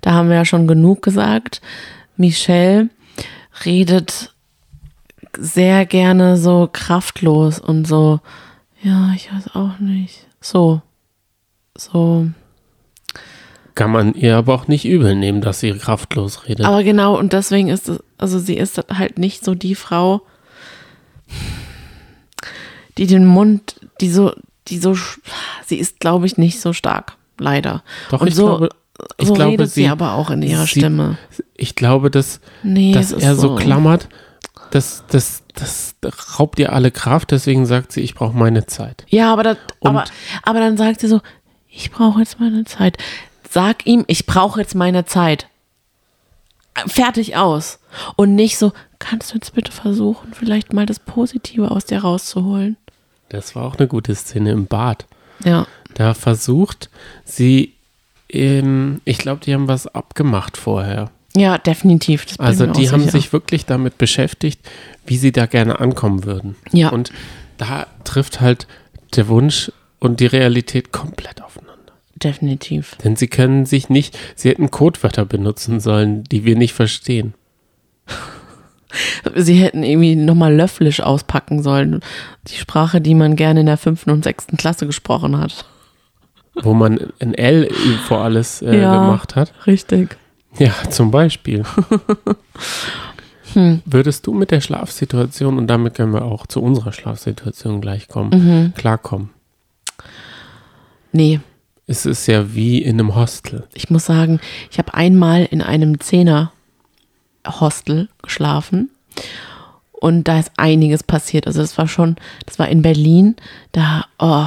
Da 0.00 0.12
haben 0.12 0.28
wir 0.28 0.36
ja 0.36 0.44
schon 0.44 0.66
genug 0.68 1.02
gesagt. 1.02 1.60
Michelle 2.16 2.88
redet 3.64 4.32
sehr 5.36 5.86
gerne 5.86 6.36
so 6.36 6.68
kraftlos 6.72 7.58
und 7.58 7.86
so, 7.86 8.20
ja, 8.82 9.12
ich 9.16 9.32
weiß 9.32 9.54
auch 9.54 9.78
nicht. 9.80 10.26
So, 10.40 10.82
so. 11.76 12.28
Kann 13.74 13.90
man 13.90 14.14
ihr 14.14 14.36
aber 14.36 14.54
auch 14.54 14.68
nicht 14.68 14.84
übel 14.84 15.16
nehmen, 15.16 15.40
dass 15.40 15.60
sie 15.60 15.72
kraftlos 15.72 16.46
redet. 16.48 16.64
Aber 16.66 16.84
genau, 16.84 17.18
und 17.18 17.32
deswegen 17.32 17.68
ist 17.68 17.88
es, 17.88 17.98
also 18.18 18.38
sie 18.38 18.56
ist 18.56 18.78
halt 18.96 19.18
nicht 19.18 19.44
so 19.44 19.54
die 19.56 19.74
Frau, 19.74 20.22
die 22.98 23.06
den 23.06 23.26
Mund, 23.26 23.74
die 24.00 24.10
so, 24.10 24.32
die 24.68 24.78
so, 24.78 24.96
sie 25.66 25.76
ist, 25.78 26.00
glaube 26.00 26.26
ich, 26.26 26.38
nicht 26.38 26.60
so 26.60 26.72
stark, 26.72 27.16
leider. 27.38 27.82
Doch, 28.10 28.20
Und 28.20 28.28
ich 28.28 28.34
so, 28.36 28.46
glaube, 28.46 28.68
ich 29.18 29.26
so 29.28 29.34
glaube, 29.34 29.50
redet 29.52 29.70
sie, 29.70 29.82
sie- 29.82 29.88
aber 29.88 30.12
auch 30.14 30.30
in 30.30 30.42
ihrer 30.42 30.62
sie- 30.66 30.78
Stimme. 30.80 31.18
Ich 31.56 31.74
glaube, 31.74 32.10
dass, 32.10 32.40
Nee, 32.62 32.92
dass 32.92 33.12
er 33.12 33.34
so 33.34 33.56
klammert, 33.56 34.08
das, 34.70 35.04
das, 35.08 35.42
das 35.54 35.96
raubt 36.38 36.58
ihr 36.58 36.72
alle 36.72 36.90
Kraft, 36.90 37.30
deswegen 37.32 37.66
sagt 37.66 37.92
sie, 37.92 38.00
ich 38.00 38.14
brauche 38.14 38.36
meine 38.36 38.66
Zeit. 38.66 39.04
Ja, 39.08 39.32
aber, 39.32 39.42
das, 39.42 39.56
aber, 39.82 40.04
aber 40.44 40.60
dann 40.60 40.76
sagt 40.76 41.00
sie 41.00 41.08
so, 41.08 41.20
ich 41.68 41.90
brauche 41.90 42.20
jetzt 42.20 42.38
meine 42.38 42.64
Zeit. 42.64 42.98
Sag 43.54 43.86
ihm, 43.86 44.02
ich 44.08 44.26
brauche 44.26 44.60
jetzt 44.60 44.74
meine 44.74 45.04
Zeit. 45.04 45.46
Fertig 46.88 47.36
aus. 47.36 47.78
Und 48.16 48.34
nicht 48.34 48.58
so, 48.58 48.72
kannst 48.98 49.30
du 49.30 49.36
jetzt 49.36 49.54
bitte 49.54 49.70
versuchen, 49.70 50.34
vielleicht 50.34 50.72
mal 50.72 50.86
das 50.86 50.98
Positive 50.98 51.70
aus 51.70 51.84
dir 51.84 52.00
rauszuholen? 52.00 52.76
Das 53.28 53.54
war 53.54 53.62
auch 53.62 53.76
eine 53.76 53.86
gute 53.86 54.12
Szene 54.16 54.50
im 54.50 54.66
Bad. 54.66 55.06
Ja. 55.44 55.68
Da 55.94 56.14
versucht 56.14 56.90
sie, 57.24 57.74
ähm, 58.28 59.00
ich 59.04 59.18
glaube, 59.18 59.44
die 59.44 59.54
haben 59.54 59.68
was 59.68 59.86
abgemacht 59.86 60.56
vorher. 60.56 61.12
Ja, 61.36 61.56
definitiv. 61.56 62.26
Also 62.38 62.66
die 62.66 62.90
haben 62.90 63.02
sicher. 63.02 63.12
sich 63.12 63.32
wirklich 63.32 63.66
damit 63.66 63.98
beschäftigt, 63.98 64.68
wie 65.06 65.16
sie 65.16 65.30
da 65.30 65.46
gerne 65.46 65.78
ankommen 65.78 66.24
würden. 66.24 66.56
Ja. 66.72 66.88
Und 66.88 67.12
da 67.58 67.86
trifft 68.02 68.40
halt 68.40 68.66
der 69.14 69.28
Wunsch 69.28 69.70
und 70.00 70.18
die 70.18 70.26
Realität 70.26 70.90
komplett 70.90 71.40
aufeinander. 71.40 71.63
Definitiv. 72.22 72.96
Denn 73.04 73.16
sie 73.16 73.26
können 73.28 73.66
sich 73.66 73.88
nicht, 73.88 74.16
sie 74.36 74.48
hätten 74.50 74.70
Codewörter 74.70 75.24
benutzen 75.24 75.80
sollen, 75.80 76.24
die 76.24 76.44
wir 76.44 76.56
nicht 76.56 76.72
verstehen. 76.74 77.34
Sie 79.34 79.56
hätten 79.56 79.82
irgendwie 79.82 80.14
nochmal 80.14 80.54
Löfflisch 80.54 81.00
auspacken 81.00 81.64
sollen. 81.64 81.98
Die 82.46 82.54
Sprache, 82.54 83.00
die 83.00 83.16
man 83.16 83.34
gerne 83.34 83.58
in 83.60 83.66
der 83.66 83.76
fünften 83.76 84.10
und 84.10 84.22
sechsten 84.22 84.56
Klasse 84.56 84.86
gesprochen 84.86 85.36
hat. 85.36 85.64
Wo 86.62 86.74
man 86.74 87.00
ein 87.18 87.34
L 87.34 87.68
vor 88.06 88.18
alles 88.20 88.62
äh, 88.62 88.80
Ja. 88.80 88.92
gemacht 89.00 89.34
hat. 89.34 89.52
Richtig. 89.66 90.16
Ja, 90.58 90.72
zum 90.90 91.10
Beispiel. 91.10 91.64
Hm. 93.54 93.82
Würdest 93.84 94.26
du 94.26 94.34
mit 94.34 94.50
der 94.50 94.60
Schlafsituation, 94.60 95.58
und 95.58 95.66
damit 95.68 95.94
können 95.94 96.12
wir 96.12 96.24
auch 96.24 96.46
zu 96.46 96.60
unserer 96.60 96.92
Schlafsituation 96.92 97.80
gleich 97.80 98.08
kommen, 98.08 98.30
Mhm. 98.30 98.74
klarkommen? 98.74 99.30
Nee, 101.12 101.40
Es 101.86 102.06
ist 102.06 102.26
ja 102.26 102.54
wie 102.54 102.82
in 102.82 102.98
einem 102.98 103.14
Hostel. 103.14 103.64
ich 103.74 103.90
muss 103.90 104.06
sagen, 104.06 104.40
ich 104.70 104.78
habe 104.78 104.94
einmal 104.94 105.44
in 105.44 105.60
einem 105.60 106.00
Zehner-Hostel 106.00 108.08
geschlafen 108.22 108.90
und 109.92 110.28
da 110.28 110.38
ist 110.38 110.52
einiges 110.56 111.02
passiert. 111.02 111.46
Also 111.46 111.60
das 111.60 111.76
war 111.76 111.88
schon, 111.88 112.16
das 112.46 112.58
war 112.58 112.68
in 112.68 112.82
Berlin, 112.82 113.36
da, 113.72 114.06
oh, 114.18 114.46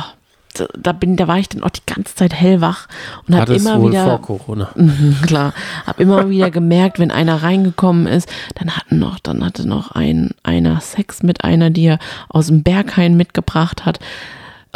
da, 0.75 0.91
bin, 0.91 1.15
da 1.15 1.27
war 1.27 1.37
ich 1.37 1.49
dann 1.49 1.63
auch 1.63 1.69
die 1.69 1.85
ganze 1.85 2.15
Zeit 2.15 2.33
hellwach 2.33 2.87
und 3.27 3.35
habe 3.35 3.55
immer 3.55 3.81
wohl 3.81 3.91
wieder, 3.91 4.05
vor 4.05 4.21
Corona? 4.21 4.69
Mhm, 4.75 5.17
klar, 5.25 5.53
habe 5.85 6.01
immer 6.01 6.29
wieder 6.29 6.51
gemerkt, 6.51 6.99
wenn 6.99 7.11
einer 7.11 7.43
reingekommen 7.43 8.07
ist, 8.07 8.29
dann 8.55 8.75
hatten 8.75 8.99
noch, 8.99 9.19
dann 9.19 9.45
hatte 9.45 9.67
noch 9.67 9.91
ein 9.91 10.31
einer 10.43 10.79
Sex 10.81 11.23
mit 11.23 11.43
einer, 11.43 11.69
die 11.69 11.85
er 11.85 11.99
aus 12.29 12.47
dem 12.47 12.63
Berghain 12.63 13.17
mitgebracht 13.17 13.85
hat. 13.85 13.99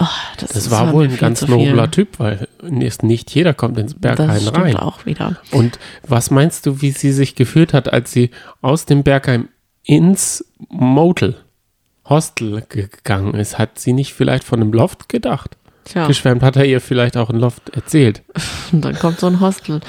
Oh, 0.04 0.08
das 0.38 0.50
Das 0.50 0.72
war 0.72 0.92
wohl 0.94 1.04
ein 1.04 1.16
ganz 1.18 1.48
nobler 1.48 1.92
Typ, 1.92 2.18
weil 2.20 2.48
nicht 2.64 3.36
jeder 3.36 3.54
kommt 3.54 3.78
ins 3.78 3.94
Berghain 3.94 4.44
Das 4.44 4.54
rein. 4.56 4.76
auch 4.78 5.06
wieder. 5.06 5.38
Und 5.52 5.78
was 6.08 6.32
meinst 6.32 6.66
du, 6.66 6.82
wie 6.82 6.90
sie 6.92 7.12
sich 7.12 7.36
gefühlt 7.36 7.74
hat, 7.74 7.94
als 7.94 8.12
sie 8.12 8.32
aus 8.62 8.86
dem 8.86 9.04
Bergheim 9.04 9.50
ins 9.84 10.44
Motel, 10.70 11.36
Hostel 12.10 12.64
gegangen 12.68 13.36
ist? 13.36 13.60
Hat 13.60 13.78
sie 13.78 13.94
nicht 13.94 14.14
vielleicht 14.14 14.44
von 14.44 14.60
einem 14.60 14.74
Loft 14.74 15.08
gedacht? 15.08 15.56
Tja. 15.84 16.08
Geschwärmt 16.08 16.42
hat 16.44 16.56
er 16.56 16.66
ihr 16.66 16.82
vielleicht 16.82 17.16
auch 17.18 17.30
ein 17.30 17.38
Loft 17.40 17.70
erzählt. 17.70 18.24
Und 18.72 18.84
dann 18.86 18.98
kommt 18.98 19.20
so 19.20 19.28
ein 19.28 19.40
Hostel. 19.40 19.82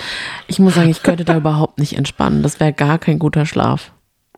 Ich 0.46 0.58
muss 0.58 0.74
sagen, 0.74 0.90
ich 0.90 1.02
könnte 1.02 1.24
da 1.24 1.36
überhaupt 1.38 1.78
nicht 1.78 1.96
entspannen. 1.96 2.42
Das 2.42 2.60
wäre 2.60 2.72
gar 2.74 2.98
kein 2.98 3.18
guter 3.18 3.46
Schlaf. 3.46 3.92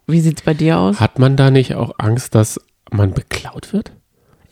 Wie 0.07 0.21
sieht's 0.21 0.43
bei 0.43 0.55
dir 0.55 0.79
aus? 0.79 1.01
Hat 1.01 1.19
man 1.19 1.37
da 1.37 1.51
nicht 1.51 1.75
auch 1.75 1.95
Angst, 1.99 2.35
dass 2.35 2.61
man 2.93 3.13
beklaut 3.13 3.73
wird? 3.73 3.91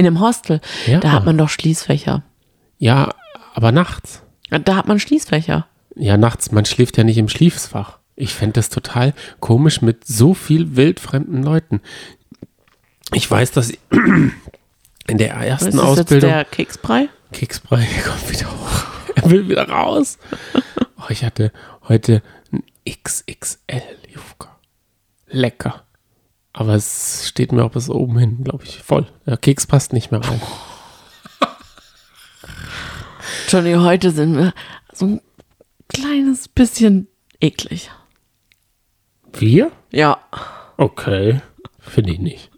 In 0.02 0.08
einem 0.08 0.20
Hostel, 0.20 0.60
Ja. 0.88 0.98
da 0.98 1.12
hat 1.12 1.24
man 1.26 1.38
doch 1.38 1.48
Schließfächer. 1.48 2.24
Ja, 2.78 3.10
aber 3.54 3.70
nachts. 3.70 4.22
Da 4.50 4.74
hat 4.74 4.88
man 4.88 4.98
Schließfächer. 4.98 5.66
Ja, 5.94 6.16
nachts, 6.16 6.50
man 6.50 6.64
schläft 6.64 6.98
ja 6.98 7.04
nicht 7.04 7.18
im 7.18 7.28
Schließfach. 7.28 7.98
Ich 8.16 8.34
fände 8.34 8.54
das 8.54 8.68
total 8.68 9.14
komisch 9.38 9.80
mit 9.80 10.04
so 10.04 10.34
viel 10.34 10.74
wildfremden 10.74 11.44
Leuten. 11.44 11.80
Ich 13.14 13.30
weiß, 13.30 13.52
dass 13.52 13.70
in 13.90 14.32
der 15.06 15.36
Ist 15.36 15.42
ersten 15.46 15.64
das 15.66 15.74
jetzt 15.74 15.84
Ausbildung 15.84 16.30
der 16.30 16.44
Keksbrei? 16.46 17.08
Keksbrei 17.30 17.86
kommt 18.04 18.28
wieder 18.30 18.50
hoch. 18.50 18.84
Er 19.14 19.30
will 19.30 19.48
wieder 19.48 19.68
raus. 19.68 20.18
Oh, 20.98 21.04
ich 21.10 21.22
hatte 21.24 21.52
heute 21.88 22.22
ein 22.52 22.64
XXL 22.90 23.82
Jufka. 24.12 24.48
Lecker. 25.28 25.84
Aber 26.52 26.74
es 26.74 27.26
steht 27.28 27.52
mir 27.52 27.64
auch 27.64 27.70
bis 27.72 27.88
oben 27.88 28.18
hin, 28.18 28.44
glaube 28.44 28.64
ich, 28.64 28.78
voll. 28.78 29.06
Der 29.26 29.36
Keks 29.36 29.66
passt 29.66 29.92
nicht 29.92 30.10
mehr 30.10 30.20
rein. 30.20 30.40
Johnny, 33.48 33.74
heute 33.74 34.10
sind 34.10 34.36
wir 34.36 34.52
so 34.92 35.06
ein 35.06 35.20
kleines 35.88 36.48
bisschen 36.48 37.08
eklig. 37.40 37.90
Wir? 39.32 39.72
Ja. 39.90 40.18
Okay. 40.76 41.40
Finde 41.80 42.12
ich 42.12 42.18
nicht. 42.18 42.51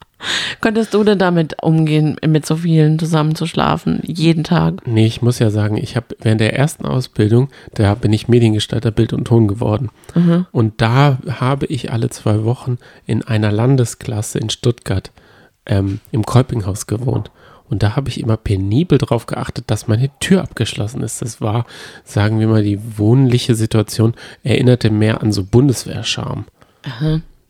Könntest 0.60 0.94
du 0.94 1.04
denn 1.04 1.18
damit 1.18 1.62
umgehen, 1.62 2.16
mit 2.26 2.46
so 2.46 2.56
vielen 2.56 2.98
zusammen 2.98 3.34
zu 3.34 3.46
schlafen, 3.46 4.00
jeden 4.04 4.44
Tag? 4.44 4.86
Nee, 4.86 5.06
ich 5.06 5.22
muss 5.22 5.38
ja 5.38 5.50
sagen, 5.50 5.76
ich 5.76 5.96
habe 5.96 6.16
während 6.20 6.40
der 6.40 6.56
ersten 6.56 6.86
Ausbildung, 6.86 7.48
da 7.74 7.94
bin 7.94 8.12
ich 8.12 8.28
Mediengestalter 8.28 8.90
Bild 8.90 9.12
und 9.12 9.24
Ton 9.24 9.48
geworden. 9.48 9.90
Und 10.52 10.80
da 10.80 11.18
habe 11.28 11.66
ich 11.66 11.92
alle 11.92 12.10
zwei 12.10 12.44
Wochen 12.44 12.78
in 13.06 13.22
einer 13.22 13.50
Landesklasse 13.50 14.38
in 14.38 14.50
Stuttgart 14.50 15.10
ähm, 15.66 16.00
im 16.12 16.24
Kolpinghaus 16.24 16.86
gewohnt. 16.86 17.30
Und 17.68 17.82
da 17.82 17.96
habe 17.96 18.10
ich 18.10 18.20
immer 18.20 18.36
penibel 18.36 18.98
darauf 18.98 19.26
geachtet, 19.26 19.64
dass 19.68 19.88
meine 19.88 20.10
Tür 20.20 20.42
abgeschlossen 20.42 21.02
ist. 21.02 21.22
Das 21.22 21.40
war, 21.40 21.66
sagen 22.04 22.38
wir 22.38 22.46
mal, 22.46 22.62
die 22.62 22.98
wohnliche 22.98 23.54
Situation 23.54 24.14
erinnerte 24.42 24.90
mehr 24.90 25.22
an 25.22 25.32
so 25.32 25.44
Bundeswehrscharm. 25.44 26.44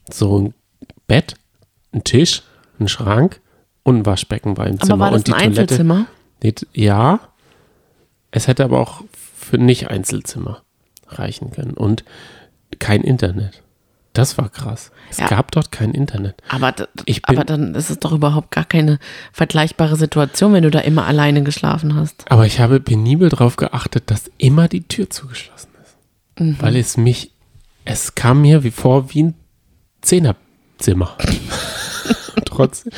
So 0.08 0.38
ein 0.38 0.54
Bett, 1.06 1.34
ein 1.92 2.04
Tisch, 2.04 2.42
ein 2.85 2.89
Schrank 2.89 3.41
und 3.82 3.99
ein 3.99 4.07
Waschbecken 4.07 4.57
war 4.57 4.66
im 4.66 4.80
Zimmer. 4.80 4.93
Aber 4.95 5.01
war 5.05 5.11
das 5.11 5.18
und 5.20 5.28
die 5.28 5.32
ein 5.32 5.39
Toilette, 5.41 5.61
Einzelzimmer? 5.62 6.07
Nicht- 6.43 6.66
Ja, 6.72 7.20
es 8.30 8.49
hätte 8.49 8.64
aber 8.64 8.78
auch 8.80 9.03
für 9.37 9.59
Nicht-Einzelzimmer 9.59 10.62
reichen 11.09 11.51
können 11.53 11.72
und 11.74 12.05
kein 12.78 13.03
Internet. 13.03 13.62
Das 14.14 14.39
war 14.39 14.49
krass. 14.49 14.93
Es 15.11 15.18
Ja. 15.18 15.26
gab 15.26 15.51
dort 15.51 15.72
kein 15.72 15.91
Internet. 15.91 16.37
Aber, 16.49 16.72
Ich 17.05 17.24
aber 17.28 17.45
dann 17.45 17.74
ist 17.74 17.91
es 17.91 17.99
doch 17.99 18.12
überhaupt 18.12 18.53
gar 18.53 18.64
keine 18.64 19.01
vergleichbare 19.32 19.97
Situation, 19.97 20.53
wenn 20.53 20.62
du 20.62 20.70
da 20.70 20.78
immer 20.80 21.05
alleine 21.05 21.43
geschlafen 21.43 21.97
hast. 21.97 22.30
Aber 22.30 22.47
ich 22.47 22.61
habe 22.61 22.78
penibel 22.78 23.28
darauf 23.28 23.57
geachtet, 23.57 24.05
dass 24.12 24.30
immer 24.39 24.68
die 24.68 24.87
Tür 24.87 25.11
zugeschlossen 25.11 25.68
ist. 25.82 26.41
Mhm. 26.41 26.57
Weil 26.61 26.76
es 26.76 26.97
mich, 26.97 27.32
es 27.85 28.14
kam 28.14 28.41
mir 28.43 28.62
wie 28.62 28.70
vor 28.70 29.12
wie 29.12 29.24
ein 29.24 29.35
Zehnerzimmer. 30.01 31.16
Trotzdem. 32.55 32.92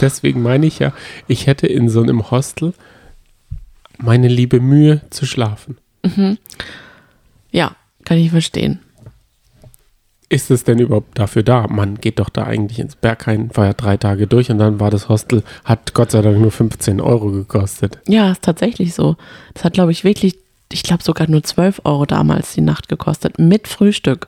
Deswegen 0.00 0.42
meine 0.42 0.66
ich 0.66 0.78
ja, 0.78 0.92
ich 1.28 1.46
hätte 1.46 1.66
in 1.66 1.88
so 1.88 2.02
einem 2.02 2.30
Hostel 2.30 2.74
meine 3.98 4.28
liebe 4.28 4.60
Mühe 4.60 5.00
zu 5.10 5.26
schlafen. 5.26 5.78
Ja, 7.50 7.76
kann 8.04 8.18
ich 8.18 8.30
verstehen. 8.30 8.80
ist 10.28 10.50
es 10.50 10.64
denn 10.64 10.78
überhaupt 10.78 11.18
dafür 11.18 11.42
da? 11.42 11.66
Man 11.68 11.96
geht 11.96 12.18
doch 12.18 12.30
da 12.30 12.44
eigentlich 12.44 12.78
ins 12.78 12.96
Berghain, 12.96 13.50
war 13.54 13.66
ja 13.66 13.72
drei 13.74 13.98
Tage 13.98 14.26
durch 14.26 14.50
und 14.50 14.58
dann 14.58 14.80
war 14.80 14.90
das 14.90 15.08
Hostel, 15.10 15.42
hat 15.64 15.92
Gott 15.92 16.10
sei 16.10 16.22
Dank 16.22 16.38
nur 16.38 16.50
15 16.50 17.00
Euro 17.02 17.30
gekostet. 17.30 17.98
Ja, 18.08 18.32
ist 18.32 18.42
tatsächlich 18.42 18.94
so. 18.94 19.16
Das 19.52 19.64
hat, 19.64 19.74
glaube 19.74 19.92
ich, 19.92 20.04
wirklich, 20.04 20.38
ich 20.72 20.82
glaube 20.82 21.02
sogar 21.02 21.28
nur 21.28 21.42
12 21.42 21.82
Euro 21.84 22.06
damals 22.06 22.54
die 22.54 22.62
Nacht 22.62 22.88
gekostet, 22.88 23.38
mit 23.38 23.68
Frühstück. 23.68 24.26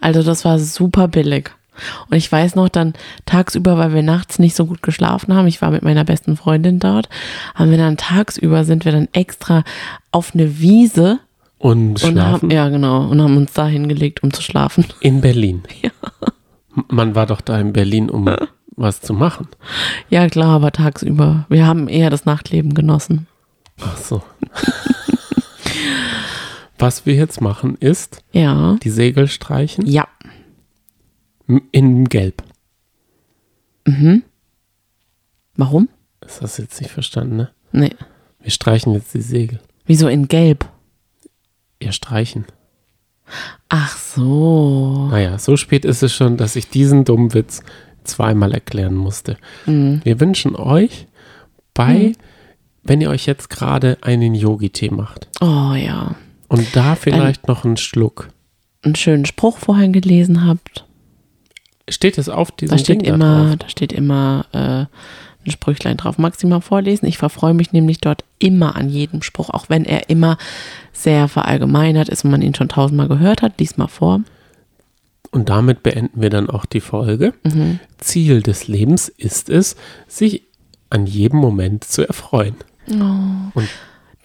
Also 0.00 0.22
das 0.22 0.46
war 0.46 0.58
super 0.58 1.06
billig. 1.06 1.50
Und 2.10 2.16
ich 2.16 2.30
weiß 2.30 2.54
noch 2.54 2.68
dann 2.68 2.92
tagsüber, 3.26 3.78
weil 3.78 3.94
wir 3.94 4.02
nachts 4.02 4.38
nicht 4.38 4.54
so 4.54 4.66
gut 4.66 4.82
geschlafen 4.82 5.34
haben, 5.34 5.46
ich 5.46 5.62
war 5.62 5.70
mit 5.70 5.82
meiner 5.82 6.04
besten 6.04 6.36
Freundin 6.36 6.78
dort, 6.78 7.08
haben 7.54 7.70
wir 7.70 7.78
dann 7.78 7.96
tagsüber, 7.96 8.64
sind 8.64 8.84
wir 8.84 8.92
dann 8.92 9.08
extra 9.12 9.64
auf 10.10 10.34
eine 10.34 10.58
Wiese 10.60 11.18
Und 11.58 12.02
und 12.04 12.12
schlafen 12.12 12.14
haben, 12.48 12.50
ja 12.50 12.68
genau, 12.68 13.06
und 13.08 13.22
haben 13.22 13.36
uns 13.38 13.52
da 13.54 13.66
hingelegt, 13.66 14.22
um 14.22 14.32
zu 14.32 14.42
schlafen. 14.42 14.84
in 15.00 15.20
Berlin. 15.22 15.62
M- 16.76 16.84
Man 16.88 17.14
war 17.14 17.26
doch 17.26 17.40
da 17.40 17.58
in 17.58 17.72
Berlin, 17.72 18.10
um 18.10 18.28
was 18.76 19.00
zu 19.00 19.14
machen. 19.14 19.48
Ja 20.10 20.28
klar, 20.28 20.56
aber 20.56 20.72
tagsüber. 20.72 21.46
Wir 21.48 21.66
haben 21.66 21.88
eher 21.88 22.10
das 22.10 22.24
Nachtleben 22.26 22.74
genossen. 22.74 23.26
Ach 23.80 23.96
so. 23.96 24.22
was 26.78 27.06
wir 27.06 27.14
jetzt 27.14 27.40
machen 27.40 27.76
ist, 27.78 28.22
Ja. 28.32 28.76
die 28.82 28.90
Segel 28.90 29.28
streichen 29.28 29.86
Ja. 29.86 30.08
In 31.72 32.08
Gelb. 32.08 32.42
Warum? 35.56 35.88
Das 36.20 36.40
hast 36.40 36.58
du 36.58 36.62
jetzt 36.62 36.80
nicht 36.80 36.90
verstanden, 36.90 37.36
ne? 37.36 37.50
Nee. 37.72 37.90
Wir 38.40 38.50
streichen 38.50 38.92
jetzt 38.94 39.12
die 39.14 39.20
Segel. 39.20 39.60
Wieso 39.86 40.08
in 40.08 40.28
Gelb? 40.28 40.68
Wir 41.80 41.92
streichen. 41.92 42.44
Ach 43.68 43.96
so. 43.96 45.08
Naja, 45.10 45.38
so 45.38 45.56
spät 45.56 45.84
ist 45.84 46.02
es 46.02 46.12
schon, 46.14 46.36
dass 46.36 46.56
ich 46.56 46.68
diesen 46.68 47.04
dummen 47.04 47.34
Witz 47.34 47.62
zweimal 48.04 48.52
erklären 48.52 48.94
musste. 48.94 49.36
Mhm. 49.66 50.00
Wir 50.04 50.20
wünschen 50.20 50.54
euch 50.56 51.06
bei, 51.74 52.12
wenn 52.82 53.00
ihr 53.00 53.10
euch 53.10 53.26
jetzt 53.26 53.48
gerade 53.50 53.98
einen 54.02 54.34
Yogi-Tee 54.34 54.90
macht 54.90 55.28
Oh 55.40 55.72
ja. 55.74 56.14
und 56.48 56.74
da 56.76 56.94
vielleicht 56.96 57.48
noch 57.48 57.64
einen 57.64 57.76
Schluck. 57.76 58.28
Einen 58.82 58.96
schönen 58.96 59.24
Spruch 59.26 59.58
vorhin 59.58 59.92
gelesen 59.92 60.44
habt. 60.44 60.84
Steht 61.88 62.18
es 62.18 62.28
auf 62.28 62.52
diesem 62.52 62.76
Da 62.76 62.82
steht 62.82 63.02
Ding 63.02 63.14
immer, 63.14 63.48
drauf? 63.48 63.56
da 63.58 63.68
steht 63.68 63.92
immer 63.92 64.46
äh, 64.52 64.86
ein 65.44 65.50
Sprüchlein 65.50 65.96
drauf. 65.96 66.18
Magst 66.18 66.42
du 66.42 66.46
mal 66.46 66.60
vorlesen? 66.60 67.06
Ich 67.06 67.18
verfreue 67.18 67.54
mich 67.54 67.72
nämlich 67.72 67.98
dort 67.98 68.24
immer 68.38 68.76
an 68.76 68.88
jedem 68.88 69.22
Spruch, 69.22 69.50
auch 69.50 69.68
wenn 69.68 69.84
er 69.84 70.08
immer 70.08 70.38
sehr 70.92 71.28
verallgemeinert 71.28 72.08
ist 72.08 72.24
und 72.24 72.30
man 72.30 72.42
ihn 72.42 72.54
schon 72.54 72.68
tausendmal 72.68 73.08
gehört 73.08 73.42
hat. 73.42 73.58
Lies 73.58 73.76
mal 73.76 73.88
vor. 73.88 74.20
Und 75.30 75.48
damit 75.48 75.82
beenden 75.82 76.20
wir 76.20 76.30
dann 76.30 76.50
auch 76.50 76.66
die 76.66 76.80
Folge. 76.80 77.32
Mhm. 77.42 77.80
Ziel 77.98 78.42
des 78.42 78.68
Lebens 78.68 79.08
ist 79.08 79.48
es, 79.48 79.76
sich 80.06 80.42
an 80.90 81.06
jedem 81.06 81.40
Moment 81.40 81.84
zu 81.84 82.06
erfreuen. 82.06 82.54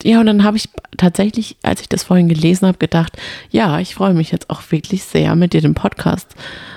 Ja, 0.04 0.20
und 0.20 0.26
dann 0.26 0.44
habe 0.44 0.58
ich 0.58 0.70
tatsächlich, 0.98 1.56
als 1.64 1.82
ich 1.82 1.90
das 1.90 2.04
vorhin 2.04 2.28
gelesen 2.28 2.68
habe, 2.68 2.78
gedacht, 2.78 3.18
ja, 3.50 3.80
ich 3.80 3.96
freue 3.96 4.14
mich 4.14 4.32
jetzt 4.32 4.50
auch 4.50 4.62
wirklich 4.70 5.04
sehr, 5.04 5.36
mit 5.36 5.54
dir 5.54 5.62
den 5.62 5.76
Podcast 5.76 6.36
äh, 6.36 6.77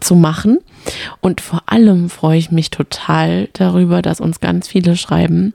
zu 0.00 0.14
machen. 0.14 0.58
Und 1.20 1.40
vor 1.40 1.62
allem 1.66 2.10
freue 2.10 2.38
ich 2.38 2.50
mich 2.50 2.70
total 2.70 3.48
darüber, 3.52 4.02
dass 4.02 4.20
uns 4.20 4.40
ganz 4.40 4.68
viele 4.68 4.96
schreiben, 4.96 5.54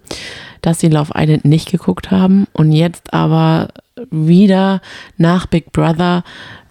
dass 0.61 0.79
sie 0.79 0.89
Love 0.89 1.13
Island 1.15 1.45
nicht 1.45 1.71
geguckt 1.71 2.11
haben 2.11 2.47
und 2.53 2.71
jetzt 2.71 3.13
aber 3.13 3.69
wieder 4.09 4.81
nach 5.17 5.45
Big 5.45 5.71
Brother 5.71 6.23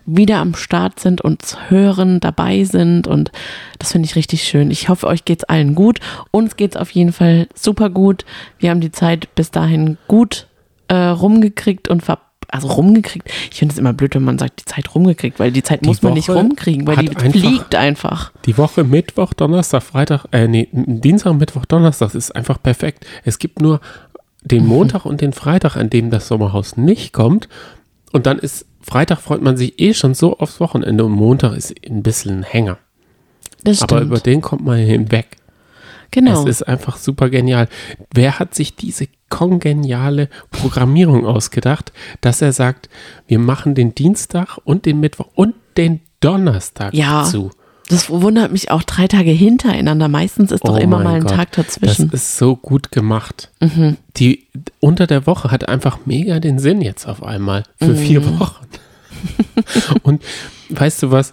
wieder 0.07 0.39
am 0.39 0.55
Start 0.55 0.99
sind 0.99 1.21
und 1.21 1.57
hören, 1.69 2.21
dabei 2.21 2.65
sind 2.65 3.07
und 3.07 3.31
das 3.79 3.93
finde 3.93 4.07
ich 4.07 4.17
richtig 4.17 4.43
schön. 4.43 4.71
Ich 4.71 4.89
hoffe, 4.89 5.07
euch 5.07 5.25
geht's 5.25 5.45
allen 5.45 5.75
gut. 5.75 6.01
Uns 6.31 6.57
geht's 6.57 6.77
auf 6.77 6.91
jeden 6.91 7.13
Fall 7.13 7.47
super 7.55 7.91
gut. 7.91 8.25
Wir 8.59 8.71
haben 8.71 8.81
die 8.81 8.93
Zeit 8.93 9.35
bis 9.35 9.51
dahin 9.51 9.99
gut 10.09 10.49
äh, 10.89 10.95
rumgekriegt 10.97 11.89
und 11.89 12.03
ver 12.03 12.19
also 12.53 12.69
rumgekriegt. 12.69 13.29
Ich 13.51 13.59
finde 13.59 13.73
es 13.73 13.79
immer 13.79 13.93
blöd, 13.93 14.15
wenn 14.15 14.25
man 14.25 14.39
sagt, 14.39 14.61
die 14.61 14.65
Zeit 14.65 14.95
rumgekriegt, 14.95 15.39
weil 15.39 15.53
die 15.53 15.63
Zeit 15.63 15.83
Die 15.85 15.89
muss 15.89 16.03
man 16.03 16.15
nicht 16.15 16.29
Woche 16.29 16.39
rumkriegen, 16.39 16.87
weil 16.87 16.97
die 16.97 17.09
einfach- 17.17 17.31
fliegt 17.31 17.75
einfach. 17.75 18.33
Die 18.47 18.57
Woche 18.59 18.85
Mittwoch, 18.85 19.33
Donnerstag, 19.35 19.83
Freitag, 19.83 20.27
äh, 20.33 20.49
nee, 20.49 20.69
Dienstag, 20.73 21.35
Mittwoch, 21.35 21.65
Donnerstag 21.65 22.15
ist 22.15 22.35
einfach 22.35 22.63
perfekt. 22.63 23.07
Es 23.25 23.39
gibt 23.39 23.61
nur 23.61 23.81
den 24.43 24.67
Montag 24.67 25.05
und 25.05 25.21
den 25.21 25.33
Freitag, 25.33 25.77
an 25.77 25.91
dem 25.91 26.11
das 26.11 26.29
Sommerhaus 26.29 26.77
nicht 26.77 27.13
kommt. 27.13 27.49
Und 28.13 28.27
dann 28.27 28.39
ist 28.39 28.67
Freitag 28.83 29.21
freut 29.21 29.43
man 29.43 29.57
sich 29.59 29.79
eh 29.79 29.93
schon 29.95 30.15
so 30.15 30.39
aufs 30.39 30.59
Wochenende 30.61 31.05
und 31.05 31.13
Montag 31.13 31.53
ist 31.57 31.75
ein 31.89 32.03
bisschen 32.03 32.39
ein 32.39 32.43
Hänger. 32.45 32.79
Das 33.63 33.83
Aber 33.83 33.97
stimmt. 33.99 34.11
über 34.11 34.19
den 34.21 34.41
kommt 34.41 34.65
man 34.65 34.79
hinweg. 34.79 35.37
genau. 36.11 36.41
Es 36.43 36.49
ist 36.49 36.63
einfach 36.69 36.97
super 36.97 37.29
genial. 37.29 37.69
Wer 38.15 38.39
hat 38.39 38.55
sich 38.55 38.75
diese 38.75 39.07
kongeniale 39.31 40.29
Programmierung 40.51 41.25
ausgedacht, 41.27 41.93
dass 42.21 42.43
er 42.43 42.53
sagt, 42.53 42.89
wir 43.27 43.39
machen 43.39 43.75
den 43.75 43.95
Dienstag 43.95 44.59
und 44.65 44.85
den 44.85 45.01
Mittwoch 45.01 45.29
und 45.35 45.55
den 45.79 46.01
Donnerstag 46.21 46.93
Ja. 46.93 47.25
zu? 47.25 47.51
Das 47.89 48.09
wundert 48.09 48.53
mich 48.53 48.71
auch 48.71 48.85
drei 48.85 49.09
Tage 49.09 49.33
hintereiner. 49.33 49.97
Meistens 50.07 50.53
ist 50.53 50.65
doch 50.65 50.75
Oh 50.77 50.81
immer 50.81 51.01
mal 51.01 51.15
ein 51.17 51.23
Gott, 51.25 51.33
Tag 51.35 51.53
dazwischen. 51.53 52.05
Mhm. 52.07 52.11
Das 52.11 52.21
ist 52.23 52.37
so 52.37 52.55
gut 52.55 52.93
gemacht. 52.93 53.51
Die 54.17 54.47
unter 54.79 55.09
der 55.09 55.27
Woche 55.27 55.51
hat 55.51 55.69
einfach 55.69 55.99
mega 56.05 56.39
den 56.39 56.61
Sinn 56.61 56.83
jetzt 56.83 57.07
auf 57.09 57.25
einmal 57.25 57.65
für 57.79 57.87
Mhm. 57.87 57.97
vier 57.97 58.39
Wochen. 58.39 58.65
Und 60.03 60.23
weißt 60.69 61.03
du 61.03 61.11
was? 61.11 61.33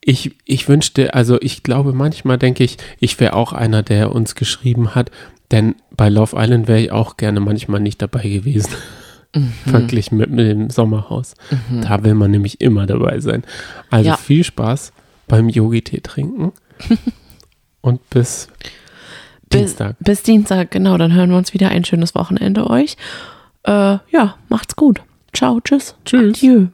Ich, 0.00 0.36
ich 0.44 0.68
wünschte, 0.68 1.12
also 1.14 1.38
ich 1.40 1.62
glaube, 1.62 1.92
manchmal 1.92 2.38
denke 2.38 2.62
ich, 2.64 2.78
ich 3.00 3.18
wäre 3.20 3.34
auch 3.34 3.52
einer, 3.52 3.82
der 3.82 4.12
uns 4.14 4.34
geschrieben 4.36 4.94
hat, 4.94 5.10
denn 5.50 5.74
bei 5.96 6.08
Love 6.08 6.36
Island 6.38 6.68
wäre 6.68 6.80
ich 6.80 6.92
auch 6.92 7.16
gerne 7.16 7.40
manchmal 7.40 7.80
nicht 7.80 8.00
dabei 8.02 8.22
gewesen. 8.28 8.70
Mhm. 9.34 9.52
Verglichen 9.66 10.18
mit, 10.18 10.30
mit 10.30 10.46
dem 10.48 10.70
Sommerhaus. 10.70 11.34
Da 11.82 12.02
will 12.02 12.14
man 12.14 12.30
nämlich 12.30 12.60
immer 12.60 12.86
dabei 12.86 13.20
sein. 13.20 13.44
Also 13.90 14.10
Ja. 14.10 14.16
viel 14.16 14.44
Spaß 14.44 14.92
beim 15.28 15.48
Yogi-Tee 15.48 16.00
trinken. 16.00 16.52
Und 17.80 18.08
bis 18.10 18.48
bis, 19.48 19.60
Dienstag. 19.60 19.96
bis 20.00 20.22
Dienstag, 20.22 20.70
genau. 20.70 20.96
Dann 20.98 21.12
hören 21.12 21.30
wir 21.30 21.36
uns 21.36 21.52
wieder. 21.54 21.68
Ein 21.70 21.84
schönes 21.84 22.14
Wochenende 22.14 22.68
euch. 22.70 22.96
Äh, 23.64 23.98
ja, 24.10 24.36
macht's 24.48 24.76
gut. 24.76 25.02
Ciao, 25.32 25.60
tschüss. 25.60 25.94
Tschüss. 26.04 26.36
Adieu. 26.36 26.66